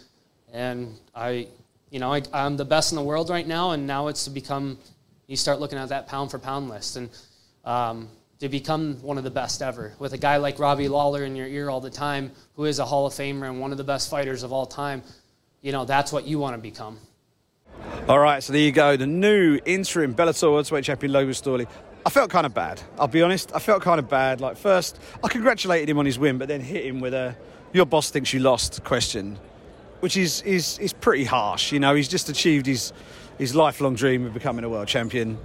and 0.51 0.95
I, 1.15 1.47
you 1.89 1.99
know, 1.99 2.13
I, 2.13 2.21
I'm 2.33 2.57
the 2.57 2.65
best 2.65 2.91
in 2.91 2.95
the 2.95 3.03
world 3.03 3.29
right 3.29 3.47
now, 3.47 3.71
and 3.71 3.87
now 3.87 4.07
it's 4.07 4.25
to 4.25 4.29
become. 4.29 4.77
You 5.27 5.37
start 5.37 5.59
looking 5.59 5.77
at 5.77 5.89
that 5.89 6.07
pound 6.07 6.31
for 6.31 6.37
pound 6.37 6.69
list, 6.69 6.97
and 6.97 7.09
um, 7.65 8.09
to 8.43 8.49
become 8.49 9.01
one 9.01 9.17
of 9.17 9.23
the 9.23 9.31
best 9.31 9.61
ever 9.61 9.93
with 9.99 10.11
a 10.11 10.17
guy 10.17 10.35
like 10.35 10.59
Robbie 10.59 10.89
Lawler 10.89 11.23
in 11.23 11.33
your 11.33 11.47
ear 11.47 11.69
all 11.69 11.79
the 11.79 11.89
time, 11.89 12.31
who 12.55 12.65
is 12.65 12.77
a 12.77 12.83
Hall 12.83 13.05
of 13.05 13.13
Famer 13.13 13.49
and 13.49 13.61
one 13.61 13.71
of 13.71 13.77
the 13.77 13.85
best 13.85 14.09
fighters 14.09 14.43
of 14.43 14.51
all 14.51 14.65
time. 14.65 15.01
You 15.61 15.71
know, 15.71 15.85
that's 15.85 16.11
what 16.11 16.27
you 16.27 16.39
want 16.39 16.53
to 16.53 16.61
become. 16.61 16.99
All 18.09 18.19
right, 18.19 18.43
so 18.43 18.51
there 18.51 18.61
you 18.61 18.73
go. 18.73 18.97
The 18.97 19.07
new 19.07 19.59
interim 19.63 20.13
Bellator 20.13 20.51
Welterweight 20.51 20.83
Champion 20.83 21.13
Logan 21.13 21.33
Storley. 21.33 21.67
I 22.05 22.09
felt 22.09 22.29
kind 22.29 22.45
of 22.45 22.53
bad. 22.53 22.81
I'll 22.99 23.07
be 23.07 23.21
honest. 23.21 23.55
I 23.55 23.59
felt 23.59 23.81
kind 23.81 23.97
of 23.97 24.09
bad. 24.09 24.41
Like 24.41 24.57
first, 24.57 24.99
I 25.23 25.29
congratulated 25.29 25.87
him 25.87 25.97
on 25.97 26.05
his 26.05 26.19
win, 26.19 26.37
but 26.37 26.49
then 26.49 26.59
hit 26.59 26.85
him 26.85 26.99
with 26.99 27.13
a 27.13 27.37
"your 27.71 27.85
boss 27.85 28.11
thinks 28.11 28.33
you 28.33 28.41
lost" 28.41 28.83
question, 28.83 29.39
which 30.01 30.17
is 30.17 30.41
is 30.41 30.77
is 30.79 30.91
pretty 30.91 31.23
harsh. 31.23 31.71
You 31.71 31.79
know, 31.79 31.95
he's 31.95 32.09
just 32.09 32.27
achieved 32.27 32.65
his 32.65 32.91
his 33.37 33.55
lifelong 33.55 33.95
dream 33.95 34.25
of 34.25 34.33
becoming 34.33 34.65
a 34.65 34.69
world 34.69 34.89
champion, 34.89 35.37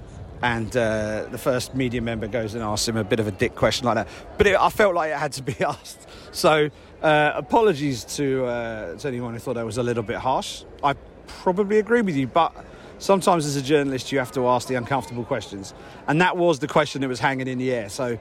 and 0.43 0.77
uh, 0.77 1.27
the 1.31 1.39
first 1.39 1.75
media 1.75 2.01
member 2.01 2.29
goes 2.29 2.55
and 2.55 2.63
asks 2.63 2.89
him 2.89 2.97
a 2.97 3.05
bit 3.05 3.21
of 3.21 3.27
a 3.27 3.31
dick 3.31 3.55
question 3.55 3.87
like 3.87 3.97
that. 3.97 4.09
But 4.37 4.47
it, 4.47 4.61
I 4.61 4.69
felt 4.69 4.95
like 4.95 5.11
it 5.11 5.19
had 5.19 5.33
to 5.33 5.43
be 5.43 5.57
asked. 5.65 6.07
So 6.33 6.71
uh, 7.03 7.33
apologies 7.35 8.05
to 8.17 8.47
uh, 8.47 8.97
to 8.97 9.09
anyone 9.09 9.35
who 9.35 9.41
thought 9.41 9.57
I 9.57 9.65
was 9.65 9.79
a 9.79 9.83
little 9.83 10.03
bit 10.03 10.17
harsh. 10.17 10.65
I 10.83 10.95
probably 11.27 11.79
agree 11.79 12.03
with 12.03 12.17
you, 12.17 12.27
but 12.27 12.55
sometimes 12.99 13.47
as 13.47 13.57
a 13.57 13.63
journalist 13.63 14.13
you 14.13 14.19
have 14.19 14.33
to 14.33 14.49
ask 14.49 14.69
the 14.69 14.75
uncomfortable 14.77 15.25
questions, 15.25 15.75
and 16.07 16.21
that 16.21 16.37
was 16.37 16.59
the 16.59 16.69
question 16.69 17.01
that 17.01 17.09
was 17.09 17.21
hanging 17.21 17.49
in 17.49 17.59
the 17.59 17.73
air. 17.73 17.89
So 17.89 18.19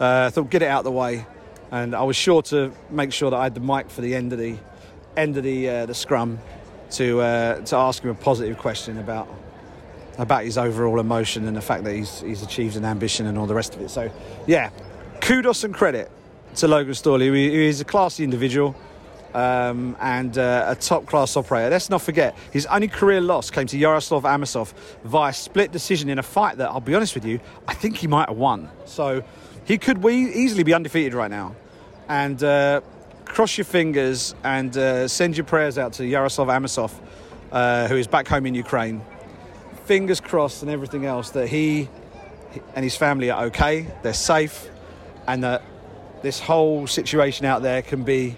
uh, 0.00 0.26
I 0.26 0.30
thought 0.30 0.50
get 0.50 0.62
it 0.62 0.68
out 0.68 0.80
of 0.80 0.84
the 0.84 0.92
way, 0.92 1.26
and 1.70 1.94
I 1.94 2.02
was 2.02 2.16
sure 2.16 2.42
to 2.42 2.72
make 2.90 3.12
sure 3.12 3.30
that 3.30 3.36
I 3.36 3.44
had 3.44 3.54
the 3.54 3.60
mic 3.60 3.90
for 3.90 4.00
the 4.00 4.14
end 4.14 4.32
of 4.32 4.38
the 4.38 4.56
end 5.16 5.36
of 5.36 5.44
the 5.44 5.68
uh, 5.68 5.86
the 5.86 5.94
scrum 5.94 6.38
to 6.92 7.20
uh, 7.20 7.60
to 7.60 7.76
ask 7.76 8.02
him 8.02 8.10
a 8.10 8.14
positive 8.14 8.58
question 8.58 8.98
about 8.98 9.28
about 10.18 10.44
his 10.44 10.58
overall 10.58 11.00
emotion 11.00 11.46
and 11.48 11.56
the 11.56 11.60
fact 11.62 11.84
that 11.84 11.94
he's 11.94 12.20
he's 12.20 12.42
achieved 12.42 12.76
an 12.76 12.84
ambition 12.84 13.26
and 13.26 13.38
all 13.38 13.46
the 13.46 13.54
rest 13.54 13.74
of 13.74 13.80
it. 13.80 13.90
So 13.90 14.10
yeah, 14.46 14.70
kudos 15.20 15.64
and 15.64 15.74
credit 15.74 16.10
to 16.56 16.68
Logan 16.68 16.94
Storley. 16.94 17.34
He- 17.34 17.66
He's 17.66 17.80
a 17.80 17.84
classy 17.84 18.24
individual 18.24 18.74
um, 19.34 19.96
and 20.00 20.36
uh, 20.36 20.64
a 20.68 20.74
top 20.74 21.06
class 21.06 21.36
operator. 21.36 21.70
Let's 21.70 21.88
not 21.88 22.02
forget, 22.02 22.36
his 22.52 22.66
only 22.66 22.88
career 22.88 23.20
loss 23.20 23.50
came 23.50 23.66
to 23.68 23.78
Yaroslav 23.78 24.24
Amosov 24.24 24.72
via 25.04 25.32
split 25.32 25.70
decision 25.70 26.08
in 26.08 26.18
a 26.18 26.22
fight 26.22 26.58
that, 26.58 26.68
I'll 26.70 26.80
be 26.80 26.94
honest 26.96 27.14
with 27.14 27.24
you, 27.24 27.38
I 27.68 27.74
think 27.74 27.96
he 27.96 28.08
might 28.08 28.28
have 28.28 28.36
won. 28.36 28.68
So 28.86 29.22
he 29.64 29.78
could 29.78 30.02
we 30.02 30.32
easily 30.34 30.64
be 30.64 30.74
undefeated 30.74 31.14
right 31.14 31.30
now. 31.30 31.54
And 32.08 32.42
uh, 32.42 32.80
cross 33.24 33.56
your 33.56 33.66
fingers 33.66 34.34
and 34.42 34.76
uh, 34.76 35.06
send 35.06 35.36
your 35.36 35.44
prayers 35.44 35.78
out 35.78 35.92
to 35.94 36.04
Yaroslav 36.04 36.48
Amosov, 36.48 36.90
uh, 37.52 37.86
who 37.86 37.94
is 37.94 38.08
back 38.08 38.26
home 38.26 38.46
in 38.46 38.56
Ukraine. 38.56 39.00
Fingers 39.90 40.20
crossed 40.20 40.62
and 40.62 40.70
everything 40.70 41.04
else 41.04 41.30
that 41.30 41.48
he 41.48 41.88
and 42.76 42.84
his 42.84 42.94
family 42.94 43.28
are 43.28 43.46
okay, 43.46 43.88
they're 44.04 44.14
safe, 44.14 44.70
and 45.26 45.42
that 45.42 45.64
this 46.22 46.38
whole 46.38 46.86
situation 46.86 47.44
out 47.44 47.62
there 47.62 47.82
can 47.82 48.04
be 48.04 48.36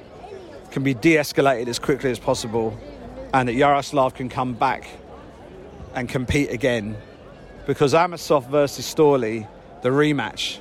can 0.71 0.83
be 0.83 0.95
de-escalated 0.95 1.69
as 1.69 1.79
quickly 1.79 2.11
as 2.11 2.19
possible, 2.19 2.75
and 3.35 3.51
that 3.51 3.53
Yaroslav 3.53 4.15
can 4.15 4.31
come 4.31 4.55
back 4.55 4.89
and 5.95 6.09
compete 6.09 6.51
again. 6.51 6.97
Because 7.67 7.93
Amosov 7.93 8.49
versus 8.49 8.87
Storley, 8.87 9.47
the 9.83 9.91
rematch, 9.91 10.59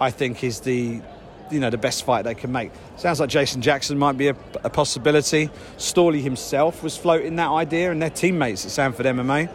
I 0.00 0.12
think 0.12 0.44
is 0.44 0.60
the 0.60 1.02
you 1.50 1.58
know 1.58 1.70
the 1.70 1.78
best 1.78 2.04
fight 2.04 2.22
they 2.22 2.36
can 2.36 2.52
make. 2.52 2.70
Sounds 2.96 3.18
like 3.18 3.28
Jason 3.28 3.60
Jackson 3.60 3.98
might 3.98 4.16
be 4.16 4.28
a, 4.28 4.36
a 4.62 4.70
possibility. 4.70 5.50
Storley 5.78 6.22
himself 6.22 6.84
was 6.84 6.96
floating 6.96 7.34
that 7.34 7.50
idea, 7.50 7.90
and 7.90 8.00
their 8.00 8.08
teammates 8.08 8.64
at 8.64 8.70
Sanford 8.70 9.06
MMA, 9.06 9.48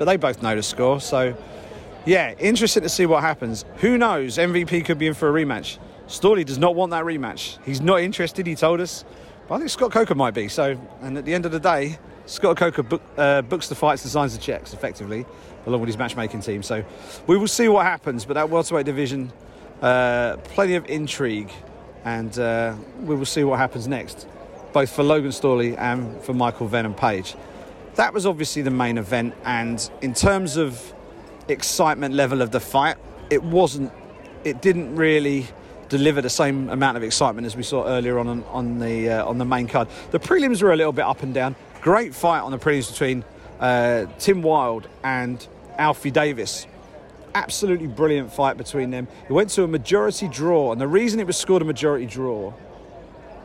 but 0.00 0.06
they 0.06 0.16
both 0.16 0.42
know 0.42 0.56
the 0.56 0.62
score. 0.62 0.98
So 0.98 1.36
yeah, 2.06 2.32
interesting 2.38 2.82
to 2.84 2.88
see 2.88 3.04
what 3.04 3.22
happens. 3.22 3.66
Who 3.76 3.98
knows? 3.98 4.38
MVP 4.38 4.86
could 4.86 4.96
be 4.96 5.06
in 5.06 5.12
for 5.12 5.28
a 5.28 5.44
rematch. 5.44 5.76
Storley 6.08 6.42
does 6.42 6.56
not 6.56 6.74
want 6.74 6.92
that 6.92 7.04
rematch. 7.04 7.62
He's 7.66 7.82
not 7.82 8.00
interested. 8.00 8.46
He 8.46 8.54
told 8.54 8.80
us. 8.80 9.04
But 9.46 9.56
I 9.56 9.58
think 9.58 9.68
Scott 9.68 9.92
Coker 9.92 10.14
might 10.14 10.32
be. 10.32 10.48
So, 10.48 10.80
and 11.02 11.18
at 11.18 11.26
the 11.26 11.34
end 11.34 11.44
of 11.44 11.52
the 11.52 11.60
day, 11.60 11.98
Scott 12.24 12.56
Coker 12.56 12.82
book, 12.82 13.02
uh, 13.18 13.42
books 13.42 13.68
the 13.68 13.74
fights 13.74 14.02
and 14.02 14.10
signs 14.10 14.34
the 14.34 14.40
checks 14.40 14.72
effectively, 14.72 15.26
along 15.66 15.82
with 15.82 15.88
his 15.88 15.98
matchmaking 15.98 16.40
team. 16.40 16.62
So, 16.62 16.82
we 17.26 17.36
will 17.36 17.46
see 17.46 17.68
what 17.68 17.84
happens. 17.84 18.24
But 18.24 18.34
that 18.34 18.48
welterweight 18.48 18.86
division, 18.86 19.30
uh, 19.82 20.38
plenty 20.44 20.76
of 20.76 20.86
intrigue, 20.86 21.50
and 22.06 22.38
uh, 22.38 22.74
we 23.02 23.14
will 23.14 23.26
see 23.26 23.44
what 23.44 23.58
happens 23.58 23.86
next, 23.86 24.26
both 24.72 24.90
for 24.90 25.02
Logan 25.02 25.30
Storley 25.30 25.76
and 25.76 26.18
for 26.22 26.32
Michael 26.32 26.68
Venom 26.68 26.94
Page. 26.94 27.36
That 27.96 28.14
was 28.14 28.26
obviously 28.26 28.62
the 28.62 28.70
main 28.70 28.98
event, 28.98 29.34
and 29.44 29.90
in 30.00 30.14
terms 30.14 30.56
of 30.56 30.94
excitement 31.48 32.14
level 32.14 32.40
of 32.40 32.50
the 32.50 32.60
fight, 32.60 32.96
it 33.30 33.42
wasn't. 33.42 33.92
It 34.44 34.62
didn't 34.62 34.96
really 34.96 35.46
deliver 35.88 36.22
the 36.22 36.30
same 36.30 36.70
amount 36.70 36.96
of 36.96 37.02
excitement 37.02 37.46
as 37.46 37.56
we 37.56 37.62
saw 37.62 37.84
earlier 37.86 38.18
on 38.18 38.44
on, 38.44 38.78
the 38.78 39.10
uh, 39.10 39.26
on 39.26 39.38
the 39.38 39.44
main 39.44 39.66
card. 39.66 39.88
The 40.12 40.20
prelims 40.20 40.62
were 40.62 40.72
a 40.72 40.76
little 40.76 40.92
bit 40.92 41.04
up 41.04 41.22
and 41.22 41.34
down. 41.34 41.56
Great 41.82 42.14
fight 42.14 42.40
on 42.40 42.52
the 42.52 42.58
prelims 42.58 42.90
between 42.90 43.24
uh, 43.58 44.06
Tim 44.18 44.42
Wilde 44.42 44.88
and 45.02 45.46
Alfie 45.76 46.10
Davis. 46.10 46.66
Absolutely 47.34 47.86
brilliant 47.86 48.32
fight 48.32 48.56
between 48.56 48.90
them. 48.90 49.08
It 49.28 49.32
went 49.32 49.50
to 49.50 49.64
a 49.64 49.68
majority 49.68 50.28
draw, 50.28 50.72
and 50.72 50.80
the 50.80 50.88
reason 50.88 51.20
it 51.20 51.26
was 51.26 51.36
scored 51.36 51.62
a 51.62 51.64
majority 51.64 52.06
draw 52.06 52.52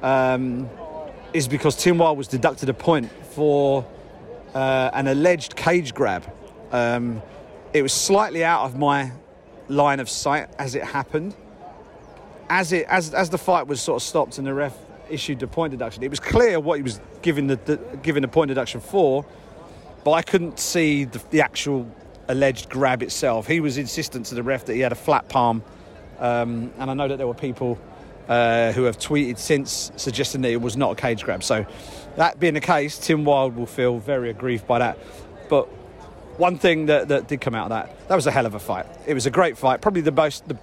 um, 0.01 0.69
is 1.33 1.47
because 1.47 1.75
Tim 1.75 1.97
Wilde 1.97 2.17
was 2.17 2.27
deducted 2.27 2.69
a 2.69 2.73
point 2.73 3.11
for 3.33 3.85
uh, 4.55 4.89
an 4.93 5.07
alleged 5.07 5.55
cage 5.55 5.93
grab. 5.93 6.23
Um, 6.71 7.21
it 7.73 7.81
was 7.83 7.93
slightly 7.93 8.43
out 8.43 8.63
of 8.63 8.77
my 8.77 9.11
line 9.67 9.99
of 9.99 10.09
sight 10.09 10.49
as 10.57 10.73
it 10.75 10.83
happened. 10.83 11.35
As 12.49 12.71
it 12.71 12.85
as 12.87 13.13
as 13.13 13.29
the 13.29 13.37
fight 13.37 13.67
was 13.67 13.81
sort 13.81 14.01
of 14.01 14.07
stopped 14.07 14.37
and 14.37 14.47
the 14.47 14.53
ref 14.53 14.77
issued 15.09 15.39
the 15.39 15.47
point 15.47 15.71
deduction, 15.71 16.03
it 16.03 16.09
was 16.09 16.19
clear 16.19 16.59
what 16.59 16.77
he 16.77 16.83
was 16.83 16.99
giving 17.21 17.47
the, 17.47 17.57
the 17.57 17.77
giving 18.01 18.21
the 18.21 18.27
point 18.27 18.47
deduction 18.49 18.79
for, 18.79 19.25
but 20.03 20.11
I 20.11 20.21
couldn't 20.21 20.59
see 20.59 21.05
the, 21.05 21.21
the 21.31 21.41
actual 21.41 21.89
alleged 22.27 22.69
grab 22.69 23.03
itself. 23.03 23.47
He 23.47 23.59
was 23.59 23.77
insistent 23.77 24.27
to 24.27 24.35
the 24.35 24.43
ref 24.43 24.65
that 24.65 24.75
he 24.75 24.79
had 24.79 24.91
a 24.91 24.95
flat 24.95 25.27
palm, 25.27 25.63
um, 26.19 26.71
and 26.77 26.89
I 26.89 26.93
know 26.93 27.07
that 27.07 27.17
there 27.17 27.27
were 27.27 27.33
people 27.33 27.79
uh, 28.29 28.71
who 28.71 28.83
have 28.83 28.97
tweeted 28.97 29.37
since 29.37 29.91
suggesting 29.95 30.41
that 30.41 30.51
it 30.51 30.61
was 30.61 30.77
not 30.77 30.91
a 30.91 30.95
cage 30.95 31.23
grab. 31.23 31.43
So, 31.43 31.65
that 32.17 32.39
being 32.39 32.53
the 32.53 32.61
case, 32.61 32.97
Tim 32.97 33.25
Wilde 33.25 33.55
will 33.55 33.65
feel 33.65 33.99
very 33.99 34.29
aggrieved 34.29 34.67
by 34.67 34.79
that. 34.79 34.97
But 35.49 35.65
one 36.37 36.57
thing 36.57 36.87
that, 36.87 37.09
that 37.09 37.27
did 37.27 37.41
come 37.41 37.55
out 37.55 37.65
of 37.65 37.69
that, 37.69 38.07
that 38.07 38.15
was 38.15 38.27
a 38.27 38.31
hell 38.31 38.45
of 38.45 38.55
a 38.55 38.59
fight. 38.59 38.85
It 39.05 39.13
was 39.13 39.25
a 39.25 39.31
great 39.31 39.57
fight, 39.57 39.81
probably 39.81 40.01
the 40.01 40.11
most 40.11 40.47
the, 40.47 40.57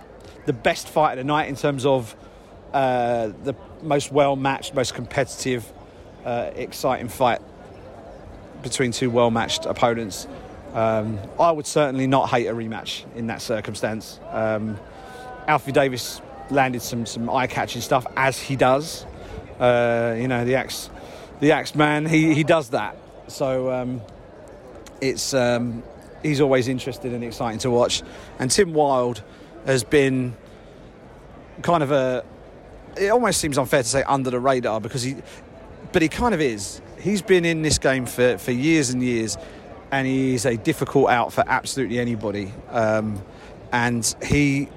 the 0.46 0.52
best 0.52 0.88
fight 0.88 1.12
of 1.12 1.18
the 1.18 1.24
night 1.24 1.48
in 1.48 1.56
terms 1.56 1.86
of 1.86 2.14
uh, 2.72 3.28
the 3.44 3.54
most 3.82 4.12
well 4.12 4.36
matched, 4.36 4.74
most 4.74 4.94
competitive, 4.94 5.70
uh, 6.24 6.50
exciting 6.54 7.08
fight 7.08 7.40
between 8.62 8.92
two 8.92 9.10
well 9.10 9.30
matched 9.30 9.66
opponents. 9.66 10.26
Um, 10.72 11.18
I 11.38 11.50
would 11.50 11.66
certainly 11.66 12.06
not 12.06 12.30
hate 12.30 12.46
a 12.46 12.54
rematch 12.54 13.04
in 13.14 13.26
that 13.26 13.42
circumstance. 13.42 14.18
Um, 14.30 14.78
Alfie 15.46 15.72
Davis 15.72 16.22
landed 16.50 16.82
some 16.82 17.04
some 17.06 17.28
eye 17.28 17.46
catching 17.46 17.82
stuff 17.82 18.06
as 18.16 18.38
he 18.38 18.56
does. 18.56 19.04
Uh, 19.58 20.16
you 20.18 20.28
know 20.28 20.44
the 20.44 20.54
axe, 20.54 20.90
the 21.42 21.50
axe 21.50 21.74
man. 21.74 22.06
He 22.06 22.32
he 22.34 22.44
does 22.44 22.70
that. 22.70 22.96
So 23.26 23.70
um, 23.70 24.00
it's 25.00 25.34
um, 25.34 25.82
he's 26.22 26.40
always 26.40 26.68
interested 26.68 27.12
and 27.12 27.22
exciting 27.22 27.58
to 27.60 27.70
watch. 27.70 28.02
And 28.38 28.50
Tim 28.50 28.72
Wilde 28.72 29.22
has 29.66 29.84
been 29.84 30.34
kind 31.60 31.82
of 31.82 31.90
a. 31.90 32.24
It 32.96 33.08
almost 33.08 33.40
seems 33.40 33.58
unfair 33.58 33.82
to 33.82 33.88
say 33.88 34.02
under 34.04 34.30
the 34.30 34.38
radar 34.38 34.80
because 34.80 35.02
he, 35.02 35.16
but 35.92 36.00
he 36.00 36.08
kind 36.08 36.32
of 36.32 36.40
is. 36.40 36.80
He's 37.00 37.22
been 37.22 37.44
in 37.44 37.62
this 37.62 37.78
game 37.78 38.06
for, 38.06 38.38
for 38.38 38.52
years 38.52 38.90
and 38.90 39.02
years, 39.02 39.36
and 39.90 40.06
he 40.06 40.34
is 40.34 40.46
a 40.46 40.56
difficult 40.56 41.10
out 41.10 41.32
for 41.32 41.42
absolutely 41.46 41.98
anybody. 41.98 42.52
Um, 42.68 43.20
and 43.72 44.14
he 44.24 44.68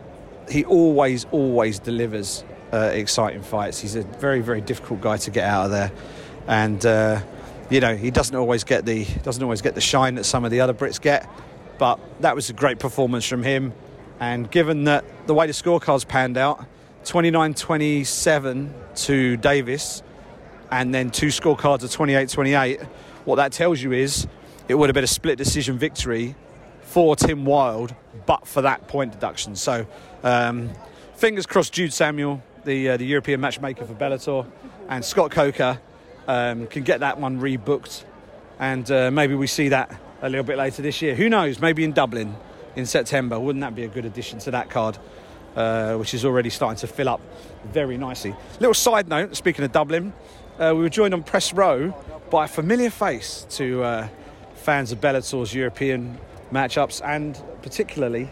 he 0.50 0.66
always, 0.66 1.26
always 1.32 1.78
delivers 1.78 2.44
uh, 2.74 2.90
exciting 2.94 3.44
fights. 3.44 3.80
He's 3.80 3.96
a 3.96 4.04
very, 4.04 4.42
very 4.42 4.62
difficult 4.62 5.02
guy 5.02 5.18
to 5.18 5.32
get 5.32 5.44
out 5.44 5.66
of 5.66 5.72
there, 5.72 5.92
and 6.48 6.86
uh, 6.86 7.22
you 7.70 7.80
know 7.80 7.96
he 7.96 8.12
doesn't 8.12 8.36
always 8.36 8.64
get 8.64 8.86
the 8.86 9.06
doesn't 9.24 9.44
always 9.44 9.62
get 9.62 9.76
the 9.76 9.82
shine 9.82 10.16
that 10.16 10.24
some 10.24 10.46
of 10.46 10.52
the 10.52 10.62
other 10.62 10.74
Brits 10.74 11.00
get. 11.00 11.30
But 11.78 12.00
that 12.22 12.36
was 12.36 12.50
a 12.50 12.54
great 12.54 12.80
performance 12.80 13.26
from 13.28 13.44
him, 13.44 13.74
and 14.20 14.50
given 14.50 14.86
that 14.86 15.04
the 15.28 15.34
way 15.34 15.48
the 15.48 15.54
scorecards 15.54 16.08
panned 16.08 16.38
out, 16.38 16.66
29-27 17.04 18.70
to 18.96 19.38
Davis, 19.38 20.02
and 20.72 20.94
then 20.94 21.10
two 21.10 21.28
scorecards 21.28 21.84
of 21.84 21.90
28-28, 21.90 22.82
what 23.26 23.36
that 23.36 23.52
tells 23.52 23.82
you 23.82 23.92
is 23.92 24.26
it 24.70 24.76
would 24.76 24.88
have 24.88 24.94
been 24.94 25.04
a 25.04 25.08
split 25.08 25.38
decision 25.38 25.78
victory 25.78 26.36
for 26.82 27.16
Tim 27.18 27.44
Wilde, 27.44 27.94
but 28.26 28.48
for 28.48 28.62
that 28.62 28.88
point 28.88 29.12
deduction. 29.12 29.58
So, 29.58 29.86
um, 30.24 30.70
fingers 31.16 31.46
crossed, 31.46 31.74
Jude 31.74 31.92
Samuel, 31.92 32.42
the 32.64 32.90
uh, 32.90 32.98
the 32.98 33.06
European 33.06 33.42
matchmaker 33.42 33.86
for 33.86 33.94
Bellator, 33.94 34.46
and 34.88 35.04
Scott 35.04 35.32
Coker 35.32 35.80
um, 36.28 36.68
can 36.68 36.84
get 36.84 37.02
that 37.02 37.20
one 37.20 37.40
rebooked, 37.40 38.04
and 38.60 38.90
uh, 38.92 39.12
maybe 39.12 39.36
we 39.36 39.48
see 39.48 39.70
that 39.70 39.96
a 40.22 40.30
little 40.30 40.46
bit 40.46 40.58
later 40.58 40.82
this 40.82 41.02
year. 41.02 41.16
Who 41.16 41.30
knows? 41.30 41.60
Maybe 41.60 41.84
in 41.84 41.92
Dublin 41.92 42.36
in 42.76 42.86
September. 42.86 43.40
Wouldn't 43.40 43.62
that 43.62 43.76
be 43.76 43.84
a 43.84 43.88
good 43.88 44.06
addition 44.06 44.40
to 44.40 44.52
that 44.52 44.70
card? 44.70 44.98
Uh, 45.56 45.96
which 45.96 46.14
is 46.14 46.26
already 46.26 46.50
starting 46.50 46.78
to 46.78 46.86
fill 46.86 47.08
up 47.08 47.22
very 47.72 47.98
nicely. 47.98 48.36
Little 48.60 48.74
side 48.74 49.08
note, 49.08 49.38
speaking 49.38 49.64
of 49.64 49.72
Dublin, 49.72 50.12
uh, 50.60 50.74
we 50.76 50.82
were 50.82 50.90
joined 50.90 51.14
on 51.14 51.24
press 51.24 51.54
row 51.54 51.92
by 52.30 52.44
a 52.44 52.48
familiar 52.50 52.90
face 52.90 53.46
to 53.52 53.82
uh, 53.82 54.08
fans 54.56 54.92
of 54.92 55.00
Bellator's 55.00 55.54
European 55.54 56.18
matchups 56.52 57.02
and 57.06 57.42
particularly 57.62 58.30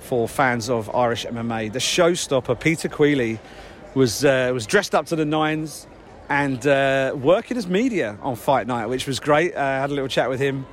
for 0.00 0.26
fans 0.26 0.70
of 0.70 0.88
Irish 0.94 1.26
MMA. 1.26 1.70
The 1.70 1.78
showstopper, 1.78 2.58
Peter 2.58 2.88
Queally, 2.88 3.38
was, 3.94 4.24
uh, 4.24 4.50
was 4.54 4.64
dressed 4.64 4.94
up 4.94 5.04
to 5.06 5.16
the 5.16 5.26
nines 5.26 5.86
and 6.32 6.66
uh, 6.66 7.14
working 7.14 7.58
as 7.58 7.66
media 7.66 8.16
on 8.22 8.36
Fight 8.36 8.66
Night, 8.66 8.86
which 8.86 9.06
was 9.06 9.20
great. 9.20 9.54
Uh, 9.54 9.60
I 9.60 9.80
had 9.80 9.90
a 9.90 9.92
little 9.92 10.08
chat 10.08 10.30
with 10.30 10.40
him 10.40 10.64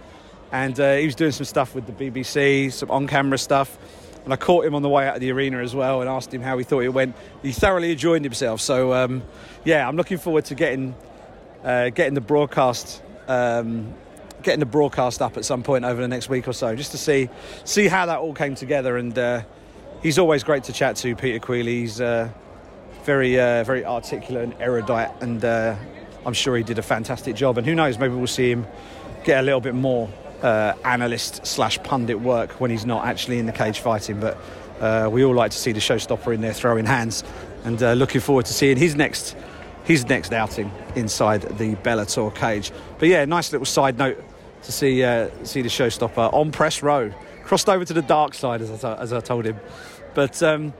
and 0.53 0.79
uh, 0.79 0.95
he 0.95 1.05
was 1.05 1.15
doing 1.15 1.33
some 1.33 1.43
stuff 1.43 1.75
with 1.75 1.85
the 1.85 1.91
BBC, 1.91 2.71
some 2.71 2.89
on 2.89 3.07
camera 3.07 3.37
stuff. 3.37 3.77
And 4.23 4.31
I 4.31 4.37
caught 4.37 4.63
him 4.63 4.73
on 4.73 4.83
the 4.83 4.87
way 4.87 5.05
out 5.05 5.15
of 5.15 5.19
the 5.19 5.33
arena 5.33 5.57
as 5.57 5.75
well 5.75 5.99
and 5.99 6.09
asked 6.09 6.33
him 6.33 6.41
how 6.41 6.57
he 6.57 6.63
thought 6.63 6.83
it 6.83 6.93
went. 6.93 7.13
He 7.41 7.51
thoroughly 7.51 7.91
enjoyed 7.91 8.23
himself. 8.23 8.61
So, 8.61 8.93
um, 8.93 9.21
yeah, 9.65 9.85
I'm 9.85 9.97
looking 9.97 10.17
forward 10.17 10.45
to 10.45 10.55
getting, 10.55 10.95
uh, 11.65 11.89
getting 11.89 12.13
the 12.13 12.21
broadcast. 12.21 13.01
Um, 13.27 13.93
getting 14.41 14.61
the 14.61 14.65
broadcast 14.65 15.21
up 15.21 15.35
at 15.35 15.43
some 15.43 15.61
point 15.61 15.83
over 15.83 16.01
the 16.01 16.07
next 16.07 16.29
week 16.29 16.47
or 16.47 16.53
so, 16.53 16.73
just 16.73 16.91
to 16.91 16.97
see 16.97 17.29
see 17.65 17.89
how 17.89 18.05
that 18.05 18.19
all 18.19 18.33
came 18.33 18.55
together. 18.55 18.95
And 18.95 19.17
uh, 19.19 19.41
he's 20.01 20.17
always 20.17 20.45
great 20.45 20.63
to 20.63 20.73
chat 20.73 20.95
to, 20.97 21.15
Peter 21.17 21.39
Queally. 21.39 21.81
He's 21.81 21.99
uh, 21.99 22.29
very 23.09 23.39
uh, 23.39 23.63
very 23.63 23.83
articulate 23.83 24.43
and 24.43 24.53
erudite, 24.61 25.09
and 25.19 25.43
uh, 25.43 25.75
I'm 26.27 26.33
sure 26.33 26.55
he 26.55 26.61
did 26.61 26.77
a 26.77 26.83
fantastic 26.83 27.35
job. 27.35 27.57
And 27.57 27.65
who 27.65 27.73
knows, 27.73 27.97
maybe 27.97 28.13
we'll 28.13 28.27
see 28.27 28.51
him 28.51 28.67
get 29.23 29.39
a 29.39 29.41
little 29.41 29.61
bit 29.61 29.73
more 29.73 30.07
uh, 30.43 30.73
analyst 30.85 31.43
slash 31.43 31.81
pundit 31.81 32.21
work 32.21 32.51
when 32.61 32.69
he's 32.69 32.85
not 32.85 33.07
actually 33.07 33.39
in 33.39 33.47
the 33.47 33.51
cage 33.51 33.79
fighting. 33.79 34.19
But 34.19 34.37
uh, 34.79 35.09
we 35.11 35.23
all 35.23 35.33
like 35.33 35.49
to 35.49 35.57
see 35.57 35.71
the 35.71 35.79
showstopper 35.79 36.35
in 36.35 36.41
there 36.41 36.53
throwing 36.53 36.85
hands, 36.85 37.23
and 37.63 37.81
uh, 37.81 37.93
looking 37.93 38.21
forward 38.21 38.45
to 38.45 38.53
seeing 38.53 38.77
his 38.77 38.95
next 38.95 39.35
his 39.85 40.07
next 40.07 40.31
outing 40.31 40.71
inside 40.95 41.41
the 41.57 41.73
Bellator 41.77 42.29
cage. 42.35 42.71
But 42.99 43.09
yeah, 43.09 43.25
nice 43.25 43.51
little 43.51 43.65
side 43.65 43.97
note 43.97 44.23
to 44.61 44.71
see 44.71 45.03
uh, 45.03 45.31
see 45.43 45.63
the 45.63 45.69
showstopper 45.69 46.31
on 46.31 46.51
press 46.51 46.83
row. 46.83 47.11
Crossed 47.43 47.69
over 47.69 47.83
to 47.85 47.93
the 47.93 48.03
dark 48.03 48.35
side, 48.35 48.61
as 48.61 48.83
I, 48.83 49.01
as 49.01 49.11
I 49.13 49.19
told 49.19 49.45
him. 49.45 49.59
But 50.13 50.43
um, 50.43 50.73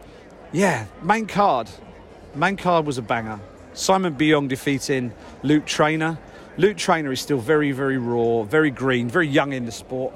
yeah, 0.52 0.86
main 1.02 1.26
card. 1.26 1.68
Main 2.36 2.58
card 2.58 2.86
was 2.86 2.98
a 2.98 3.02
banger. 3.02 3.40
Simon 3.74 4.16
Biyong 4.16 4.48
defeating 4.48 5.14
Luke 5.44 5.66
Trainer. 5.66 6.18
Luke 6.58 6.78
Trainer 6.78 7.12
is 7.12 7.22
still 7.22 7.40
very, 7.40 7.72
very 7.72 7.98
raw, 7.98 8.44
very 8.44 8.72
green, 8.72 9.10
very 9.10 9.28
young 9.28 9.54
in 9.54 9.66
the 9.66 9.72
sport. 9.72 10.14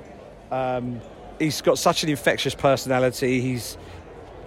Um, 0.52 1.02
he's 1.40 1.62
got 1.62 1.78
such 1.78 2.04
an 2.04 2.10
infectious 2.10 2.54
personality. 2.54 3.42
He's 3.42 3.78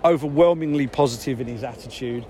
overwhelmingly 0.04 0.86
positive 0.86 1.40
in 1.40 1.46
his 1.46 1.64
attitude, 1.64 2.24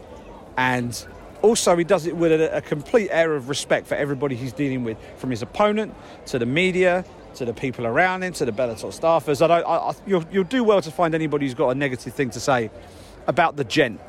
and 0.56 1.06
also 1.42 1.76
he 1.76 1.84
does 1.84 2.06
it 2.06 2.16
with 2.16 2.32
a, 2.32 2.56
a 2.56 2.60
complete 2.62 3.08
air 3.10 3.34
of 3.34 3.48
respect 3.48 3.86
for 3.86 3.94
everybody 3.94 4.36
he's 4.36 4.52
dealing 4.52 4.84
with, 4.84 4.96
from 5.16 5.30
his 5.30 5.42
opponent 5.42 5.94
to 6.26 6.38
the 6.38 6.46
media 6.46 7.04
to 7.34 7.44
the 7.44 7.52
people 7.52 7.86
around 7.86 8.22
him 8.22 8.32
to 8.32 8.44
the 8.46 8.52
Bellator 8.52 8.86
staffers. 8.98 9.42
I 9.42 9.46
don't, 9.48 9.66
I, 9.66 9.76
I, 9.76 9.92
you'll, 10.06 10.24
you'll 10.30 10.44
do 10.44 10.64
well 10.64 10.80
to 10.80 10.90
find 10.90 11.14
anybody 11.14 11.44
who's 11.44 11.54
got 11.54 11.68
a 11.68 11.74
negative 11.74 12.14
thing 12.14 12.30
to 12.30 12.40
say 12.40 12.70
about 13.26 13.56
the 13.56 13.64
gent, 13.64 14.00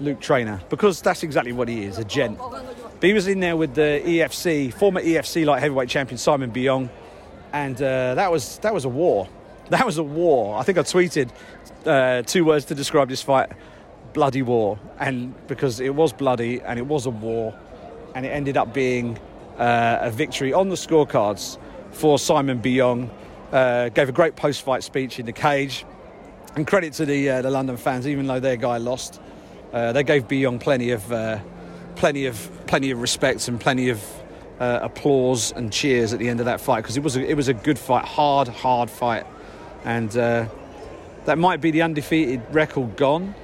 Luke 0.00 0.20
Trainer, 0.20 0.60
because 0.70 1.02
that's 1.02 1.22
exactly 1.22 1.52
what 1.52 1.68
he 1.68 1.84
is, 1.84 1.98
a 1.98 2.04
gent. 2.04 2.38
But 2.38 3.02
he 3.02 3.12
was 3.12 3.28
in 3.28 3.40
there 3.40 3.56
with 3.56 3.74
the 3.74 4.02
EFC, 4.04 4.72
former 4.72 5.00
EFC 5.00 5.44
light 5.44 5.60
heavyweight 5.60 5.88
champion 5.88 6.18
Simon 6.18 6.50
Biyong, 6.50 6.90
and 7.52 7.76
uh, 7.76 8.14
that 8.14 8.30
was 8.30 8.58
that 8.58 8.74
was 8.74 8.84
a 8.84 8.88
war. 8.88 9.28
That 9.70 9.86
was 9.86 9.98
a 9.98 10.02
war. 10.02 10.58
I 10.58 10.64
think 10.64 10.78
I 10.78 10.82
tweeted 10.82 11.30
uh, 11.86 12.22
two 12.22 12.44
words 12.44 12.64
to 12.66 12.74
describe 12.74 13.08
this 13.08 13.22
fight: 13.22 13.50
bloody 14.12 14.42
war. 14.42 14.80
And 14.98 15.34
because 15.46 15.78
it 15.78 15.94
was 15.94 16.12
bloody 16.12 16.60
and 16.60 16.76
it 16.78 16.86
was 16.86 17.06
a 17.06 17.10
war, 17.10 17.54
and 18.16 18.26
it 18.26 18.30
ended 18.30 18.56
up 18.56 18.74
being 18.74 19.16
uh, 19.58 19.98
a 20.00 20.10
victory 20.10 20.52
on 20.52 20.70
the 20.70 20.74
scorecards 20.74 21.58
for 21.92 22.18
Simon 22.18 22.60
Biyong. 22.60 23.10
Uh, 23.52 23.88
gave 23.88 24.08
a 24.08 24.12
great 24.12 24.36
post-fight 24.36 24.82
speech 24.84 25.18
in 25.18 25.26
the 25.26 25.32
cage, 25.32 25.84
and 26.54 26.66
credit 26.66 26.92
to 26.94 27.04
the 27.04 27.30
uh, 27.30 27.42
the 27.42 27.50
London 27.50 27.76
fans, 27.76 28.06
even 28.06 28.26
though 28.26 28.40
their 28.40 28.56
guy 28.56 28.78
lost, 28.78 29.20
uh, 29.72 29.92
they 29.92 30.02
gave 30.02 30.28
Biyong 30.28 30.60
plenty 30.60 30.90
of 30.90 31.12
uh, 31.12 31.38
plenty 31.96 32.26
of 32.26 32.50
plenty 32.66 32.90
of 32.90 33.00
respect 33.00 33.48
and 33.48 33.60
plenty 33.60 33.90
of 33.90 34.04
uh, 34.58 34.80
applause 34.82 35.52
and 35.52 35.72
cheers 35.72 36.12
at 36.12 36.18
the 36.18 36.28
end 36.28 36.40
of 36.40 36.46
that 36.46 36.60
fight 36.60 36.82
because 36.82 36.96
it 36.96 37.02
was 37.02 37.16
a, 37.16 37.24
it 37.28 37.34
was 37.34 37.48
a 37.48 37.54
good 37.54 37.78
fight, 37.78 38.04
hard, 38.04 38.48
hard 38.48 38.90
fight, 38.90 39.26
and 39.84 40.16
uh, 40.16 40.46
that 41.24 41.38
might 41.38 41.60
be 41.60 41.70
the 41.70 41.82
undefeated 41.82 42.42
record 42.50 42.96
gone 42.96 43.34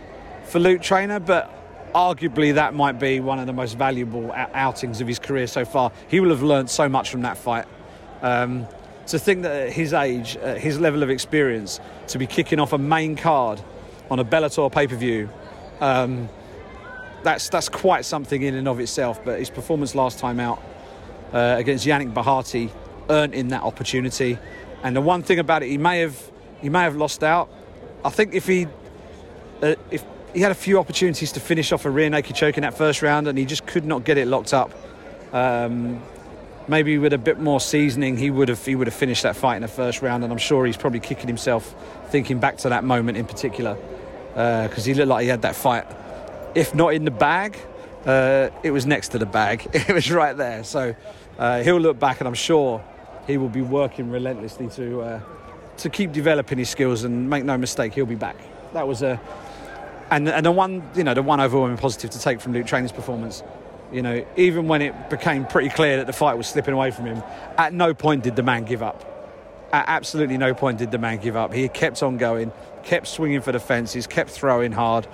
for 0.45 0.59
Luke 0.59 0.83
Trainer, 0.83 1.19
but 1.21 1.53
arguably 1.95 2.55
that 2.55 2.75
might 2.75 2.99
be 3.01 3.21
one 3.21 3.39
of 3.39 3.47
the 3.47 3.53
most 3.53 3.77
valuable 3.77 4.31
outings 4.33 5.01
of 5.01 5.09
his 5.09 5.19
career 5.19 5.47
so 5.47 5.65
far. 5.65 5.93
He 6.09 6.21
will 6.21 6.31
have 6.31 6.43
learned 6.43 6.69
so 6.71 6.89
much 6.89 7.11
from 7.11 7.23
that 7.23 7.39
fight. 7.39 7.67
Um, 8.23 8.67
to 9.07 9.19
think 9.19 9.43
that 9.43 9.69
at 9.69 9.73
his 9.73 9.93
age, 9.93 10.37
at 10.37 10.59
his 10.59 10.81
level 10.81 11.03
of 11.03 11.11
experience, 11.11 11.81
to 12.09 12.19
be 12.19 12.27
kicking 12.27 12.59
off 12.59 12.73
a 12.73 12.79
main 12.79 13.17
card 13.17 13.61
on 14.11 14.19
a 14.19 14.25
Bellator 14.25 14.71
pay 14.71 14.87
per 14.87 14.97
view, 14.97 15.29
um, 15.81 16.29
that's 17.23 17.49
that's 17.49 17.69
quite 17.69 18.05
something 18.05 18.43
in 18.43 18.55
and 18.55 18.69
of 18.69 18.81
itself. 18.81 19.25
But 19.25 19.39
his 19.39 19.51
performance 19.51 19.95
last 19.95 20.19
time 20.19 20.41
out 20.41 20.63
uh, 21.33 21.57
against 21.59 21.87
Yannick 21.87 22.13
Bahati 22.13 22.71
earned 23.11 23.35
him 23.35 23.51
that 23.51 23.63
opportunity. 23.63 24.39
And 24.83 24.95
the 24.95 25.01
one 25.01 25.23
thing 25.23 25.39
about 25.39 25.63
it, 25.63 25.69
he 25.69 25.79
may 25.79 26.01
have 26.01 26.19
he 26.61 26.69
may 26.69 26.83
have 26.83 26.97
lost 26.97 27.23
out. 27.23 27.49
I 28.05 28.11
think 28.11 28.35
if 28.35 28.47
he 28.47 28.67
uh, 29.63 29.75
if 29.91 30.05
he 30.35 30.41
had 30.41 30.53
a 30.53 30.57
few 30.57 30.79
opportunities 30.79 31.33
to 31.33 31.41
finish 31.41 31.73
off 31.73 31.85
a 31.85 31.91
rear 31.91 32.11
naked 32.11 32.37
choke 32.37 32.57
in 32.57 32.63
that 32.63 32.77
first 32.77 33.03
round, 33.03 33.27
and 33.29 33.37
he 33.39 33.45
just 33.45 33.67
could 33.67 33.85
not 33.85 34.05
get 34.05 34.19
it 34.19 34.27
locked 34.29 34.55
up. 34.55 34.73
Um, 35.33 36.03
maybe 36.69 36.99
with 36.99 37.13
a 37.13 37.19
bit 37.19 37.41
more 37.41 37.61
seasoning, 37.61 38.17
he 38.17 38.31
would 38.31 38.49
have 38.49 38.65
he 38.65 38.77
would 38.77 38.87
have 38.87 38.95
finished 38.95 39.25
that 39.25 39.35
fight 39.35 39.57
in 39.57 39.63
the 39.63 39.69
first 39.69 40.03
round. 40.03 40.23
And 40.23 40.33
I'm 40.33 40.39
sure 40.39 40.65
he's 40.65 40.77
probably 40.77 41.01
kicking 41.01 41.27
himself 41.27 41.75
thinking 42.09 42.39
back 42.39 42.59
to 42.59 42.69
that 42.69 42.85
moment 42.85 43.19
in 43.19 43.27
particular 43.27 43.77
because 44.37 44.85
he 44.85 44.93
looked 44.93 45.09
like 45.09 45.23
he 45.23 45.29
had 45.29 45.43
that 45.43 45.57
fight, 45.57 45.87
if 46.55 46.75
not 46.75 46.93
in 46.93 47.07
the 47.07 47.11
bag, 47.11 47.57
uh, 48.05 48.51
it 48.63 48.71
was 48.71 48.85
next 48.85 49.09
to 49.09 49.19
the 49.19 49.27
bag. 49.27 49.67
It 49.75 49.95
was 49.95 50.11
right 50.11 50.37
there. 50.37 50.63
So 50.63 50.95
uh, 51.39 51.63
he'll 51.63 51.81
look 51.81 51.99
back, 51.99 52.21
and 52.21 52.29
I'm 52.29 52.35
sure 52.35 52.85
he 53.27 53.39
will 53.39 53.49
be 53.49 53.63
working 53.63 54.11
relentlessly 54.11 54.69
to 54.69 55.01
uh, 55.01 55.21
to 55.79 55.89
keep 55.89 56.13
developing 56.13 56.59
his 56.59 56.69
skills. 56.69 57.05
And 57.05 57.31
make 57.31 57.45
no 57.45 57.57
mistake, 57.57 57.95
he'll 57.95 58.05
be 58.05 58.15
back. 58.15 58.37
That 58.75 58.87
was 58.87 59.03
a 59.03 59.19
and 60.11 60.29
and 60.29 60.45
the 60.45 60.53
one 60.53 60.83
you 60.95 61.03
know 61.03 61.15
the 61.15 61.23
one 61.23 61.41
overwhelming 61.41 61.79
positive 61.79 62.11
to 62.11 62.21
take 62.21 62.41
from 62.41 62.53
Luke 62.53 62.67
Trainer's 62.67 62.93
performance. 62.93 63.43
You 63.91 64.03
know, 64.03 64.27
even 64.37 64.67
when 64.69 64.83
it 64.83 65.09
became 65.09 65.47
pretty 65.47 65.71
clear 65.71 65.99
that 65.99 66.07
the 66.07 66.13
fight 66.13 66.37
was 66.37 66.47
slipping 66.47 66.75
away 66.75 66.91
from 66.91 67.07
him, 67.07 67.23
at 67.57 67.73
no 67.73 67.95
point 67.95 68.25
did 68.25 68.37
the 68.37 68.43
man 68.43 68.65
give 68.65 68.83
up. 68.83 69.16
At 69.77 69.85
absolutely 69.89 70.39
no 70.39 70.55
point 70.55 70.79
did 70.79 70.91
the 70.91 70.97
man 70.97 71.19
give 71.19 71.37
up. 71.37 71.53
He 71.53 71.69
kept 71.69 72.03
on 72.03 72.17
going, 72.17 72.51
kept 72.83 73.07
swinging 73.07 73.43
for 73.43 73.53
the 73.53 73.61
fences, 73.61 74.07
kept 74.07 74.31
throwing 74.31 74.73
hard, 74.73 75.07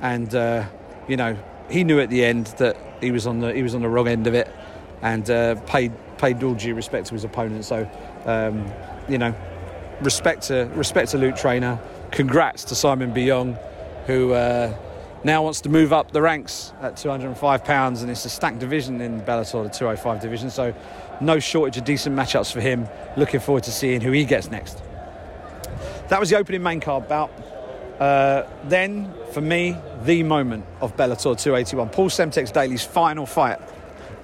and 0.00 0.34
uh, 0.34 0.64
you 1.06 1.16
know 1.16 1.38
he 1.70 1.84
knew 1.84 2.00
at 2.00 2.10
the 2.10 2.24
end 2.24 2.46
that 2.58 2.76
he 3.00 3.12
was 3.12 3.28
on 3.28 3.38
the 3.38 3.54
he 3.54 3.62
was 3.62 3.76
on 3.76 3.80
the 3.80 3.88
wrong 3.88 4.08
end 4.08 4.26
of 4.26 4.34
it, 4.34 4.50
and 5.02 5.30
uh, 5.30 5.54
paid 5.66 5.92
paid 6.18 6.42
all 6.42 6.54
due 6.54 6.74
respect 6.74 7.06
to 7.06 7.14
his 7.14 7.22
opponent. 7.22 7.64
So 7.64 7.88
um, 8.26 8.66
you 9.08 9.18
know, 9.18 9.36
respect 10.00 10.42
to 10.48 10.68
respect 10.74 11.12
to 11.12 11.18
Luke 11.18 11.36
Trainer. 11.36 11.78
Congrats 12.10 12.64
to 12.64 12.74
Simon 12.74 13.14
Biyong, 13.14 13.56
who 14.06 14.32
uh, 14.32 14.76
now 15.22 15.44
wants 15.44 15.60
to 15.60 15.68
move 15.68 15.92
up 15.92 16.10
the 16.10 16.20
ranks 16.20 16.72
at 16.80 16.96
205 16.96 17.64
pounds, 17.64 18.02
and 18.02 18.10
it's 18.10 18.24
a 18.24 18.28
stacked 18.28 18.58
division 18.58 19.00
in 19.00 19.20
Bellator, 19.20 19.62
the 19.62 19.70
205 19.70 20.20
division. 20.20 20.50
So 20.50 20.74
no 21.22 21.38
shortage 21.38 21.76
of 21.78 21.84
decent 21.84 22.16
matchups 22.16 22.52
for 22.52 22.60
him. 22.60 22.88
Looking 23.16 23.40
forward 23.40 23.64
to 23.64 23.70
seeing 23.70 24.00
who 24.00 24.12
he 24.12 24.24
gets 24.24 24.50
next. 24.50 24.82
That 26.08 26.20
was 26.20 26.30
the 26.30 26.36
opening 26.36 26.62
main 26.62 26.80
card 26.80 27.08
bout. 27.08 27.30
Uh, 27.98 28.46
then, 28.64 29.12
for 29.32 29.40
me, 29.40 29.76
the 30.04 30.22
moment 30.22 30.66
of 30.80 30.96
Bellator 30.96 31.38
281, 31.38 31.90
Paul 31.90 32.10
Semtex 32.10 32.52
Daley's 32.52 32.84
final 32.84 33.26
fight 33.26 33.60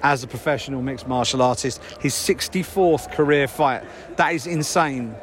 as 0.03 0.23
a 0.23 0.27
professional 0.27 0.81
mixed 0.81 1.07
martial 1.07 1.41
artist, 1.41 1.81
his 1.99 2.13
64th 2.13 3.11
career 3.11 3.47
fight. 3.47 3.83
That 4.17 4.33
is 4.33 4.47
insane. 4.47 5.15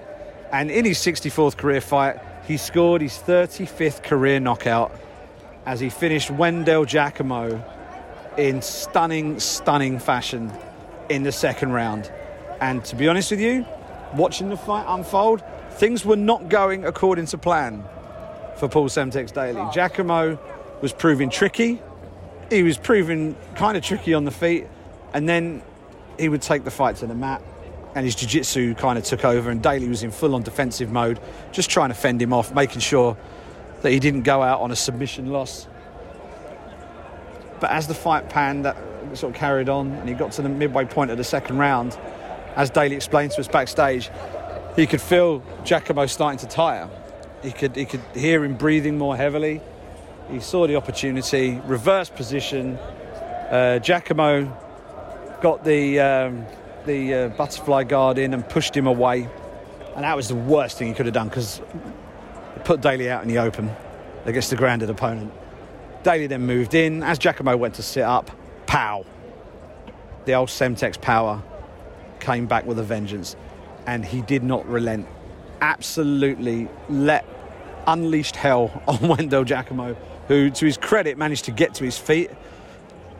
And 0.52 0.70
in 0.70 0.84
his 0.84 0.98
64th 0.98 1.56
career 1.56 1.80
fight, 1.80 2.18
he 2.46 2.56
scored 2.56 3.02
his 3.02 3.14
35th 3.14 4.02
career 4.02 4.40
knockout 4.40 4.92
as 5.66 5.80
he 5.80 5.90
finished 5.90 6.30
Wendell 6.30 6.84
Giacomo 6.84 7.62
in 8.38 8.62
stunning, 8.62 9.40
stunning 9.40 9.98
fashion 9.98 10.52
in 11.08 11.22
the 11.22 11.32
second 11.32 11.72
round. 11.72 12.10
And 12.60 12.84
to 12.86 12.96
be 12.96 13.08
honest 13.08 13.30
with 13.30 13.40
you, 13.40 13.66
watching 14.14 14.48
the 14.48 14.56
fight 14.56 14.84
unfold, 14.88 15.42
things 15.72 16.04
were 16.04 16.16
not 16.16 16.48
going 16.48 16.84
according 16.84 17.26
to 17.26 17.38
plan 17.38 17.84
for 18.56 18.68
Paul 18.68 18.88
Semtex 18.88 19.32
Daley. 19.32 19.60
Oh. 19.60 19.70
Giacomo 19.72 20.38
was 20.80 20.92
proving 20.92 21.30
tricky. 21.30 21.80
He 22.50 22.62
was 22.62 22.78
proving 22.78 23.36
kind 23.56 23.76
of 23.76 23.82
tricky 23.82 24.14
on 24.14 24.24
the 24.24 24.30
feet, 24.30 24.66
and 25.12 25.28
then 25.28 25.62
he 26.18 26.28
would 26.28 26.42
take 26.42 26.64
the 26.64 26.70
fight 26.70 26.96
to 26.96 27.06
the 27.06 27.14
mat, 27.14 27.42
and 27.94 28.04
his 28.04 28.14
jiu-jitsu 28.14 28.74
kind 28.76 28.98
of 28.98 29.04
took 29.04 29.24
over, 29.24 29.50
and 29.50 29.62
Daley 29.62 29.88
was 29.88 30.02
in 30.02 30.10
full-on 30.10 30.42
defensive 30.42 30.90
mode, 30.90 31.20
just 31.52 31.68
trying 31.68 31.88
to 31.88 31.94
fend 31.94 32.22
him 32.22 32.32
off, 32.32 32.54
making 32.54 32.80
sure 32.80 33.16
that 33.82 33.90
he 33.90 33.98
didn't 33.98 34.22
go 34.22 34.42
out 34.42 34.60
on 34.60 34.70
a 34.70 34.76
submission 34.76 35.32
loss. 35.32 35.66
But 37.60 37.70
as 37.70 37.86
the 37.86 37.94
fight 37.94 38.30
panned, 38.30 38.64
that 38.64 38.76
sort 39.16 39.34
of 39.34 39.40
carried 39.40 39.68
on, 39.68 39.92
and 39.92 40.08
he 40.08 40.14
got 40.14 40.32
to 40.32 40.42
the 40.42 40.48
midway 40.48 40.84
point 40.84 41.10
of 41.10 41.18
the 41.18 41.24
second 41.24 41.58
round, 41.58 41.98
as 42.54 42.70
Daley 42.70 42.96
explained 42.96 43.32
to 43.32 43.40
us 43.40 43.48
backstage, 43.48 44.10
he 44.76 44.86
could 44.86 45.00
feel 45.00 45.42
Giacomo 45.64 46.06
starting 46.06 46.38
to 46.38 46.46
tire. 46.46 46.88
He 47.42 47.52
could, 47.52 47.76
he 47.76 47.84
could 47.84 48.02
hear 48.14 48.44
him 48.44 48.56
breathing 48.56 48.98
more 48.98 49.16
heavily. 49.16 49.60
He 50.30 50.40
saw 50.40 50.66
the 50.66 50.76
opportunity, 50.76 51.60
reverse 51.66 52.08
position. 52.08 52.76
Uh, 52.76 53.78
Giacomo 53.78 54.44
got 55.40 55.64
the, 55.64 56.00
um, 56.00 56.46
the 56.84 57.14
uh, 57.14 57.28
butterfly 57.28 57.84
guard 57.84 58.18
in 58.18 58.34
and 58.34 58.46
pushed 58.48 58.76
him 58.76 58.86
away. 58.86 59.28
And 59.94 60.04
that 60.04 60.16
was 60.16 60.28
the 60.28 60.34
worst 60.34 60.78
thing 60.78 60.88
he 60.88 60.94
could 60.94 61.06
have 61.06 61.14
done 61.14 61.28
because 61.28 61.60
put 62.64 62.80
Daley 62.80 63.08
out 63.08 63.22
in 63.22 63.28
the 63.28 63.38
open 63.38 63.70
against 64.24 64.50
the 64.50 64.56
grounded 64.56 64.90
opponent. 64.90 65.32
Daley 66.02 66.26
then 66.26 66.42
moved 66.42 66.74
in. 66.74 67.02
As 67.02 67.18
Giacomo 67.18 67.56
went 67.56 67.74
to 67.74 67.82
sit 67.82 68.02
up, 68.02 68.30
pow. 68.66 69.04
The 70.24 70.34
old 70.34 70.48
Semtex 70.48 71.00
power 71.00 71.42
came 72.20 72.46
back 72.46 72.66
with 72.66 72.78
a 72.78 72.82
vengeance. 72.82 73.36
And 73.86 74.04
he 74.04 74.20
did 74.22 74.42
not 74.42 74.66
relent. 74.68 75.06
Absolutely 75.60 76.68
let 76.88 77.24
unleashed 77.86 78.36
hell 78.36 78.82
on 78.88 79.08
Wendell 79.08 79.44
Giacomo, 79.44 79.94
who, 80.28 80.50
to 80.50 80.66
his 80.66 80.76
credit, 80.76 81.16
managed 81.16 81.44
to 81.44 81.52
get 81.52 81.74
to 81.74 81.84
his 81.84 81.96
feet, 81.96 82.30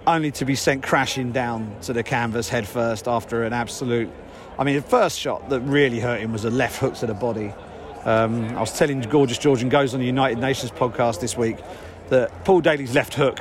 only 0.07 0.31
to 0.33 0.45
be 0.45 0.55
sent 0.55 0.83
crashing 0.83 1.33
down 1.33 1.75
to 1.83 1.93
the 1.93 2.03
canvas 2.03 2.49
head 2.49 2.67
first 2.67 3.09
after 3.09 3.45
an 3.45 3.53
absolute. 3.53 4.11
I 4.59 4.65
mean, 4.65 4.77
the 4.77 4.83
first 4.83 5.19
shot 5.19 5.49
that 5.51 5.61
really 5.61 6.01
hurt 6.01 6.21
him 6.21 6.33
was 6.33 6.45
a 6.45 6.51
left 6.51 6.79
hook 6.79 6.95
to 6.97 7.07
the 7.07 7.15
body. 7.15 7.53
Um, 8.05 8.57
I 8.57 8.61
was 8.61 8.77
telling 8.77 9.01
Gorgeous 9.01 9.39
George 9.39 9.63
and 9.63 9.71
Goze 9.71 9.93
on 9.95 10.01
the 10.01 10.07
United 10.07 10.39
Nations 10.39 10.71
podcast 10.71 11.21
this 11.21 11.37
week 11.37 11.59
that 12.09 12.45
Paul 12.45 12.61
Daley's 12.61 12.95
left 12.95 13.15
hook 13.15 13.41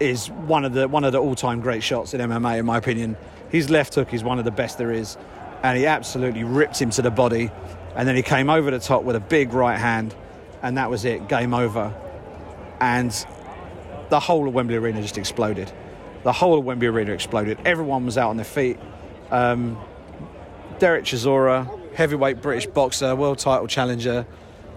is 0.00 0.30
one 0.30 0.64
of 0.64 0.72
the 0.72 0.88
one 0.88 1.04
of 1.04 1.12
the 1.12 1.20
all-time 1.20 1.60
great 1.60 1.82
shots 1.82 2.14
in 2.14 2.20
MMA, 2.20 2.58
in 2.58 2.66
my 2.66 2.76
opinion. 2.76 3.16
His 3.50 3.70
left 3.70 3.94
hook 3.94 4.12
is 4.12 4.24
one 4.24 4.38
of 4.38 4.44
the 4.44 4.50
best 4.50 4.78
there 4.78 4.92
is, 4.92 5.16
and 5.62 5.78
he 5.78 5.86
absolutely 5.86 6.44
ripped 6.44 6.80
him 6.80 6.90
to 6.90 7.02
the 7.02 7.10
body, 7.10 7.50
and 7.94 8.08
then 8.08 8.16
he 8.16 8.22
came 8.22 8.50
over 8.50 8.70
the 8.70 8.78
top 8.78 9.04
with 9.04 9.16
a 9.16 9.20
big 9.20 9.52
right 9.52 9.78
hand, 9.78 10.14
and 10.62 10.76
that 10.76 10.90
was 10.90 11.04
it, 11.04 11.28
game 11.28 11.54
over. 11.54 11.94
And 12.80 13.12
the 14.08 14.20
whole 14.20 14.46
of 14.48 14.54
Wembley 14.54 14.76
Arena 14.76 15.00
just 15.00 15.18
exploded. 15.18 15.72
The 16.24 16.32
whole 16.32 16.58
of 16.58 16.64
Wembley 16.64 16.88
Arena 16.88 17.12
exploded. 17.12 17.58
Everyone 17.64 18.04
was 18.04 18.18
out 18.18 18.30
on 18.30 18.36
their 18.36 18.44
feet. 18.44 18.78
Um, 19.30 19.78
Derek 20.78 21.04
Chisora, 21.04 21.68
heavyweight 21.94 22.42
British 22.42 22.66
boxer, 22.66 23.14
world 23.14 23.38
title 23.38 23.66
challenger, 23.66 24.26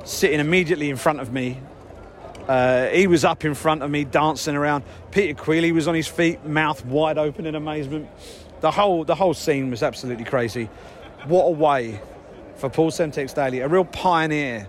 sitting 0.03 0.39
immediately 0.39 0.89
in 0.89 0.97
front 0.97 1.19
of 1.19 1.33
me. 1.33 1.59
Uh, 2.47 2.87
he 2.87 3.07
was 3.07 3.25
up 3.25 3.43
in 3.43 3.53
front 3.53 3.83
of 3.83 3.91
me, 3.91 4.05
dancing 4.05 4.55
around. 4.55 4.85
Peter 5.11 5.33
Queally 5.33 5.73
was 5.73 5.87
on 5.87 5.95
his 5.95 6.07
feet, 6.07 6.45
mouth 6.45 6.85
wide 6.85 7.17
open 7.17 7.45
in 7.45 7.55
amazement. 7.55 8.07
The 8.61 8.71
whole 8.71 9.03
the 9.03 9.15
whole 9.15 9.33
scene 9.33 9.69
was 9.69 9.83
absolutely 9.83 10.23
crazy. 10.23 10.69
What 11.25 11.43
a 11.43 11.51
way 11.51 11.99
for 12.55 12.69
Paul 12.69 12.89
Semtex 12.89 13.35
Daley, 13.35 13.59
a 13.59 13.67
real 13.67 13.85
pioneer 13.85 14.67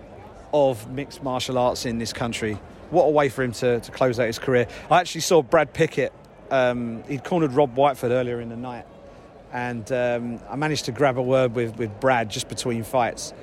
of 0.53 0.91
mixed 0.91 1.23
martial 1.23 1.57
arts 1.57 1.87
in 1.87 1.99
this 1.99 2.13
country. 2.13 2.59
What 2.91 3.05
a 3.05 3.11
way 3.11 3.29
for 3.29 3.43
him 3.43 3.53
to, 3.53 3.81
to 3.81 3.91
close 3.93 4.19
out 4.19 4.27
his 4.27 4.39
career. 4.39 4.67
I 4.91 5.01
actually 5.01 5.21
saw 5.21 5.43
Brad 5.43 5.73
Pickett. 5.73 6.13
Um, 6.51 7.05
he'd 7.05 7.23
cornered 7.23 7.53
Rob 7.53 7.77
Whiteford 7.77 8.11
earlier 8.11 8.41
in 8.41 8.49
the 8.49 8.57
night, 8.57 8.87
and 9.53 9.91
um, 9.93 10.41
I 10.49 10.57
managed 10.57 10.87
to 10.87 10.93
grab 10.93 11.19
a 11.19 11.23
word 11.23 11.55
with, 11.55 11.77
with 11.77 12.01
Brad 12.01 12.31
just 12.31 12.49
between 12.49 12.83
fights, 12.83 13.35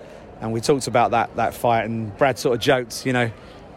and 0.42 0.52
we 0.52 0.60
talked 0.60 0.88
about 0.88 1.12
that 1.12 1.36
that 1.36 1.54
fight. 1.54 1.86
And 1.86 2.16
Brad 2.18 2.38
sort 2.38 2.56
of 2.56 2.62
joked, 2.62 3.06
you 3.06 3.14
know, 3.14 3.32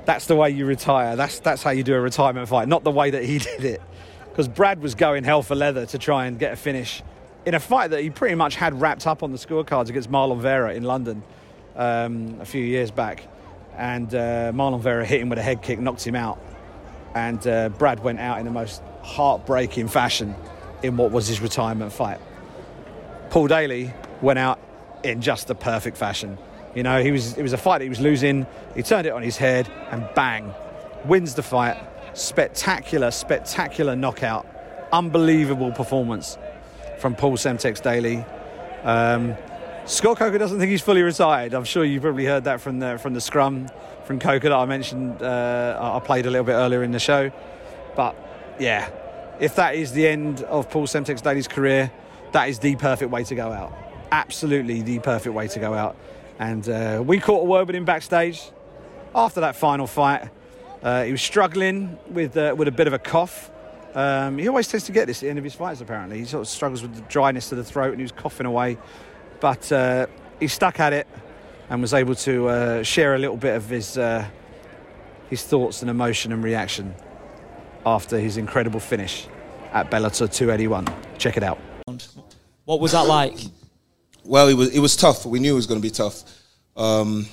that's 0.09 0.25
the 0.25 0.35
way 0.35 0.49
you 0.49 0.65
retire. 0.65 1.17
That's 1.17 1.39
that's 1.41 1.63
how 1.63 1.69
you 1.69 1.83
do 1.83 1.95
a 1.95 2.01
retirement 2.01 2.49
fight, 2.49 2.67
not 2.67 2.83
the 2.83 2.91
way 2.91 3.11
that 3.11 3.25
he 3.25 3.39
did 3.51 3.63
it. 3.63 3.83
Because 4.31 4.49
Brad 4.49 4.81
was 4.81 4.95
going 4.95 5.23
hell 5.23 5.43
for 5.43 5.55
leather 5.55 5.85
to 5.85 5.99
try 5.99 6.25
and 6.25 6.39
get 6.39 6.55
a 6.55 6.57
finish 6.57 7.03
in 7.45 7.53
a 7.53 7.61
fight 7.61 7.91
that 7.91 8.01
he 8.01 8.09
pretty 8.09 8.35
much 8.35 8.55
had 8.55 8.81
wrapped 8.81 9.07
up 9.07 9.23
on 9.23 9.33
the 9.33 9.37
scorecards 9.37 9.91
against 9.91 10.11
Marlon 10.11 10.41
Vera 10.41 10.73
in 10.73 10.83
London 10.83 11.23
um, 11.77 12.41
a 12.41 12.47
few 12.47 12.65
years 12.65 12.91
back. 12.91 13.23
And 13.77 14.15
uh, 14.15 14.51
Marlon 14.55 14.81
Vera 14.81 15.05
hit 15.05 15.21
him 15.21 15.29
with 15.29 15.39
a 15.39 15.43
head 15.43 15.61
kick, 15.61 15.79
knocked 15.79 16.07
him 16.07 16.15
out. 16.15 16.43
And 17.15 17.47
uh, 17.47 17.69
Brad 17.69 18.03
went 18.03 18.19
out 18.19 18.39
in 18.39 18.47
the 18.47 18.51
most 18.51 18.81
heartbreaking 19.03 19.89
fashion 19.89 20.35
in 20.83 20.97
what 20.97 21.11
was 21.11 21.29
his 21.29 21.43
retirement 21.43 21.93
fight. 21.93 22.19
Paul 23.29 23.49
Daley 23.49 23.93
went 24.23 24.39
out 24.39 24.59
in 25.05 25.21
just 25.21 25.49
the 25.49 25.55
perfect 25.55 25.99
fashion. 25.99 26.39
You 26.75 26.83
know, 26.83 27.03
he 27.03 27.11
was 27.11 27.37
it 27.37 27.43
was 27.43 27.53
a 27.53 27.59
fight 27.59 27.81
he 27.81 27.89
was 27.89 28.01
losing. 28.01 28.47
He 28.75 28.83
turned 28.83 29.07
it 29.07 29.13
on 29.13 29.23
his 29.23 29.37
head 29.37 29.69
and 29.91 30.09
bang, 30.15 30.55
wins 31.05 31.35
the 31.35 31.43
fight. 31.43 31.77
Spectacular, 32.15 33.11
spectacular 33.11 33.97
knockout. 33.97 34.47
Unbelievable 34.93 35.73
performance 35.73 36.39
from 36.99 37.15
Paul 37.15 37.37
Semtex 37.37 37.83
Daley. 37.83 38.25
Um, 38.85 39.37
Scott 39.87 40.19
Coker 40.19 40.39
doesn't 40.39 40.59
think 40.59 40.71
he's 40.71 40.83
fully 40.83 41.03
retired. 41.03 41.55
I'm 41.55 41.65
sure 41.65 41.85
you've 41.85 42.03
probably 42.03 42.27
heard 42.27 42.45
that 42.45 42.61
from 42.61 42.79
the 42.79 42.99
from 42.99 43.15
the 43.15 43.21
scrum 43.21 43.69
from 44.05 44.19
Coker 44.19 44.49
that 44.49 44.57
I 44.57 44.65
mentioned. 44.67 45.23
Uh, 45.23 45.97
I 45.97 46.05
played 46.05 46.27
a 46.27 46.31
little 46.31 46.45
bit 46.45 46.53
earlier 46.53 46.83
in 46.83 46.91
the 46.91 46.99
show, 46.99 47.31
but 47.97 48.15
yeah, 48.59 48.91
if 49.41 49.57
that 49.57 49.75
is 49.75 49.93
the 49.93 50.07
end 50.07 50.43
of 50.43 50.69
Paul 50.69 50.87
Semtex 50.87 51.23
Daley's 51.23 51.49
career, 51.49 51.91
that 52.33 52.49
is 52.49 52.59
the 52.59 52.77
perfect 52.77 53.11
way 53.11 53.25
to 53.25 53.35
go 53.35 53.51
out. 53.53 53.73
Absolutely 54.11 54.83
the 54.83 54.99
perfect 54.99 55.35
way 55.35 55.49
to 55.49 55.59
go 55.59 55.75
out. 55.75 55.97
And 56.39 56.69
uh, 56.69 57.03
we 57.05 57.19
caught 57.19 57.43
a 57.43 57.45
word 57.45 57.67
with 57.67 57.77
him 57.77 57.85
backstage 57.85 58.51
after 59.15 59.41
that 59.41 59.57
final 59.57 59.87
fight. 59.87 60.29
Uh, 60.83 61.05
he 61.05 61.13
was 61.13 61.23
struggling 61.23 61.99
with 62.09 62.37
uh, 62.37 62.55
with 62.57 62.69
a 62.69 62.73
bit 62.73 62.87
of 62.87 62.93
a 62.93 62.99
cough. 62.99 63.51
Um, 63.95 64.39
he 64.39 64.47
always 64.49 64.69
tends 64.69 64.85
to 64.87 64.93
get 64.93 65.07
this 65.07 65.19
at 65.19 65.23
the 65.23 65.31
end 65.31 65.39
of 65.39 65.45
his 65.45 65.55
fights. 65.55 65.81
Apparently, 65.81 66.19
he 66.19 66.25
sort 66.25 66.43
of 66.43 66.49
struggles 66.49 66.83
with 66.83 66.95
the 66.95 67.01
dryness 67.03 67.51
of 67.51 67.59
the 67.59 67.65
throat, 67.65 67.91
and 67.91 67.99
he 67.99 68.03
was 68.03 68.13
coughing 68.13 68.47
away. 68.47 68.79
But 69.41 69.71
uh, 69.73 70.07
he 70.39 70.47
stuck 70.47 70.79
at 70.79 70.93
it 70.93 71.09
and 71.71 71.81
was 71.83 71.95
able 71.95 72.15
to 72.15 72.49
uh, 72.49 72.83
share 72.83 73.15
a 73.15 73.19
little 73.19 73.37
bit 73.37 73.57
of 73.57 73.69
his 73.69 73.99
uh, 73.99 74.25
his 75.31 75.43
thoughts 75.43 75.83
and 75.83 75.91
emotion 75.91 76.33
and 76.33 76.45
reaction 76.45 76.95
after 77.85 78.19
his 78.19 78.37
incredible 78.37 78.81
finish 78.81 79.27
at 79.73 79.91
Bellator 79.91 80.33
281. 80.33 80.87
Check 81.19 81.37
it 81.37 81.43
out. 81.43 81.59
What 82.65 82.81
was 82.81 82.93
that 82.93 83.07
like? 83.07 83.35
Well, 84.29 84.49
it 84.49 84.55
was 84.55 84.69
it 84.77 84.81
was 84.81 84.95
tough. 84.95 85.25
We 85.25 85.41
knew 85.41 85.55
it 85.55 85.57
was 85.57 85.67
going 85.67 85.81
to 85.81 85.83
be 85.83 85.91
tough. 85.91 86.23
Um, 86.77 87.27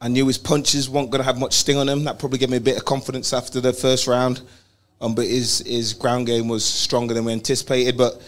I 0.00 0.08
knew 0.08 0.26
his 0.26 0.38
punches 0.38 0.88
weren't 0.88 1.10
going 1.10 1.20
to 1.20 1.26
have 1.26 1.38
much 1.38 1.52
sting 1.52 1.76
on 1.76 1.86
them. 1.86 2.04
That 2.04 2.18
probably 2.18 2.38
gave 2.38 2.48
me 2.48 2.56
a 2.56 2.60
bit 2.60 2.78
of 2.78 2.86
confidence 2.86 3.34
after 3.34 3.60
the 3.60 3.74
first 3.74 4.06
round. 4.06 4.40
Um, 4.98 5.14
but 5.14 5.26
his 5.26 5.58
his 5.58 5.92
ground 5.92 6.26
game 6.26 6.48
was 6.48 6.64
stronger 6.64 7.12
than 7.12 7.26
we 7.26 7.32
anticipated. 7.32 7.98
But 7.98 8.18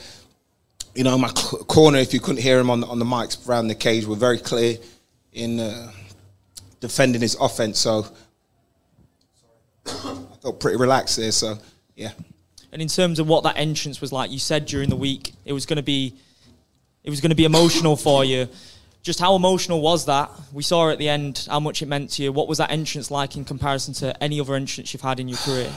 you 0.95 1.03
know, 1.03 1.17
my 1.17 1.31
corner, 1.31 1.97
if 1.97 2.13
you 2.13 2.21
couldn't 2.21 2.43
hear 2.43 2.59
him 2.59 2.69
on 2.69 2.85
on 2.85 2.99
the 2.99 3.07
mics 3.07 3.49
around 3.49 3.69
the 3.69 3.75
cage, 3.75 4.05
were 4.05 4.15
very 4.15 4.39
clear 4.39 4.77
in 5.33 5.61
uh, 5.61 5.91
defending 6.81 7.23
his 7.23 7.37
offense. 7.41 7.79
So 7.79 8.07
I 9.87 10.19
felt 10.43 10.61
pretty 10.61 10.77
relaxed 10.77 11.17
there. 11.17 11.33
So 11.33 11.57
yeah. 11.97 12.13
And 12.71 12.83
in 12.83 12.89
terms 12.89 13.19
of 13.19 13.27
what 13.27 13.45
that 13.45 13.57
entrance 13.57 14.03
was 14.03 14.13
like, 14.13 14.31
you 14.31 14.39
said 14.39 14.67
during 14.67 14.91
the 14.91 14.97
week 14.97 15.33
it 15.47 15.55
was 15.55 15.65
going 15.65 15.79
to 15.79 15.83
be, 15.83 16.13
it 17.09 17.11
was 17.11 17.23
going 17.23 17.31
to 17.31 17.37
be 17.37 17.47
emotional 17.47 17.97
for 17.97 18.23
you. 18.23 18.47
Just 19.03 19.19
how 19.19 19.35
emotional 19.35 19.81
was 19.81 20.05
that? 20.05 20.31
We 20.53 20.63
saw 20.63 20.91
at 20.91 20.99
the 20.99 21.09
end 21.09 21.47
how 21.49 21.59
much 21.59 21.81
it 21.81 21.87
meant 21.87 22.11
to 22.11 22.23
you. 22.23 22.33
What 22.33 22.49
was 22.49 22.59
that 22.59 22.71
entrance 22.71 23.11
like 23.11 23.35
in 23.35 23.47
comparison 23.47 23.95
to 23.95 24.23
any 24.23 24.39
other 24.39 24.55
entrance 24.55 24.93
you've 24.93 25.01
had 25.01 25.19
in 25.19 25.27
your 25.27 25.39
career? 25.39 25.73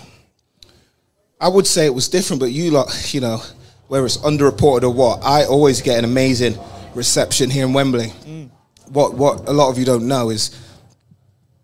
I 1.40 1.48
would 1.48 1.66
say 1.66 1.86
it 1.86 1.94
was 1.94 2.10
different, 2.10 2.42
but 2.42 2.52
you 2.52 2.72
lot, 2.72 3.14
you 3.14 3.22
know, 3.22 3.42
whether 3.88 4.06
it's 4.06 4.18
underreported 4.18 4.84
or 4.84 4.90
what, 4.90 5.24
I 5.24 5.46
always 5.46 5.82
get 5.82 6.00
an 6.00 6.04
amazing 6.04 6.60
reception 6.96 7.50
here 7.50 7.66
in 7.66 7.72
Wembley. 7.72 8.08
Mm. 8.26 8.50
What 8.90 9.14
what 9.14 9.48
a 9.48 9.54
lot 9.54 9.70
of 9.70 9.80
you 9.80 9.86
don't 9.86 10.10
know 10.10 10.32
is 10.32 10.54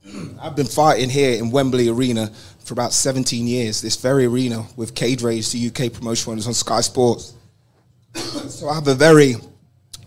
I've 0.42 0.56
been 0.56 0.66
fighting 0.66 1.10
here 1.10 1.38
in 1.38 1.52
Wembley 1.52 1.90
Arena 1.90 2.32
for 2.64 2.72
about 2.72 2.94
17 2.94 3.46
years. 3.46 3.82
This 3.82 3.98
very 3.98 4.28
arena 4.28 4.66
with 4.78 4.96
Cage 4.96 5.24
Rage, 5.24 5.52
the 5.52 5.68
UK 5.68 5.92
promotion 5.92 6.38
is 6.38 6.48
on 6.48 6.54
Sky 6.54 6.80
Sports. 6.80 7.34
so 8.16 8.70
I 8.70 8.76
have 8.76 8.88
a 8.88 8.96
very 8.96 9.36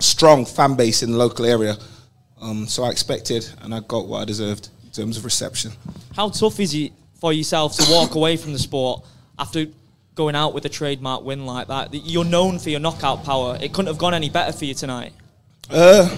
strong 0.00 0.44
fan 0.44 0.74
base 0.74 1.02
in 1.02 1.12
the 1.12 1.18
local 1.18 1.44
area. 1.46 1.76
Um, 2.40 2.66
so 2.66 2.84
I 2.84 2.90
expected, 2.90 3.48
and 3.62 3.74
I 3.74 3.80
got 3.80 4.06
what 4.06 4.22
I 4.22 4.24
deserved 4.24 4.70
in 4.84 4.90
terms 4.90 5.16
of 5.16 5.24
reception. 5.24 5.72
How 6.16 6.30
tough 6.30 6.58
is 6.58 6.74
it 6.74 6.92
for 7.20 7.32
yourself 7.32 7.76
to 7.76 7.92
walk 7.92 8.14
away 8.14 8.36
from 8.36 8.52
the 8.52 8.58
sport 8.58 9.04
after 9.38 9.66
going 10.14 10.34
out 10.34 10.54
with 10.54 10.64
a 10.64 10.68
trademark 10.68 11.22
win 11.22 11.44
like 11.44 11.68
that? 11.68 11.92
You're 11.92 12.24
known 12.24 12.58
for 12.58 12.70
your 12.70 12.80
knockout 12.80 13.24
power. 13.24 13.58
It 13.60 13.72
couldn't 13.72 13.88
have 13.88 13.98
gone 13.98 14.14
any 14.14 14.30
better 14.30 14.52
for 14.52 14.64
you 14.64 14.74
tonight. 14.74 15.12
Uh, 15.68 16.16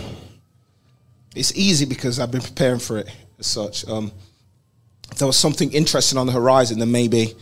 it's 1.35 1.55
easy 1.57 1.85
because 1.85 2.20
I've 2.20 2.30
been 2.30 2.41
preparing 2.41 2.78
for 2.78 2.99
it 2.99 3.09
as 3.39 3.47
such. 3.47 3.87
Um, 3.89 4.12
if 5.11 5.18
there 5.18 5.26
was 5.26 5.37
something 5.37 5.72
interesting 5.72 6.18
on 6.18 6.26
the 6.26 6.33
horizon, 6.33 6.78
then 6.78 6.91
maybe 6.91 7.35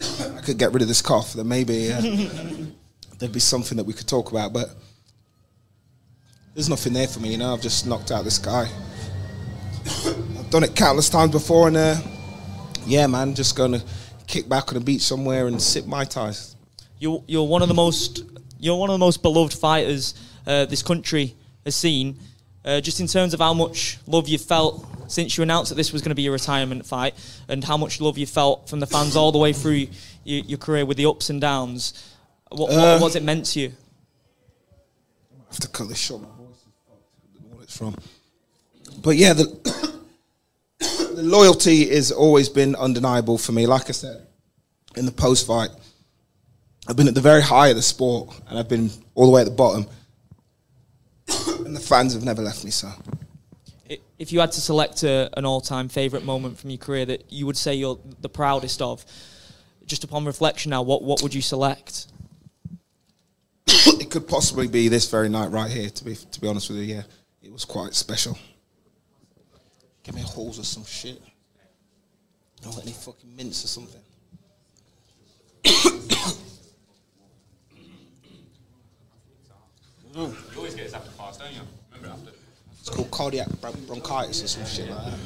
I 0.20 0.40
could 0.40 0.58
get 0.58 0.72
rid 0.72 0.82
of 0.82 0.88
this 0.88 1.02
cough. 1.02 1.34
Then 1.34 1.48
maybe 1.48 1.92
uh, 1.92 2.00
there'd 3.18 3.32
be 3.32 3.40
something 3.40 3.76
that 3.76 3.84
we 3.84 3.92
could 3.92 4.08
talk 4.08 4.30
about. 4.30 4.52
But 4.52 4.74
there's 6.54 6.68
nothing 6.68 6.92
there 6.92 7.08
for 7.08 7.20
me. 7.20 7.32
You 7.32 7.38
know, 7.38 7.52
I've 7.52 7.62
just 7.62 7.86
knocked 7.86 8.10
out 8.10 8.24
this 8.24 8.38
guy. 8.38 8.68
I've 9.84 10.50
done 10.50 10.64
it 10.64 10.76
countless 10.76 11.08
times 11.08 11.32
before, 11.32 11.68
and 11.68 11.76
uh, 11.76 11.96
yeah, 12.86 13.06
man, 13.06 13.34
just 13.34 13.56
gonna 13.56 13.82
kick 14.26 14.48
back 14.48 14.68
on 14.68 14.74
the 14.74 14.80
beach 14.80 15.02
somewhere 15.02 15.46
and 15.46 15.60
sip 15.60 15.86
my 15.86 16.04
ties. 16.04 16.56
You're 16.98 17.22
you're 17.26 17.46
one 17.46 17.62
of 17.62 17.68
the 17.68 17.74
most 17.74 18.24
you're 18.60 18.76
one 18.76 18.90
of 18.90 18.94
the 18.94 19.04
most 19.04 19.22
beloved 19.22 19.52
fighters 19.52 20.14
uh, 20.46 20.64
this 20.66 20.82
country 20.82 21.34
has 21.64 21.74
seen. 21.74 22.18
Uh, 22.64 22.80
just 22.80 23.00
in 23.00 23.08
terms 23.08 23.34
of 23.34 23.40
how 23.40 23.52
much 23.52 23.98
love 24.06 24.28
you 24.28 24.38
felt 24.38 24.86
since 25.10 25.36
you 25.36 25.42
announced 25.42 25.70
that 25.70 25.74
this 25.74 25.92
was 25.92 26.00
going 26.00 26.10
to 26.10 26.14
be 26.14 26.28
a 26.28 26.30
retirement 26.30 26.86
fight, 26.86 27.14
and 27.48 27.64
how 27.64 27.76
much 27.76 28.00
love 28.00 28.16
you 28.16 28.26
felt 28.26 28.68
from 28.68 28.78
the 28.78 28.86
fans 28.86 29.16
all 29.16 29.32
the 29.32 29.38
way 29.38 29.52
through 29.52 29.88
your, 30.22 30.44
your 30.44 30.58
career 30.58 30.86
with 30.86 30.96
the 30.96 31.04
ups 31.04 31.28
and 31.28 31.40
downs. 31.40 31.92
What, 32.50 32.70
what, 32.70 32.78
Uh, 32.78 32.98
what's 33.00 33.16
it 33.16 33.24
meant 33.24 33.46
to 33.46 33.60
you? 33.60 33.72
Have 35.52 35.60
to 35.60 35.68
cut 35.68 35.86
this 35.86 35.98
short. 35.98 36.22
My 36.22 36.28
voice 36.28 36.56
is 36.56 36.72
fucked. 36.88 37.02
I 37.22 37.38
don't 37.38 37.50
know 37.50 37.56
what 37.56 37.64
it's 37.64 37.76
from. 37.76 37.94
But 39.02 39.16
yeah, 39.16 39.34
the, 39.34 39.44
the 41.14 41.22
loyalty 41.22 41.90
has 41.94 42.10
always 42.10 42.48
been 42.48 42.74
undeniable 42.74 43.36
for 43.36 43.52
me. 43.52 43.66
Like 43.66 43.90
I 43.90 43.92
said, 43.92 44.26
in 44.96 45.04
the 45.04 45.12
post 45.12 45.46
fight, 45.46 45.68
I've 46.88 46.96
been 46.96 47.06
at 47.06 47.14
the 47.14 47.20
very 47.20 47.42
high 47.42 47.68
of 47.68 47.76
the 47.76 47.82
sport, 47.82 48.34
and 48.48 48.58
I've 48.58 48.68
been 48.70 48.90
all 49.14 49.26
the 49.26 49.32
way 49.32 49.42
at 49.42 49.44
the 49.44 49.50
bottom. 49.50 49.86
and 51.66 51.76
the 51.76 51.80
fans 51.80 52.14
have 52.14 52.24
never 52.24 52.40
left 52.40 52.64
me. 52.64 52.70
So 52.70 52.90
If 54.18 54.32
you 54.32 54.40
had 54.40 54.52
to 54.52 54.60
select 54.62 55.02
a, 55.02 55.28
an 55.36 55.44
all-time 55.44 55.90
favourite 55.90 56.24
moment 56.24 56.58
from 56.58 56.70
your 56.70 56.78
career 56.78 57.04
that 57.04 57.30
you 57.30 57.44
would 57.44 57.58
say 57.58 57.74
you're 57.74 58.00
the 58.22 58.30
proudest 58.30 58.80
of, 58.80 59.04
just 59.84 60.02
upon 60.02 60.24
reflection 60.24 60.70
now, 60.70 60.80
what, 60.80 61.02
what 61.02 61.22
would 61.22 61.34
you 61.34 61.42
select? 61.42 62.06
it 64.00 64.10
could 64.10 64.26
possibly 64.28 64.68
be 64.68 64.88
this 64.88 65.10
very 65.10 65.28
night 65.28 65.50
right 65.50 65.70
here. 65.70 65.90
To 65.90 66.04
be 66.04 66.14
to 66.14 66.40
be 66.40 66.48
honest 66.48 66.70
with 66.70 66.78
you, 66.78 66.94
yeah, 66.94 67.02
it 67.42 67.52
was 67.52 67.64
quite 67.64 67.94
special. 67.94 68.38
Give 70.02 70.14
me 70.14 70.22
a 70.22 70.24
hose 70.24 70.58
or 70.58 70.64
some 70.64 70.84
shit. 70.84 71.20
Don't 72.60 72.76
let 72.76 72.84
any 72.84 72.92
fucking 72.92 73.36
mints 73.36 73.64
or 73.64 73.68
something. 73.68 74.00
You 80.14 80.36
always 80.58 80.74
get 80.74 80.84
this 80.84 80.92
after 80.92 81.10
fast, 81.12 81.40
don't 81.40 81.52
you? 81.52 81.60
Remember 81.94 82.14
after? 82.14 82.32
It's 82.80 82.90
called 82.90 83.10
cardiac 83.10 83.48
bron- 83.60 83.84
bronchitis 83.86 84.44
or 84.44 84.48
some 84.48 84.66
shit 84.66 84.90
like 84.90 85.04
that. 85.04 85.18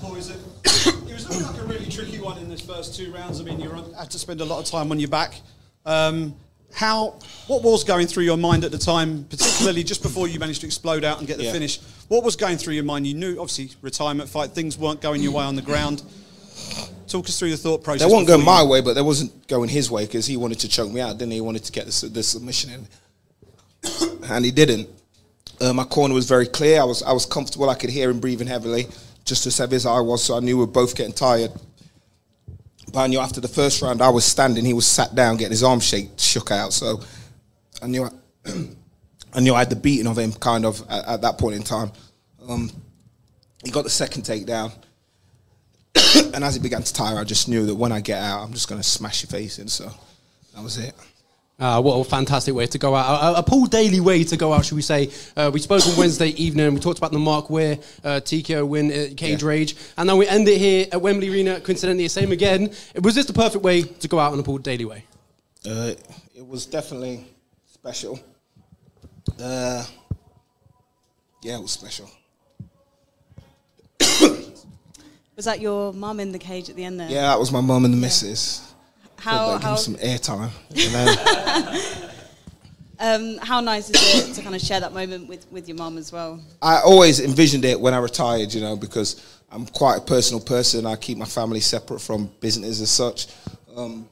Paul, 0.00 0.14
is 0.14 0.30
it, 0.30 0.38
it 0.64 1.12
was 1.12 1.28
looking 1.28 1.44
like 1.44 1.60
a 1.60 1.64
really 1.64 1.90
tricky 1.90 2.20
one 2.20 2.38
in 2.38 2.48
this 2.48 2.60
first 2.60 2.94
two 2.94 3.12
rounds. 3.12 3.40
I 3.40 3.44
mean, 3.44 3.58
you 3.60 3.68
were- 3.68 3.96
had 3.98 4.10
to 4.10 4.18
spend 4.18 4.40
a 4.40 4.44
lot 4.44 4.60
of 4.60 4.66
time 4.66 4.92
on 4.92 5.00
your 5.00 5.08
back. 5.08 5.40
Um, 5.84 6.36
how? 6.74 7.18
What 7.46 7.62
was 7.62 7.84
going 7.84 8.06
through 8.06 8.24
your 8.24 8.36
mind 8.36 8.64
at 8.64 8.70
the 8.70 8.78
time, 8.78 9.24
particularly 9.24 9.82
just 9.84 10.02
before 10.02 10.28
you 10.28 10.38
managed 10.38 10.60
to 10.60 10.66
explode 10.66 11.04
out 11.04 11.18
and 11.18 11.26
get 11.26 11.38
the 11.38 11.44
Yeah. 11.44 11.52
finish? 11.52 11.80
What 12.08 12.22
was 12.24 12.36
going 12.36 12.58
through 12.58 12.74
your 12.74 12.84
mind? 12.84 13.06
You 13.06 13.14
knew, 13.14 13.38
obviously, 13.40 13.70
retirement 13.82 14.28
fight. 14.28 14.52
Things 14.52 14.76
weren't 14.78 15.00
going 15.00 15.22
your 15.22 15.32
way 15.32 15.44
on 15.44 15.56
the 15.56 15.62
ground. 15.62 16.02
Talk 17.08 17.28
us 17.28 17.38
through 17.38 17.50
the 17.50 17.56
thought 17.56 17.82
process. 17.84 18.06
They 18.06 18.12
weren't 18.14 18.26
going 18.26 18.44
my 18.44 18.62
way, 18.62 18.80
but 18.80 18.94
they 18.94 19.02
wasn't 19.02 19.46
going 19.48 19.68
his 19.68 19.90
way 19.90 20.06
because 20.06 20.26
he 20.26 20.36
wanted 20.36 20.58
to 20.60 20.68
choke 20.68 20.90
me 20.92 21.00
out, 21.00 21.18
didn't 21.18 21.30
he? 21.32 21.36
He 21.36 21.40
wanted 21.40 21.64
to 21.64 21.72
get 21.72 21.86
the, 21.86 22.08
the 22.08 22.22
submission 22.22 22.70
in, 22.72 22.88
and 24.28 24.44
he 24.44 24.50
didn't. 24.50 24.88
Uh, 25.60 25.72
my 25.72 25.84
corner 25.84 26.14
was 26.14 26.26
very 26.28 26.46
clear. 26.46 26.80
I 26.80 26.84
was 26.84 27.02
I 27.02 27.12
was 27.12 27.24
comfortable. 27.24 27.70
I 27.70 27.74
could 27.74 27.90
hear 27.90 28.10
him 28.10 28.18
breathing 28.20 28.48
heavily, 28.48 28.88
just 29.24 29.46
as 29.46 29.56
heavy 29.56 29.76
as 29.76 29.86
I 29.86 30.00
was. 30.00 30.22
So 30.22 30.36
I 30.36 30.40
knew 30.40 30.56
we 30.58 30.64
were 30.64 30.70
both 30.70 30.94
getting 30.96 31.14
tired. 31.14 31.52
Knew 33.06 33.20
after 33.20 33.40
the 33.40 33.48
first 33.48 33.82
round, 33.82 34.00
I 34.00 34.08
was 34.08 34.24
standing. 34.24 34.64
He 34.64 34.72
was 34.72 34.86
sat 34.86 35.14
down, 35.14 35.36
getting 35.36 35.52
his 35.52 35.62
arm 35.62 35.80
shake, 35.80 36.10
shook 36.16 36.50
out. 36.50 36.72
So 36.72 37.00
I 37.82 37.86
knew 37.86 38.04
I, 38.04 38.10
I 39.34 39.40
knew 39.40 39.54
I 39.54 39.60
had 39.60 39.70
the 39.70 39.76
beating 39.76 40.06
of 40.06 40.18
him, 40.18 40.32
kind 40.32 40.64
of 40.64 40.80
at, 40.88 41.06
at 41.06 41.20
that 41.22 41.38
point 41.38 41.56
in 41.56 41.62
time. 41.62 41.92
Um, 42.48 42.70
he 43.62 43.70
got 43.70 43.84
the 43.84 43.90
second 43.90 44.22
takedown. 44.22 44.72
and 46.34 46.42
as 46.42 46.54
he 46.54 46.60
began 46.60 46.82
to 46.82 46.92
tire, 46.92 47.18
I 47.18 47.24
just 47.24 47.48
knew 47.48 47.66
that 47.66 47.74
when 47.74 47.92
I 47.92 48.00
get 48.00 48.22
out, 48.22 48.42
I'm 48.42 48.52
just 48.52 48.68
going 48.68 48.80
to 48.80 48.88
smash 48.88 49.22
your 49.22 49.30
face 49.30 49.58
in. 49.58 49.68
So 49.68 49.90
that 50.54 50.62
was 50.62 50.78
it. 50.78 50.94
Uh, 51.58 51.80
what 51.80 51.94
a 51.94 52.04
fantastic 52.04 52.54
way 52.54 52.66
to 52.66 52.76
go 52.76 52.94
out. 52.94 53.34
A, 53.34 53.38
a 53.38 53.42
Paul 53.42 53.64
Daley 53.64 53.98
way 54.00 54.22
to 54.24 54.36
go 54.36 54.52
out, 54.52 54.66
should 54.66 54.74
we 54.74 54.82
say. 54.82 55.10
Uh, 55.34 55.50
we 55.52 55.58
spoke 55.58 55.86
on 55.86 55.96
Wednesday 55.98 56.28
evening. 56.28 56.74
We 56.74 56.80
talked 56.80 56.98
about 56.98 57.12
the 57.12 57.18
Mark 57.18 57.48
Weir 57.48 57.78
uh, 58.04 58.20
TKO 58.22 58.68
win 58.68 58.90
at 58.92 59.16
Cage 59.16 59.42
Yeah. 59.42 59.48
Rage. 59.48 59.76
And 59.96 60.06
now 60.06 60.16
we 60.16 60.28
end 60.28 60.46
it 60.48 60.58
here 60.58 60.86
at 60.92 61.00
Wembley 61.00 61.30
Arena. 61.30 61.58
Coincidentally, 61.60 62.04
the 62.04 62.08
same 62.10 62.30
again. 62.30 62.74
Was 63.00 63.14
this 63.14 63.24
the 63.24 63.32
perfect 63.32 63.64
way 63.64 63.82
to 63.82 64.06
go 64.08 64.18
out 64.18 64.34
on 64.34 64.38
a 64.38 64.42
Paul 64.42 64.58
Daley 64.58 64.84
way? 64.84 65.04
Uh, 65.64 65.92
it 66.34 66.46
was 66.46 66.66
definitely 66.66 67.26
special. 67.72 68.20
Uh, 69.42 69.82
yeah, 71.42 71.56
it 71.56 71.62
was 71.62 71.70
special. 71.72 72.10
Was 75.36 75.44
that 75.44 75.60
your 75.60 75.92
mum 75.92 76.18
in 76.20 76.32
the 76.32 76.38
cage 76.38 76.70
at 76.70 76.76
the 76.76 76.84
end 76.84 76.98
there? 76.98 77.10
Yeah, 77.10 77.22
that 77.28 77.38
was 77.38 77.52
my 77.52 77.60
mum 77.60 77.84
and 77.84 77.92
the 77.92 77.98
missus. 77.98 78.72
How 79.26 79.38
Thought 79.38 79.46
they'd 79.46 79.54
give 79.54 79.62
how 79.62 79.72
me 79.72 79.78
some 79.78 79.96
airtime. 79.96 80.50
You 80.70 80.90
know? 80.92 81.90
um, 83.00 83.38
how 83.38 83.60
nice 83.60 83.90
is 83.90 84.30
it 84.30 84.34
to 84.34 84.42
kind 84.42 84.54
of 84.54 84.60
share 84.60 84.78
that 84.78 84.94
moment 84.94 85.28
with, 85.28 85.50
with 85.50 85.66
your 85.66 85.76
mum 85.76 85.98
as 85.98 86.12
well? 86.12 86.40
I 86.62 86.80
always 86.82 87.18
envisioned 87.18 87.64
it 87.64 87.80
when 87.80 87.92
I 87.92 87.98
retired, 87.98 88.54
you 88.54 88.60
know, 88.60 88.76
because 88.76 89.40
I'm 89.50 89.66
quite 89.66 89.96
a 89.96 90.00
personal 90.00 90.40
person. 90.40 90.86
I 90.86 90.94
keep 90.94 91.18
my 91.18 91.24
family 91.24 91.58
separate 91.58 92.00
from 92.00 92.30
business 92.38 92.80
as 92.80 92.88
such. 92.88 93.26
Um, 93.76 94.08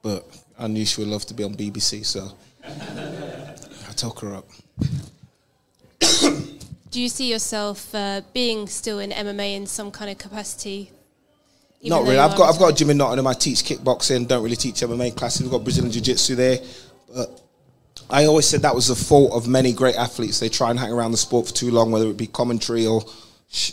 but 0.00 0.26
I 0.58 0.66
knew 0.66 0.86
she 0.86 1.02
would 1.02 1.10
love 1.10 1.26
to 1.26 1.34
be 1.34 1.44
on 1.44 1.54
BBC, 1.54 2.06
so 2.06 2.32
I 2.64 3.92
took 3.92 4.20
her 4.20 4.34
up. 4.34 4.48
Do 6.90 7.02
you 7.02 7.10
see 7.10 7.30
yourself 7.30 7.94
uh, 7.94 8.22
being 8.32 8.66
still 8.66 8.98
in 8.98 9.10
MMA 9.10 9.56
in 9.56 9.66
some 9.66 9.90
kind 9.90 10.10
of 10.10 10.16
capacity? 10.16 10.90
Even 11.82 11.96
Not 11.98 12.04
really. 12.04 12.18
I've 12.18 12.36
got 12.36 12.48
I've 12.48 12.58
got 12.58 12.64
a 12.64 12.68
retired? 12.68 12.76
gym 12.76 12.90
in 12.90 12.96
Nottingham. 12.96 13.26
I 13.26 13.34
teach 13.34 13.64
kickboxing. 13.64 14.28
Don't 14.28 14.42
really 14.42 14.56
teach 14.56 14.76
MMA 14.76 15.16
classes. 15.16 15.42
We've 15.42 15.50
got 15.50 15.64
Brazilian 15.64 15.92
Jiu 15.92 16.00
Jitsu 16.00 16.36
there. 16.36 16.58
But 17.12 17.42
I 18.08 18.26
always 18.26 18.46
said 18.46 18.62
that 18.62 18.74
was 18.74 18.86
the 18.88 18.94
fault 18.94 19.32
of 19.32 19.48
many 19.48 19.72
great 19.72 19.96
athletes. 19.96 20.38
They 20.38 20.48
try 20.48 20.70
and 20.70 20.78
hang 20.78 20.92
around 20.92 21.10
the 21.10 21.16
sport 21.16 21.48
for 21.48 21.54
too 21.54 21.70
long, 21.70 21.90
whether 21.90 22.06
it 22.06 22.16
be 22.16 22.28
commentary 22.28 22.86
or 22.86 23.02
sh- 23.48 23.72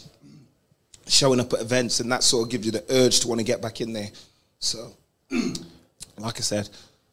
showing 1.08 1.40
up 1.40 1.54
at 1.54 1.62
events, 1.62 2.00
and 2.00 2.12
that 2.12 2.24
sort 2.24 2.48
of 2.48 2.52
gives 2.52 2.66
you 2.66 2.72
the 2.72 2.84
urge 2.90 3.20
to 3.22 3.28
want 3.28 3.40
to 3.40 3.46
get 3.46 3.62
back 3.62 3.80
in 3.80 3.94
there. 3.94 4.10
So, 4.60 4.92
like 6.18 6.38
I 6.38 6.42
said, 6.42 6.70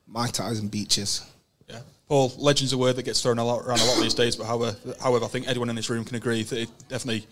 my 0.07 0.29
ties 0.29 0.61
and 0.61 0.71
beaches. 0.71 1.25
Yeah. 1.69 1.81
Paul, 2.09 2.33
legend's 2.39 2.73
a 2.73 2.79
word 2.79 2.97
that 2.97 3.03
gets 3.03 3.21
thrown 3.23 3.39
a 3.39 3.45
lot, 3.45 3.67
around 3.67 3.81
a 3.81 3.85
lot 3.85 4.01
these 4.01 4.15
days, 4.15 4.37
but 4.37 4.47
however, 4.47 4.77
however, 5.01 5.25
I 5.25 5.29
think 5.29 5.49
anyone 5.49 5.69
in 5.69 5.77
this 5.77 5.91
room 5.91 6.05
can 6.05 6.17
agree 6.17 6.43
that 6.43 6.59
it 6.59 6.71
definitely 6.89 7.27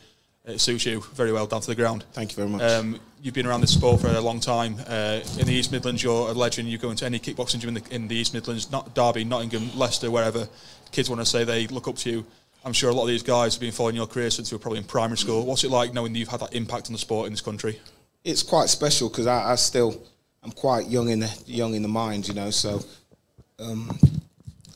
uh, 0.47 0.57
suits 0.57 0.86
you 0.86 1.01
very 1.14 1.32
well 1.32 1.47
down 1.47 1.61
to 1.61 1.66
the 1.66 1.74
ground. 1.74 2.05
Thank 2.12 2.32
you 2.32 2.36
very 2.36 2.49
much. 2.49 2.62
Um, 2.62 3.01
you've 3.22 3.34
been 3.34 3.47
around 3.47 3.61
this 3.61 3.74
sport 3.74 4.01
for 4.01 4.09
a 4.09 4.20
long 4.20 4.40
time. 4.40 4.76
Uh, 4.86 5.20
in 5.38 5.47
the 5.47 5.53
East 5.53 5.72
Midlands, 5.72 6.03
you're 6.03 6.28
a 6.28 6.32
legend. 6.32 6.68
You 6.68 6.78
go 6.78 6.90
into 6.90 7.07
any 7.07 7.18
kickboxing 7.18 7.61
gym 7.61 7.76
in 7.76 7.82
the, 7.82 7.95
in 7.95 8.09
the 8.09 8.16
East 8.16 8.34
Midlands, 8.34 8.70
not 8.70 8.95
Derby, 8.95 9.24
Nottingham, 9.24 9.76
Leicester, 9.76 10.11
wherever. 10.11 10.49
Kids 10.92 11.09
want 11.09 11.20
to 11.20 11.26
say 11.26 11.45
they 11.45 11.66
look 11.68 11.88
up 11.88 11.97
to 11.97 12.11
you. 12.11 12.26
I'm 12.64 12.72
sure 12.72 12.88
a 12.90 12.95
lot 12.95 13.03
of 13.03 13.09
these 13.09 13.22
guys 13.22 13.55
have 13.55 13.61
been 13.61 13.72
following 13.72 13.97
your 13.97 14.07
career 14.07 14.30
since 14.30 14.51
you 14.51 14.57
were 14.57 14.62
probably 14.62 14.78
in 14.78 14.84
primary 14.84 15.18
school. 15.18 15.45
What's 15.45 15.64
it 15.64 15.70
like 15.70 15.92
knowing 15.92 16.12
that 16.12 16.18
you've 16.18 16.28
had 16.28 16.40
that 16.40 16.55
impact 16.55 16.86
on 16.86 16.92
the 16.92 16.99
sport 16.99 17.26
in 17.26 17.32
this 17.32 17.42
country? 17.42 17.78
it's 18.24 18.42
quite 18.42 18.68
special 18.68 19.09
because 19.09 19.26
I, 19.26 19.53
I 19.53 19.55
still 19.55 20.03
I'm 20.42 20.51
quite 20.51 20.88
young 20.88 21.11
in 21.11 21.20
the 21.20 21.42
young 21.47 21.74
in 21.74 21.82
the 21.82 21.88
mind, 21.88 22.26
you 22.26 22.34
know. 22.34 22.51
So 22.51 22.80
um, 23.59 23.97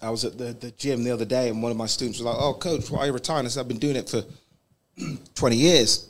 I 0.01 0.11
was 0.11 0.25
at 0.25 0.39
the, 0.39 0.53
the 0.53 0.71
gym 0.73 1.03
the 1.03 1.11
other 1.11 1.25
day, 1.25 1.49
and 1.49 1.63
one 1.63 1.73
of 1.73 1.79
my 1.79 1.87
students 1.87 2.19
was 2.19 2.27
like, 2.27 2.37
"Oh, 2.39 2.55
coach, 2.55 2.91
why 2.91 3.01
are 3.01 3.07
you 3.07 3.13
retiring?" 3.13 3.47
I 3.47 3.49
said, 3.49 3.61
"I've 3.61 3.69
been 3.69 3.79
doing 3.79 3.97
it 3.97 4.09
for 4.09 4.23
20 5.35 5.57
years." 5.57 6.09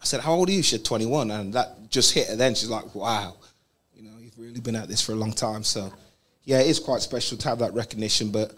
I 0.00 0.04
said, 0.04 0.20
"How 0.20 0.34
old 0.34 0.48
are 0.48 0.52
you?" 0.52 0.62
She 0.62 0.76
said, 0.76 0.84
"21," 0.84 1.30
and 1.30 1.52
that 1.54 1.90
just 1.90 2.12
hit 2.12 2.28
her. 2.28 2.36
Then 2.36 2.54
she's 2.54 2.70
like, 2.70 2.94
"Wow, 2.94 3.36
you 3.94 4.02
know, 4.02 4.10
you've 4.20 4.38
really 4.38 4.60
been 4.60 4.76
at 4.76 4.88
this 4.88 5.00
for 5.00 5.12
a 5.12 5.16
long 5.16 5.32
time." 5.32 5.62
So 5.62 5.92
yeah, 6.44 6.60
it 6.60 6.66
is 6.66 6.80
quite 6.80 7.02
special 7.02 7.36
to 7.38 7.48
have 7.48 7.58
that 7.60 7.74
recognition, 7.74 8.30
but. 8.30 8.54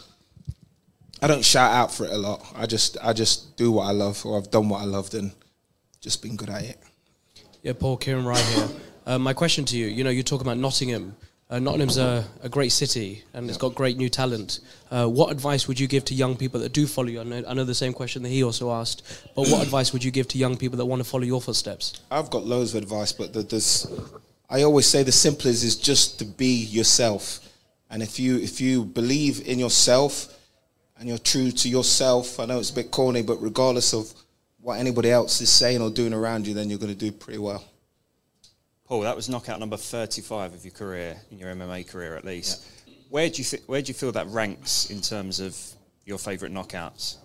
I 1.25 1.29
don't 1.29 1.45
shout 1.45 1.71
out 1.71 1.95
for 1.95 2.05
it 2.05 2.11
a 2.11 2.19
lot. 2.19 2.45
I 2.57 2.67
just 2.67 2.97
I 3.01 3.13
just 3.13 3.57
do 3.57 3.71
what 3.71 3.85
I 3.85 3.93
love, 3.93 4.27
or 4.27 4.37
I've 4.37 4.51
done 4.51 4.69
what 4.69 4.83
I 4.83 4.87
loved, 4.87 5.15
and 5.15 5.31
just 6.01 6.21
been 6.21 6.35
good 6.35 6.51
at 6.51 6.65
it. 6.65 6.81
Yeah, 7.63 7.75
Paul 7.79 7.97
Kieran 7.97 8.25
Wright 8.25 8.45
here. 8.45 8.69
Uh, 9.07 9.19
my 9.19 9.33
question 9.33 9.65
to 9.67 9.77
you, 9.77 9.87
you 9.87 10.03
know, 10.03 10.11
you 10.11 10.25
talk 10.25 10.41
about 10.41 10.59
Nottingham. 10.59 11.15
Uh, 11.53 11.59
Nottingham's 11.59 11.99
a, 11.99 12.25
a 12.43 12.49
great 12.49 12.73
city 12.73 13.23
and 13.35 13.47
it's 13.47 13.59
got 13.59 13.75
great 13.75 13.99
new 13.99 14.09
talent. 14.09 14.61
Uh, 14.91 15.07
what 15.07 15.31
advice 15.31 15.69
would 15.69 15.79
you 15.79 15.87
give 15.87 16.03
to 16.07 16.15
young 16.15 16.35
people 16.35 16.59
that 16.61 16.73
do 16.73 16.87
follow 16.87 17.09
you? 17.09 17.21
I 17.21 17.25
know, 17.25 17.45
I 17.47 17.53
know 17.53 17.65
the 17.65 17.75
same 17.75 17.93
question 17.93 18.23
that 18.23 18.31
he 18.31 18.43
also 18.43 18.73
asked, 18.73 19.03
but 19.37 19.49
what 19.49 19.63
advice 19.69 19.93
would 19.93 20.03
you 20.03 20.11
give 20.11 20.27
to 20.29 20.39
young 20.39 20.57
people 20.57 20.79
that 20.79 20.87
want 20.87 21.01
to 21.01 21.05
follow 21.05 21.25
your 21.25 21.43
footsteps? 21.43 22.01
I've 22.11 22.31
got 22.31 22.47
loads 22.47 22.75
of 22.75 22.83
advice, 22.83 23.13
but 23.13 23.35
the- 23.35 23.43
there's, 23.43 23.87
I 24.49 24.63
always 24.63 24.87
say 24.87 25.03
the 25.03 25.13
simplest 25.13 25.63
is 25.63 25.77
just 25.77 26.19
to 26.21 26.25
be 26.25 26.55
yourself. 26.65 27.41
And 27.91 28.03
if 28.03 28.19
you 28.19 28.39
if 28.39 28.59
you 28.59 28.87
believe 28.87 29.47
in 29.47 29.59
yourself 29.59 30.35
and 30.99 31.07
you're 31.07 31.19
true 31.19 31.51
to 31.51 31.69
yourself, 31.69 32.41
I 32.41 32.47
know 32.47 32.61
it's 32.61 32.71
a 32.71 32.75
bit 32.75 32.91
corny, 32.91 33.21
but 33.21 33.43
regardless 33.43 33.93
of 33.93 34.11
what 34.63 34.81
anybody 34.81 35.11
else 35.11 35.43
is 35.43 35.51
saying 35.51 35.83
or 35.83 35.91
doing 35.91 36.15
around 36.15 36.47
you, 36.47 36.55
then 36.55 36.71
you're 36.71 36.79
going 36.79 36.95
to 36.95 36.99
do 36.99 37.13
pretty 37.13 37.41
well. 37.41 37.63
Paul, 38.85 39.01
that 39.03 39.17
was 39.17 39.29
knockout 39.29 39.61
number 39.61 39.77
35 39.77 40.55
of 40.55 40.65
your 40.65 40.73
career, 40.73 41.17
in 41.31 41.39
your 41.39 41.55
MMA 41.55 41.89
career 41.89 42.17
at 42.17 42.25
least. 42.25 42.67
Where 43.09 43.29
do 43.29 43.39
you 43.39 43.45
th- 43.45 43.63
where 43.67 43.83
do 43.83 43.89
you 43.89 43.95
feel 43.95 44.13
that 44.13 44.27
ranks 44.29 44.91
in 44.91 45.01
terms 45.01 45.41
of 45.41 45.57
your 46.05 46.19
favourite 46.19 46.53
knockouts? 46.53 47.17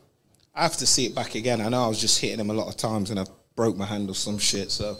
I 0.53 0.63
have 0.63 0.77
to 0.77 0.87
see 0.87 1.05
it 1.05 1.15
back 1.15 1.35
again. 1.35 1.61
I 1.61 1.69
know 1.69 1.85
I 1.85 1.87
was 1.87 2.01
just 2.01 2.19
hitting 2.19 2.39
him 2.39 2.49
a 2.49 2.53
lot 2.53 2.67
of 2.67 2.77
times 2.77 3.09
and 3.09 3.19
I 3.19 3.25
broke 3.55 3.77
my 3.77 3.85
hand 3.85 4.09
or 4.09 4.15
some 4.15 4.37
shit. 4.37 4.71
So 4.71 4.97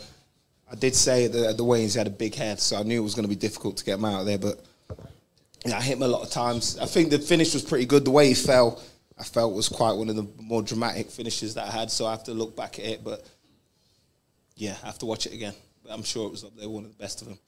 I 0.71 0.75
did 0.75 0.95
say 0.95 1.27
that 1.27 1.57
the 1.57 1.63
weigh-ins 1.63 1.93
he 1.93 1.97
had 1.97 2.07
a 2.07 2.11
big 2.11 2.35
head, 2.35 2.59
so 2.59 2.77
I 2.77 2.83
knew 2.83 2.99
it 2.99 3.03
was 3.03 3.15
going 3.15 3.23
to 3.23 3.29
be 3.29 3.35
difficult 3.35 3.77
to 3.77 3.85
get 3.85 3.95
him 3.95 4.05
out 4.05 4.21
of 4.21 4.25
there. 4.25 4.37
But 4.37 4.63
yeah, 5.65 5.77
I 5.77 5.81
hit 5.81 5.97
him 5.97 6.03
a 6.03 6.07
lot 6.07 6.23
of 6.23 6.29
times. 6.29 6.77
I 6.79 6.85
think 6.85 7.09
the 7.09 7.19
finish 7.19 7.53
was 7.53 7.63
pretty 7.63 7.85
good. 7.85 8.05
The 8.05 8.11
way 8.11 8.27
he 8.27 8.33
fell, 8.33 8.81
I 9.17 9.23
felt 9.23 9.53
was 9.53 9.69
quite 9.69 9.93
one 9.93 10.09
of 10.09 10.15
the 10.15 10.27
more 10.39 10.61
dramatic 10.61 11.09
finishes 11.09 11.53
that 11.55 11.67
I 11.67 11.71
had. 11.71 11.89
So 11.89 12.05
I 12.05 12.11
have 12.11 12.23
to 12.25 12.33
look 12.33 12.55
back 12.55 12.79
at 12.79 12.85
it. 12.85 13.03
But 13.03 13.25
yeah, 14.55 14.75
I 14.83 14.87
have 14.87 14.99
to 14.99 15.05
watch 15.05 15.25
it 15.25 15.33
again. 15.33 15.53
I'm 15.89 16.03
sure 16.03 16.27
it 16.27 16.31
was 16.31 16.43
up 16.43 16.55
there, 16.57 16.69
one 16.69 16.85
of 16.85 16.91
the 16.91 16.97
best 17.01 17.21
of 17.21 17.27
them. 17.27 17.39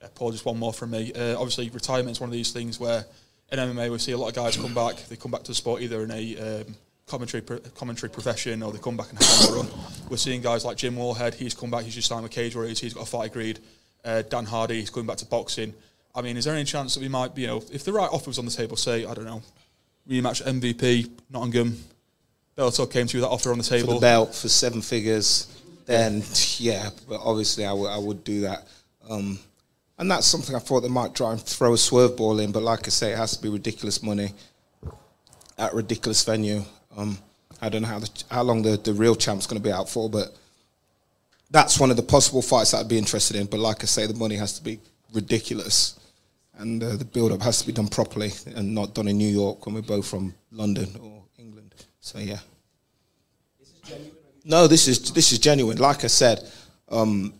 Yeah, 0.00 0.08
Paul, 0.14 0.32
just 0.32 0.44
one 0.44 0.58
more 0.58 0.72
from 0.72 0.90
me. 0.90 1.12
Uh, 1.12 1.34
obviously, 1.38 1.68
retirement 1.70 2.10
is 2.10 2.20
one 2.20 2.28
of 2.28 2.32
these 2.32 2.52
things 2.52 2.78
where 2.80 3.04
in 3.52 3.58
MMA 3.58 3.90
we 3.90 3.98
see 3.98 4.12
a 4.12 4.18
lot 4.18 4.28
of 4.28 4.34
guys 4.34 4.56
come 4.56 4.74
back. 4.74 4.96
They 5.08 5.16
come 5.16 5.30
back 5.30 5.42
to 5.42 5.50
the 5.50 5.54
sport 5.54 5.82
either 5.82 6.02
in 6.02 6.10
a 6.10 6.60
um, 6.62 6.74
commentary 7.06 7.42
pro- 7.42 7.58
commentary 7.76 8.10
profession 8.10 8.62
or 8.62 8.72
they 8.72 8.78
come 8.78 8.96
back 8.96 9.10
and 9.10 9.18
have 9.22 9.50
a 9.50 9.52
run. 9.52 9.68
We're 10.08 10.16
seeing 10.16 10.40
guys 10.42 10.64
like 10.64 10.76
Jim 10.76 10.96
Wallhead. 10.96 11.34
He's 11.34 11.54
come 11.54 11.70
back. 11.70 11.84
He's 11.84 11.94
just 11.94 12.08
signed 12.08 12.22
with 12.22 12.32
Cage 12.32 12.54
Warriors. 12.54 12.80
He's 12.80 12.94
got 12.94 13.04
a 13.04 13.10
fight 13.10 13.30
agreed. 13.30 13.60
Uh, 14.04 14.22
Dan 14.22 14.44
Hardy. 14.44 14.80
He's 14.80 14.90
going 14.90 15.06
back 15.06 15.18
to 15.18 15.26
boxing. 15.26 15.72
I 16.14 16.22
mean, 16.22 16.36
is 16.36 16.44
there 16.44 16.54
any 16.54 16.64
chance 16.64 16.94
that 16.94 17.00
we 17.00 17.08
might, 17.08 17.36
you 17.36 17.46
know, 17.46 17.62
if 17.72 17.84
the 17.84 17.92
right 17.92 18.08
offer 18.10 18.30
was 18.30 18.38
on 18.38 18.44
the 18.44 18.50
table, 18.50 18.76
say 18.76 19.04
I 19.04 19.14
don't 19.14 19.24
know, 19.24 19.42
rematch 20.08 20.42
MVP 20.44 21.10
Nottingham, 21.30 21.76
Bellator 22.56 22.90
came 22.90 23.06
to 23.08 23.16
you 23.16 23.22
with 23.22 23.28
that 23.28 23.34
offer 23.34 23.50
on 23.50 23.58
the 23.58 23.64
For 23.64 23.70
table. 23.70 23.94
the 23.94 24.00
belt 24.00 24.34
for 24.34 24.48
seven 24.48 24.80
figures, 24.80 25.48
then 25.86 26.22
yeah, 26.58 26.90
but 27.08 27.20
obviously 27.22 27.64
I 27.64 27.72
would 27.72 27.88
I 27.88 27.98
would 27.98 28.24
do 28.24 28.42
that. 28.42 28.66
Um, 29.08 29.38
and 29.98 30.10
that's 30.10 30.26
something 30.26 30.56
I 30.56 30.58
thought 30.58 30.80
they 30.80 30.88
might 30.88 31.14
try 31.14 31.32
and 31.32 31.40
throw 31.40 31.74
a 31.74 31.78
swerve 31.78 32.16
ball 32.16 32.40
in, 32.40 32.52
but 32.52 32.62
like 32.62 32.86
I 32.86 32.90
say, 32.90 33.12
it 33.12 33.18
has 33.18 33.36
to 33.36 33.42
be 33.42 33.48
ridiculous 33.48 34.02
money 34.02 34.32
at 35.56 35.72
a 35.72 35.76
ridiculous 35.76 36.24
venue. 36.24 36.62
Um, 36.96 37.18
I 37.60 37.68
don't 37.68 37.82
know 37.82 37.88
how 37.88 38.00
the, 38.00 38.10
how 38.30 38.42
long 38.42 38.62
the, 38.62 38.76
the 38.76 38.92
real 38.92 39.14
champ's 39.14 39.46
going 39.46 39.60
to 39.60 39.66
be 39.66 39.72
out 39.72 39.88
for, 39.88 40.10
but 40.10 40.36
that's 41.50 41.78
one 41.78 41.90
of 41.90 41.96
the 41.96 42.02
possible 42.02 42.42
fights 42.42 42.72
that 42.72 42.78
I'd 42.78 42.88
be 42.88 42.98
interested 42.98 43.36
in. 43.36 43.46
But 43.46 43.60
like 43.60 43.82
I 43.82 43.86
say, 43.86 44.06
the 44.06 44.14
money 44.14 44.34
has 44.36 44.58
to 44.58 44.64
be 44.64 44.80
ridiculous, 45.12 45.98
and 46.58 46.82
uh, 46.82 46.96
the 46.96 47.04
build 47.04 47.30
up 47.30 47.42
has 47.42 47.60
to 47.60 47.66
be 47.66 47.72
done 47.72 47.88
properly 47.88 48.32
and 48.56 48.74
not 48.74 48.94
done 48.94 49.06
in 49.06 49.16
New 49.16 49.28
York 49.28 49.64
when 49.64 49.76
we're 49.76 49.82
both 49.82 50.06
from 50.06 50.34
London 50.50 50.88
or 51.00 51.22
England. 51.38 51.72
So 52.00 52.18
yeah. 52.18 52.38
No, 54.44 54.66
this 54.66 54.88
is 54.88 55.10
this 55.12 55.32
is 55.32 55.38
genuine. 55.38 55.78
Like 55.78 56.04
I 56.04 56.08
said, 56.08 56.46
um, 56.90 57.32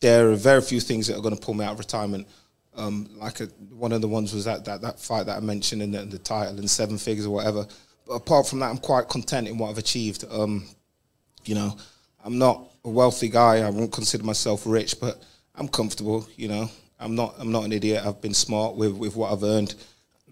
there 0.00 0.30
are 0.30 0.34
very 0.34 0.60
few 0.60 0.80
things 0.80 1.06
that 1.06 1.16
are 1.16 1.22
going 1.22 1.34
to 1.34 1.40
pull 1.40 1.54
me 1.54 1.64
out 1.64 1.72
of 1.72 1.78
retirement. 1.78 2.28
Um, 2.76 3.08
like 3.16 3.40
a, 3.40 3.46
one 3.70 3.92
of 3.92 4.00
the 4.00 4.08
ones 4.08 4.34
was 4.34 4.44
that, 4.44 4.64
that 4.66 4.82
that 4.82 5.00
fight 5.00 5.26
that 5.26 5.36
I 5.36 5.40
mentioned 5.40 5.80
in 5.80 5.92
the, 5.92 6.02
in 6.02 6.10
the 6.10 6.18
title 6.18 6.58
and 6.58 6.68
seven 6.68 6.98
figures 6.98 7.24
or 7.24 7.30
whatever. 7.30 7.66
But 8.06 8.14
apart 8.14 8.46
from 8.46 8.58
that, 8.60 8.68
I'm 8.68 8.78
quite 8.78 9.08
content 9.08 9.48
in 9.48 9.56
what 9.56 9.70
I've 9.70 9.78
achieved. 9.78 10.24
Um, 10.30 10.66
you 11.46 11.54
know, 11.54 11.76
I'm 12.22 12.36
not 12.36 12.62
a 12.84 12.90
wealthy 12.90 13.28
guy. 13.28 13.58
I 13.58 13.70
won't 13.70 13.92
consider 13.92 14.24
myself 14.24 14.64
rich, 14.66 15.00
but 15.00 15.22
I'm 15.54 15.68
comfortable. 15.68 16.28
You 16.36 16.48
know, 16.48 16.70
I'm 17.00 17.14
not 17.14 17.36
I'm 17.38 17.52
not 17.52 17.64
an 17.64 17.72
idiot. 17.72 18.04
I've 18.04 18.20
been 18.20 18.34
smart 18.34 18.76
with 18.76 18.92
with 18.92 19.16
what 19.16 19.32
I've 19.32 19.44
earned, 19.44 19.74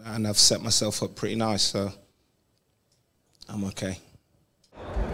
and 0.05 0.29
I've 0.29 0.39
set 0.39 0.61
myself 0.61 1.03
up 1.03 1.15
pretty 1.15 1.37
nice. 1.37 1.63
So 1.63 1.91
I'm 3.49 3.65
okay. 3.65 3.99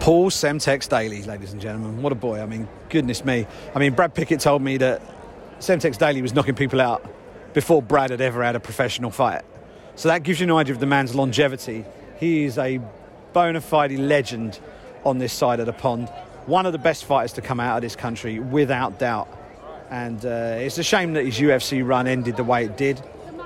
Paul 0.09 0.31
Semtex 0.31 0.89
Daley, 0.89 1.21
ladies 1.21 1.53
and 1.53 1.61
gentlemen. 1.61 2.01
What 2.01 2.11
a 2.11 2.15
boy. 2.15 2.41
I 2.41 2.47
mean, 2.47 2.67
goodness 2.89 3.23
me. 3.23 3.45
I 3.75 3.77
mean, 3.77 3.93
Brad 3.93 4.15
Pickett 4.15 4.39
told 4.39 4.59
me 4.59 4.77
that 4.77 5.03
Semtex 5.59 5.99
Daley 5.99 6.23
was 6.23 6.33
knocking 6.33 6.55
people 6.55 6.81
out 6.81 7.07
before 7.53 7.83
Brad 7.83 8.09
had 8.09 8.19
ever 8.19 8.43
had 8.43 8.55
a 8.55 8.59
professional 8.59 9.11
fight. 9.11 9.43
So 9.93 10.09
that 10.09 10.23
gives 10.23 10.39
you 10.39 10.45
an 10.45 10.51
idea 10.51 10.73
of 10.73 10.79
the 10.79 10.87
man's 10.87 11.13
longevity. 11.13 11.85
He 12.19 12.43
is 12.43 12.57
a 12.57 12.81
bona 13.33 13.61
fide 13.61 13.91
legend 13.91 14.59
on 15.05 15.19
this 15.19 15.31
side 15.31 15.59
of 15.59 15.67
the 15.67 15.73
pond. 15.73 16.09
One 16.47 16.65
of 16.65 16.71
the 16.71 16.79
best 16.79 17.05
fighters 17.05 17.33
to 17.33 17.41
come 17.41 17.59
out 17.59 17.75
of 17.75 17.83
this 17.83 17.95
country, 17.95 18.39
without 18.39 18.97
doubt. 18.97 19.27
And 19.91 20.25
uh, 20.25 20.55
it's 20.57 20.79
a 20.79 20.83
shame 20.83 21.13
that 21.13 21.25
his 21.25 21.37
UFC 21.37 21.87
run 21.87 22.07
ended 22.07 22.35
the 22.35 22.43
way 22.43 22.65
it 22.65 22.77
did. 22.77 22.99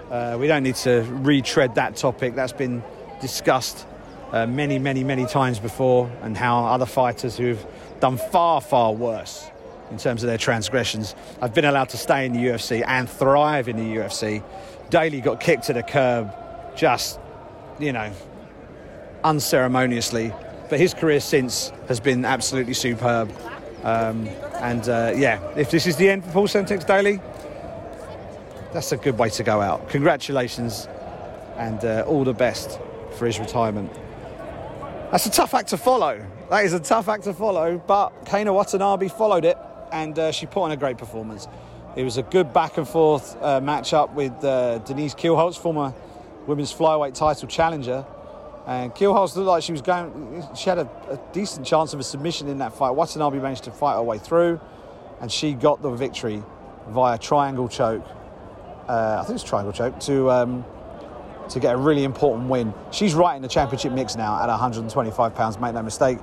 Uh, 0.09 0.37
we 0.39 0.47
don't 0.47 0.63
need 0.63 0.75
to 0.75 1.01
retread 1.09 1.75
that 1.75 1.97
topic. 1.97 2.35
That's 2.35 2.53
been 2.53 2.81
discussed 3.19 3.85
uh, 4.33 4.47
many, 4.47 4.79
many, 4.79 5.03
many 5.03 5.25
times 5.27 5.59
before, 5.59 6.11
and 6.23 6.35
how 6.35 6.65
other 6.65 6.87
fighters 6.87 7.37
who've 7.37 7.63
done 7.99 8.17
far, 8.17 8.59
far 8.59 8.91
worse 8.91 9.49
in 9.91 9.97
terms 9.97 10.23
of 10.23 10.27
their 10.27 10.39
transgressions 10.39 11.13
have 11.39 11.53
been 11.53 11.65
allowed 11.65 11.89
to 11.89 11.97
stay 11.97 12.25
in 12.25 12.33
the 12.33 12.39
UFC 12.39 12.83
and 12.85 13.07
thrive 13.07 13.67
in 13.69 13.77
the 13.77 13.83
UFC. 13.83 14.43
Daley 14.89 15.21
got 15.21 15.39
kicked 15.39 15.65
to 15.65 15.73
the 15.73 15.83
curb 15.83 16.33
just, 16.75 17.19
you 17.79 17.93
know, 17.93 18.11
unceremoniously, 19.23 20.33
but 20.67 20.79
his 20.79 20.95
career 20.95 21.19
since 21.19 21.71
has 21.87 21.99
been 21.99 22.25
absolutely 22.25 22.73
superb. 22.73 23.31
Um, 23.83 24.27
and 24.55 24.89
uh, 24.89 25.13
yeah, 25.15 25.39
if 25.55 25.69
this 25.69 25.85
is 25.85 25.97
the 25.97 26.09
end 26.09 26.25
for 26.25 26.31
Paul 26.31 26.47
Semtex 26.47 26.87
Daley, 26.87 27.19
that's 28.73 28.91
a 28.91 28.97
good 28.97 29.19
way 29.19 29.29
to 29.29 29.43
go 29.43 29.61
out. 29.61 29.89
Congratulations 29.89 30.87
and 31.57 31.85
uh, 31.85 32.03
all 32.07 32.23
the 32.23 32.33
best 32.33 32.79
for 33.15 33.27
his 33.27 33.39
retirement. 33.39 33.91
That's 35.13 35.27
a 35.27 35.29
tough 35.29 35.53
act 35.53 35.69
to 35.69 35.77
follow. 35.77 36.25
That 36.49 36.65
is 36.65 36.73
a 36.73 36.79
tough 36.79 37.07
act 37.07 37.25
to 37.25 37.35
follow, 37.35 37.77
but 37.77 38.25
Kana 38.25 38.51
Watanabe 38.51 39.09
followed 39.09 39.45
it 39.45 39.59
and 39.91 40.17
uh, 40.17 40.31
she 40.31 40.47
put 40.47 40.63
on 40.63 40.71
a 40.71 40.75
great 40.75 40.97
performance. 40.97 41.47
It 41.95 42.03
was 42.03 42.17
a 42.17 42.23
good 42.23 42.51
back 42.51 42.79
and 42.79 42.87
forth 42.87 43.37
uh, 43.39 43.61
matchup 43.61 44.15
with 44.15 44.31
uh, 44.43 44.79
Denise 44.79 45.13
Kielholtz, 45.13 45.55
former 45.55 45.93
women's 46.47 46.73
flyweight 46.73 47.13
title 47.13 47.47
challenger. 47.47 48.03
And 48.65 48.91
Kielholtz 48.95 49.35
looked 49.35 49.49
like 49.49 49.61
she 49.61 49.71
was 49.71 49.83
going, 49.83 50.43
she 50.55 50.67
had 50.67 50.79
a, 50.79 50.89
a 51.11 51.19
decent 51.31 51.67
chance 51.67 51.93
of 51.93 51.99
a 51.99 52.03
submission 52.03 52.47
in 52.47 52.57
that 52.57 52.73
fight. 52.73 52.95
Watanabe 52.95 53.37
managed 53.37 53.65
to 53.65 53.71
fight 53.71 53.93
her 53.93 54.01
way 54.01 54.17
through 54.17 54.59
and 55.21 55.31
she 55.31 55.53
got 55.53 55.83
the 55.83 55.91
victory 55.91 56.41
via 56.87 57.19
triangle 57.19 57.69
choke. 57.69 58.03
Uh, 58.87 59.19
I 59.21 59.25
think 59.25 59.35
it's 59.39 59.47
triangle 59.47 59.73
choke 59.73 59.99
to 59.99 60.31
um, 60.31 60.65
to 61.53 61.59
get 61.59 61.75
a 61.75 61.77
really 61.77 62.03
important 62.03 62.49
win. 62.49 62.73
She's 62.91 63.13
right 63.13 63.35
in 63.35 63.43
the 63.43 63.47
championship 63.47 63.93
mix 63.93 64.15
now 64.15 64.41
at 64.41 64.49
125 64.49 65.35
pounds. 65.35 65.59
Make 65.59 65.75
no 65.75 65.83
mistake. 65.83 66.17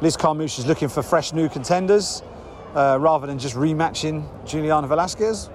Liz 0.00 0.16
Carmouche 0.16 0.58
is 0.58 0.66
looking 0.66 0.88
for 0.88 1.02
fresh 1.02 1.32
new 1.32 1.48
contenders 1.48 2.22
uh, 2.74 2.98
rather 3.00 3.28
than 3.28 3.38
just 3.38 3.54
rematching 3.54 4.26
Juliana 4.44 4.88
Velasquez. 4.88 5.50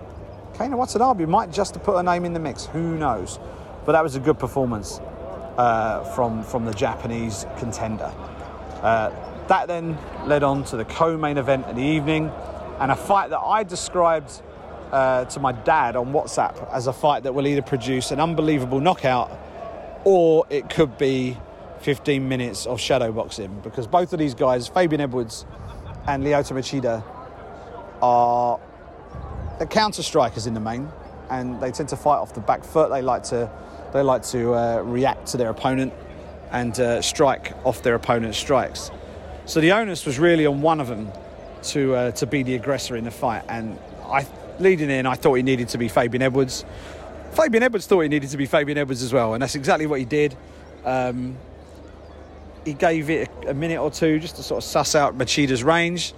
Kana 0.54 0.78
Watanabe 0.78 1.26
might 1.26 1.52
just 1.52 1.74
put 1.84 1.98
her 1.98 2.04
name 2.04 2.24
in 2.24 2.32
the 2.32 2.40
mix. 2.40 2.68
Who 2.68 2.98
knows? 2.98 3.38
But 3.86 3.92
that 3.92 4.04
was 4.04 4.16
a 4.16 4.20
good 4.22 4.40
performance 4.40 5.02
uh, 5.58 6.04
from 6.16 6.44
from 6.44 6.64
the 6.64 6.74
Japanese 6.74 7.46
contender. 7.58 8.14
Uh, 8.82 9.12
that 9.48 9.68
then 9.68 9.98
led 10.26 10.44
on 10.44 10.64
to 10.66 10.78
the 10.78 10.86
co-main 10.86 11.38
event 11.38 11.66
of 11.66 11.76
the 11.76 11.84
evening, 11.84 12.32
and 12.80 12.92
a 12.92 12.96
fight 12.96 13.30
that 13.32 13.40
I 13.40 13.64
described 13.64 14.42
uh, 14.92 15.26
to 15.26 15.40
my 15.40 15.52
dad 15.52 15.96
on 15.96 16.14
WhatsApp 16.14 16.72
as 16.72 16.88
a 16.88 16.94
fight 16.94 17.24
that 17.24 17.34
will 17.34 17.48
either 17.48 17.62
produce 17.62 18.12
an 18.12 18.20
unbelievable 18.20 18.80
knockout 18.80 19.32
or 20.04 20.46
it 20.50 20.70
could 20.70 20.98
be 20.98 21.38
15 21.82 22.28
minutes 22.28 22.66
of 22.66 22.80
shadow 22.80 23.12
boxing 23.12 23.60
because 23.62 23.88
both 23.88 24.14
of 24.14 24.20
these 24.20 24.34
guys, 24.34 24.68
Fabian 24.68 25.02
Edwards 25.02 25.46
and 26.08 26.24
Lyoto 26.24 26.54
Machida, 26.54 27.04
are 28.02 28.60
they're 29.58 29.68
counter 29.68 30.04
strikers 30.04 30.48
in 30.48 30.54
the 30.54 30.60
main 30.60 30.90
and 31.30 31.60
they 31.62 31.72
tend 31.72 31.90
to 31.90 31.96
fight 31.96 32.18
off 32.18 32.34
the 32.34 32.42
back 32.42 32.64
foot. 32.64 32.90
They 32.90 33.02
like 33.02 33.24
to 33.24 33.50
they 33.94 34.02
like 34.02 34.24
to 34.24 34.54
uh, 34.54 34.82
react 34.82 35.28
to 35.28 35.38
their 35.38 35.50
opponent 35.50 35.94
and 36.52 36.78
uh, 36.80 37.02
strike 37.02 37.54
off 37.66 37.82
their 37.82 37.96
opponent's 37.96 38.38
strikes. 38.38 38.92
So 39.46 39.62
the 39.62 39.72
onus 39.72 40.06
was 40.06 40.20
really 40.20 40.46
on 40.46 40.62
one 40.62 40.80
of 40.80 40.88
them 40.88 41.12
to 41.64 41.96
uh, 41.96 42.12
to 42.12 42.26
be 42.26 42.44
the 42.44 42.56
aggressor 42.56 42.96
in 42.96 43.04
the 43.04 43.12
fight. 43.12 43.44
And 43.48 43.80
I 44.06 44.26
leading 44.60 44.90
in, 44.90 45.06
I 45.06 45.16
thought 45.16 45.36
he 45.36 45.44
needed 45.44 45.70
to 45.70 45.78
be 45.78 45.88
Fabian 45.88 46.22
Edwards. 46.22 46.66
Fabian 47.32 47.64
Edwards 47.64 47.88
thought 47.88 48.02
he 48.02 48.10
needed 48.10 48.30
to 48.30 48.38
be 48.38 48.46
Fabian 48.46 48.78
Edwards 48.78 49.04
as 49.04 49.12
well, 49.12 49.34
and 49.34 49.42
that's 49.42 49.56
exactly 49.56 49.88
what 49.88 50.00
he 50.00 50.06
did. 50.06 50.36
Um, 50.86 51.38
he 52.64 52.74
gave 52.74 53.10
it 53.10 53.30
a, 53.46 53.52
a 53.52 53.54
minute 53.54 53.80
or 53.80 53.92
two 53.92 54.20
just 54.20 54.38
to 54.38 54.44
sort 54.44 54.58
of 54.58 54.64
suss 54.64 54.96
out 54.96 55.18
Machida's 55.18 55.64
range 55.64 56.14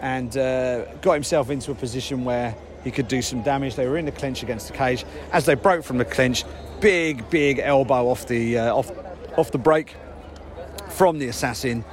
and 0.00 0.36
uh, 0.36 0.84
got 0.96 1.14
himself 1.14 1.50
into 1.50 1.70
a 1.70 1.74
position 1.74 2.24
where 2.24 2.54
he 2.84 2.90
could 2.90 3.08
do 3.08 3.22
some 3.22 3.42
damage. 3.42 3.74
They 3.74 3.86
were 3.86 3.98
in 3.98 4.04
the 4.04 4.12
clinch 4.12 4.42
against 4.42 4.68
the 4.68 4.74
cage. 4.74 5.04
As 5.32 5.46
they 5.46 5.54
broke 5.54 5.84
from 5.84 5.98
the 5.98 6.04
clinch, 6.04 6.44
big, 6.80 7.28
big 7.30 7.58
elbow 7.58 8.08
off 8.08 8.26
the 8.26 8.58
uh, 8.58 8.74
off 8.74 8.90
off 9.36 9.50
the 9.50 9.58
break 9.58 9.94
from 10.90 11.18
the 11.18 11.28
assassin. 11.28 11.84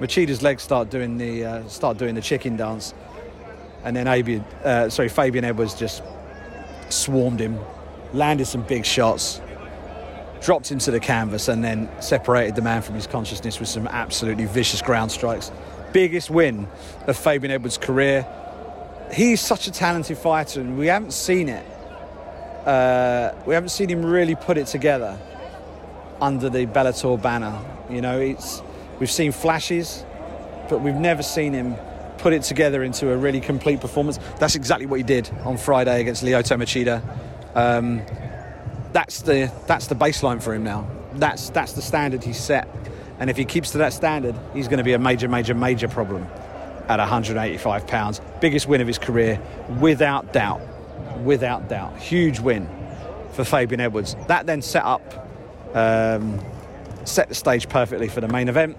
Machida's 0.00 0.42
legs 0.42 0.62
start 0.62 0.90
doing 0.90 1.18
the 1.18 1.44
uh, 1.44 1.68
start 1.68 1.98
doing 1.98 2.14
the 2.14 2.20
chicken 2.20 2.56
dance, 2.56 2.94
and 3.84 3.94
then 3.94 4.08
Abi, 4.08 4.42
uh, 4.64 4.88
sorry 4.88 5.08
Fabian 5.08 5.44
Edwards 5.44 5.74
just 5.74 6.02
swarmed 6.88 7.38
him, 7.38 7.58
landed 8.12 8.46
some 8.46 8.62
big 8.62 8.84
shots, 8.84 9.40
dropped 10.40 10.70
him 10.70 10.78
to 10.78 10.90
the 10.90 11.00
canvas, 11.00 11.48
and 11.48 11.62
then 11.62 11.88
separated 12.00 12.56
the 12.56 12.62
man 12.62 12.82
from 12.82 12.94
his 12.94 13.06
consciousness 13.06 13.60
with 13.60 13.68
some 13.68 13.86
absolutely 13.86 14.46
vicious 14.46 14.82
ground 14.82 15.12
strikes. 15.12 15.52
Biggest 15.92 16.30
win 16.30 16.66
of 17.06 17.16
Fabian 17.16 17.52
Edwards' 17.52 17.78
career. 17.78 18.26
He's 19.12 19.40
such 19.40 19.66
a 19.66 19.70
talented 19.70 20.18
fighter, 20.18 20.60
and 20.60 20.78
we 20.78 20.86
haven't 20.86 21.12
seen 21.12 21.48
it. 21.48 21.64
Uh, 22.66 23.34
we 23.46 23.54
haven't 23.54 23.68
seen 23.68 23.90
him 23.90 24.04
really 24.04 24.34
put 24.34 24.56
it 24.56 24.66
together 24.66 25.18
under 26.20 26.48
the 26.48 26.66
Bellator 26.66 27.20
banner. 27.20 27.60
You 27.90 28.00
know, 28.00 28.18
it's 28.18 28.62
we've 28.98 29.10
seen 29.10 29.30
flashes, 29.30 30.04
but 30.70 30.80
we've 30.80 30.94
never 30.94 31.22
seen 31.22 31.52
him 31.52 31.76
put 32.24 32.32
it 32.32 32.42
together 32.42 32.82
into 32.82 33.12
a 33.12 33.16
really 33.18 33.38
complete 33.38 33.82
performance. 33.82 34.18
That's 34.38 34.54
exactly 34.54 34.86
what 34.86 34.96
he 34.96 35.02
did 35.02 35.28
on 35.44 35.58
Friday 35.58 36.00
against 36.00 36.24
Lyoto 36.24 36.56
Machida. 36.56 37.02
Um, 37.54 38.00
that's 38.94 39.20
the 39.20 39.52
that's 39.66 39.88
the 39.88 39.94
baseline 39.94 40.42
for 40.42 40.54
him 40.54 40.64
now. 40.64 40.88
That's 41.16 41.50
that's 41.50 41.74
the 41.74 41.82
standard 41.82 42.24
he's 42.24 42.40
set, 42.40 42.66
and 43.18 43.28
if 43.28 43.36
he 43.36 43.44
keeps 43.44 43.72
to 43.72 43.78
that 43.78 43.92
standard, 43.92 44.34
he's 44.54 44.68
going 44.68 44.78
to 44.78 44.84
be 44.84 44.94
a 44.94 44.98
major, 44.98 45.28
major, 45.28 45.52
major 45.52 45.86
problem 45.86 46.26
at 46.88 46.98
185 46.98 47.86
pounds. 47.86 48.22
Biggest 48.40 48.66
win 48.68 48.80
of 48.80 48.86
his 48.86 48.98
career, 48.98 49.38
without 49.78 50.32
doubt, 50.32 50.62
without 51.24 51.68
doubt. 51.68 51.94
Huge 51.98 52.40
win 52.40 52.66
for 53.32 53.44
Fabian 53.44 53.82
Edwards. 53.82 54.16
That 54.28 54.46
then 54.46 54.62
set 54.62 54.84
up, 54.84 55.28
um, 55.74 56.40
set 57.04 57.28
the 57.28 57.34
stage 57.34 57.68
perfectly 57.68 58.08
for 58.08 58.22
the 58.22 58.28
main 58.28 58.48
event. 58.48 58.78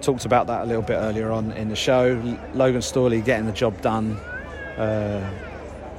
Talked 0.00 0.24
about 0.24 0.46
that 0.46 0.62
a 0.62 0.64
little 0.64 0.82
bit 0.82 0.94
earlier 0.94 1.30
on 1.30 1.52
in 1.52 1.68
the 1.68 1.76
show. 1.76 2.14
Logan 2.54 2.80
Storley 2.80 3.22
getting 3.24 3.46
the 3.46 3.52
job 3.52 3.80
done 3.82 4.16
uh, 4.78 5.30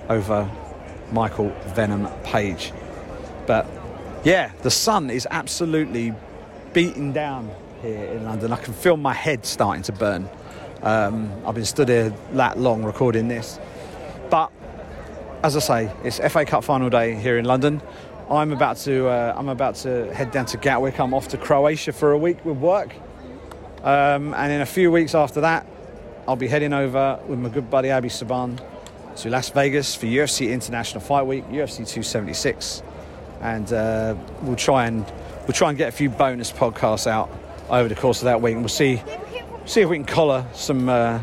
over 0.09 0.49
Michael 1.11 1.49
Venom 1.75 2.07
Page. 2.23 2.73
But 3.45 3.67
yeah, 4.23 4.51
the 4.63 4.71
sun 4.71 5.09
is 5.09 5.27
absolutely 5.29 6.13
beating 6.73 7.13
down 7.13 7.51
here 7.81 8.05
in 8.05 8.23
London. 8.23 8.51
I 8.51 8.57
can 8.57 8.73
feel 8.73 8.97
my 8.97 9.13
head 9.13 9.45
starting 9.45 9.83
to 9.83 9.91
burn. 9.91 10.29
Um, 10.81 11.31
I've 11.45 11.55
been 11.55 11.65
stood 11.65 11.89
here 11.89 12.13
that 12.33 12.57
long 12.57 12.83
recording 12.83 13.27
this. 13.27 13.59
But 14.29 14.51
as 15.43 15.55
I 15.55 15.59
say, 15.59 15.93
it's 16.03 16.19
FA 16.31 16.45
Cup 16.45 16.63
final 16.63 16.89
day 16.89 17.15
here 17.15 17.37
in 17.37 17.45
London. 17.45 17.81
I'm 18.29 18.51
about 18.51 18.77
to 18.77 19.07
uh, 19.07 19.33
I'm 19.37 19.49
about 19.49 19.75
to 19.75 20.13
head 20.13 20.31
down 20.31 20.45
to 20.47 20.57
Gatwick. 20.57 20.99
I'm 20.99 21.13
off 21.13 21.27
to 21.29 21.37
Croatia 21.37 21.91
for 21.91 22.13
a 22.13 22.17
week 22.17 22.43
with 22.45 22.57
work, 22.57 22.95
um, 23.83 24.33
and 24.33 24.51
in 24.51 24.61
a 24.61 24.65
few 24.65 24.91
weeks 24.91 25.15
after 25.15 25.41
that, 25.41 25.65
I'll 26.27 26.35
be 26.35 26.47
heading 26.47 26.73
over 26.73 27.19
with 27.27 27.39
my 27.39 27.49
good 27.49 27.69
buddy 27.69 27.89
Abby 27.89 28.09
Saban 28.09 28.59
to 29.17 29.29
Las 29.29 29.49
Vegas 29.49 29.95
for 29.95 30.05
UFC 30.05 30.51
International 30.51 31.01
Fight 31.01 31.25
Week, 31.25 31.43
UFC 31.45 31.77
276, 31.77 32.83
and 33.41 33.73
uh, 33.73 34.15
we'll 34.43 34.55
try 34.55 34.85
and 34.85 35.05
we'll 35.41 35.53
try 35.53 35.69
and 35.69 35.77
get 35.77 35.89
a 35.89 35.91
few 35.91 36.09
bonus 36.09 36.51
podcasts 36.51 37.07
out 37.07 37.29
over 37.69 37.89
the 37.89 37.95
course 37.95 38.19
of 38.19 38.25
that 38.25 38.41
week, 38.41 38.53
and 38.53 38.61
we'll 38.61 38.69
see 38.69 39.01
see 39.65 39.81
if 39.81 39.89
we 39.89 39.97
can 39.97 40.05
collar 40.05 40.45
some 40.53 40.87
uh, 40.87 41.19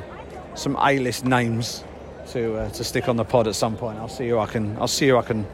some 0.54 0.76
A-list 0.80 1.24
names 1.24 1.84
to 2.32 2.56
uh, 2.56 2.68
to 2.70 2.84
stick 2.84 3.08
on 3.08 3.16
the 3.16 3.24
pod 3.24 3.46
at 3.46 3.54
some 3.54 3.76
point. 3.76 3.98
I'll 3.98 4.08
see 4.08 4.28
who 4.28 4.38
I 4.38 4.46
can 4.46 4.76
I'll 4.78 4.88
see 4.88 5.08
who 5.08 5.16
I 5.16 5.22
can 5.22 5.46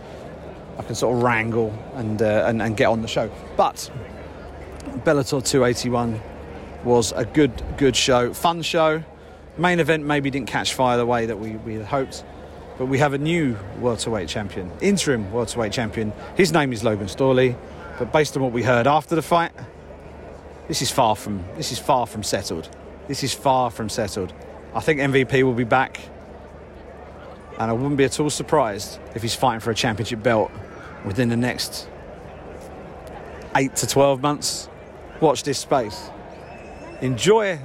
I 0.78 0.82
can 0.82 0.94
sort 0.94 1.16
of 1.16 1.22
wrangle 1.22 1.72
and 1.94 2.20
uh, 2.22 2.46
and, 2.46 2.62
and 2.62 2.76
get 2.76 2.86
on 2.86 3.02
the 3.02 3.08
show. 3.08 3.30
But 3.56 3.90
Bellator 5.04 5.44
281 5.44 6.20
was 6.84 7.12
a 7.12 7.24
good 7.24 7.62
good 7.76 7.96
show, 7.96 8.32
fun 8.32 8.62
show. 8.62 9.02
Main 9.56 9.80
event 9.80 10.04
maybe 10.04 10.30
didn't 10.30 10.48
catch 10.48 10.74
fire 10.74 10.96
the 10.96 11.06
way 11.06 11.26
that 11.26 11.38
we, 11.38 11.50
we 11.50 11.74
had 11.74 11.86
hoped, 11.86 12.24
but 12.76 12.86
we 12.86 12.98
have 12.98 13.12
a 13.12 13.18
new 13.18 13.56
welterweight 13.78 14.28
champion, 14.28 14.70
interim 14.80 15.32
welterweight 15.32 15.72
champion. 15.72 16.12
His 16.36 16.52
name 16.52 16.72
is 16.72 16.82
Logan 16.82 17.06
Storley, 17.06 17.56
but 17.98 18.12
based 18.12 18.36
on 18.36 18.42
what 18.42 18.52
we 18.52 18.62
heard 18.62 18.86
after 18.86 19.14
the 19.14 19.22
fight, 19.22 19.52
this 20.68 20.82
is 20.82 20.90
far 20.90 21.14
from 21.14 21.44
this 21.56 21.72
is 21.72 21.78
far 21.78 22.06
from 22.06 22.22
settled. 22.22 22.68
This 23.06 23.22
is 23.22 23.32
far 23.32 23.70
from 23.70 23.88
settled. 23.88 24.32
I 24.74 24.80
think 24.80 25.00
MVP 25.00 25.42
will 25.44 25.52
be 25.54 25.64
back, 25.64 26.00
and 27.58 27.70
I 27.70 27.72
wouldn't 27.72 27.96
be 27.96 28.04
at 28.04 28.18
all 28.18 28.30
surprised 28.30 28.98
if 29.14 29.22
he's 29.22 29.34
fighting 29.34 29.60
for 29.60 29.70
a 29.70 29.74
championship 29.74 30.22
belt 30.22 30.50
within 31.04 31.28
the 31.28 31.36
next 31.36 31.88
eight 33.54 33.76
to 33.76 33.86
twelve 33.86 34.20
months. 34.20 34.68
Watch 35.20 35.44
this 35.44 35.58
space. 35.58 36.10
Enjoy 37.00 37.58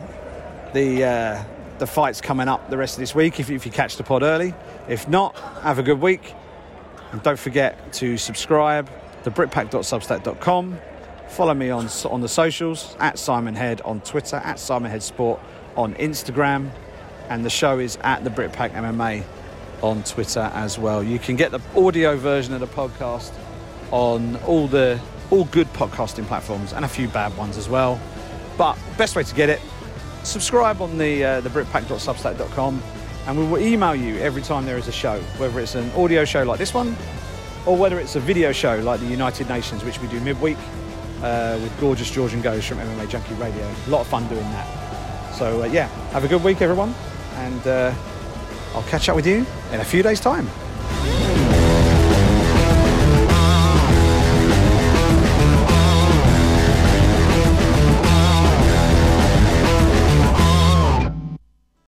the 0.74 1.04
uh, 1.04 1.44
the 1.80 1.88
fights 1.88 2.22
coming 2.22 2.48
up 2.48 2.70
the 2.70 2.78
rest 2.78 2.96
of 2.96 3.00
this 3.00 3.16
week 3.16 3.40
if, 3.40 3.50
if 3.50 3.66
you 3.66 3.72
catch 3.72 3.96
the 3.98 4.04
pod 4.04 4.24
early. 4.24 4.54
If 4.88 5.08
not, 5.08 5.38
have 5.62 5.80
a 5.80 5.84
good 5.84 6.02
week. 6.02 6.34
And 7.12 7.24
don't 7.24 7.40
forget 7.40 7.94
to 7.94 8.18
subscribe 8.18 8.90
to 9.24 9.32
britpack.substack.com. 9.32 10.80
Follow 11.30 11.54
me 11.54 11.70
on 11.70 11.88
on 12.06 12.22
the 12.22 12.30
socials 12.30 12.96
at 13.00 13.18
Simon 13.18 13.56
Head 13.56 13.82
on 13.82 14.02
Twitter, 14.02 14.38
at 14.38 14.60
Simon 14.60 14.92
Head 14.92 15.04
Sport 15.04 15.40
on 15.76 15.94
Instagram, 15.96 16.72
and 17.30 17.46
the 17.46 17.50
show 17.50 17.80
is 17.80 17.98
at 18.02 18.24
the 18.24 18.30
Britpack 18.30 18.72
MMA 18.72 19.24
on 19.82 20.04
Twitter 20.04 20.52
as 20.54 20.78
well. 20.78 21.04
You 21.04 21.20
can 21.20 21.36
get 21.36 21.52
the 21.52 21.62
audio 21.76 22.18
version 22.18 22.54
of 22.54 22.60
the 22.60 22.68
podcast 22.68 23.32
on 23.92 24.36
all 24.38 24.68
the 24.68 25.00
all 25.32 25.46
good 25.46 25.68
podcasting 25.74 26.26
platforms 26.26 26.74
and 26.74 26.84
a 26.84 26.88
few 26.88 27.08
bad 27.08 27.36
ones 27.38 27.58
as 27.58 27.70
well. 27.70 28.00
But 28.60 28.78
best 28.98 29.16
way 29.16 29.24
to 29.24 29.36
get 29.36 29.48
it, 29.48 29.62
subscribe 30.24 30.82
on 30.82 30.98
the 30.98 31.24
uh, 31.24 31.40
the 31.40 31.50
Britpack.substack.com, 31.50 32.84
and 33.26 33.40
we 33.40 33.48
will 33.48 33.58
email 33.58 33.96
you 33.96 34.18
every 34.18 34.42
time 34.42 34.66
there 34.66 34.78
is 34.78 34.90
a 34.90 34.92
show, 34.92 35.22
whether 35.38 35.62
it's 35.62 35.76
an 35.76 35.90
audio 35.92 36.26
show 36.26 36.44
like 36.44 36.60
this 36.60 36.74
one, 36.74 36.94
or 37.66 37.78
whether 37.78 37.98
it's 38.02 38.18
a 38.18 38.20
video 38.20 38.52
show 38.52 38.76
like 38.80 39.00
the 39.00 39.06
United 39.06 39.48
Nations, 39.48 39.86
which 39.86 40.02
we 40.02 40.10
do 40.10 40.20
midweek 40.20 40.58
uh, 41.24 41.58
with 41.62 41.80
gorgeous 41.80 42.12
George 42.12 42.34
and 42.34 42.44
Goze 42.44 42.66
from 42.66 42.80
MMA 42.80 43.08
Junkie 43.08 43.34
Radio. 43.36 43.66
A 43.88 43.90
lot 43.90 44.02
of 44.02 44.08
fun 44.08 44.28
doing 44.28 44.42
that. 44.42 45.36
So 45.36 45.62
uh, 45.62 45.66
yeah, 45.68 45.88
have 46.12 46.26
a 46.26 46.28
good 46.28 46.44
week, 46.44 46.62
everyone, 46.62 46.94
and 47.36 47.66
uh, 47.66 47.94
I'll 48.76 48.84
catch 48.84 49.08
up 49.08 49.16
with 49.16 49.26
you 49.26 49.46
in 49.72 49.80
a 49.80 49.86
few 49.86 50.04
days' 50.04 50.20
time. 50.20 50.50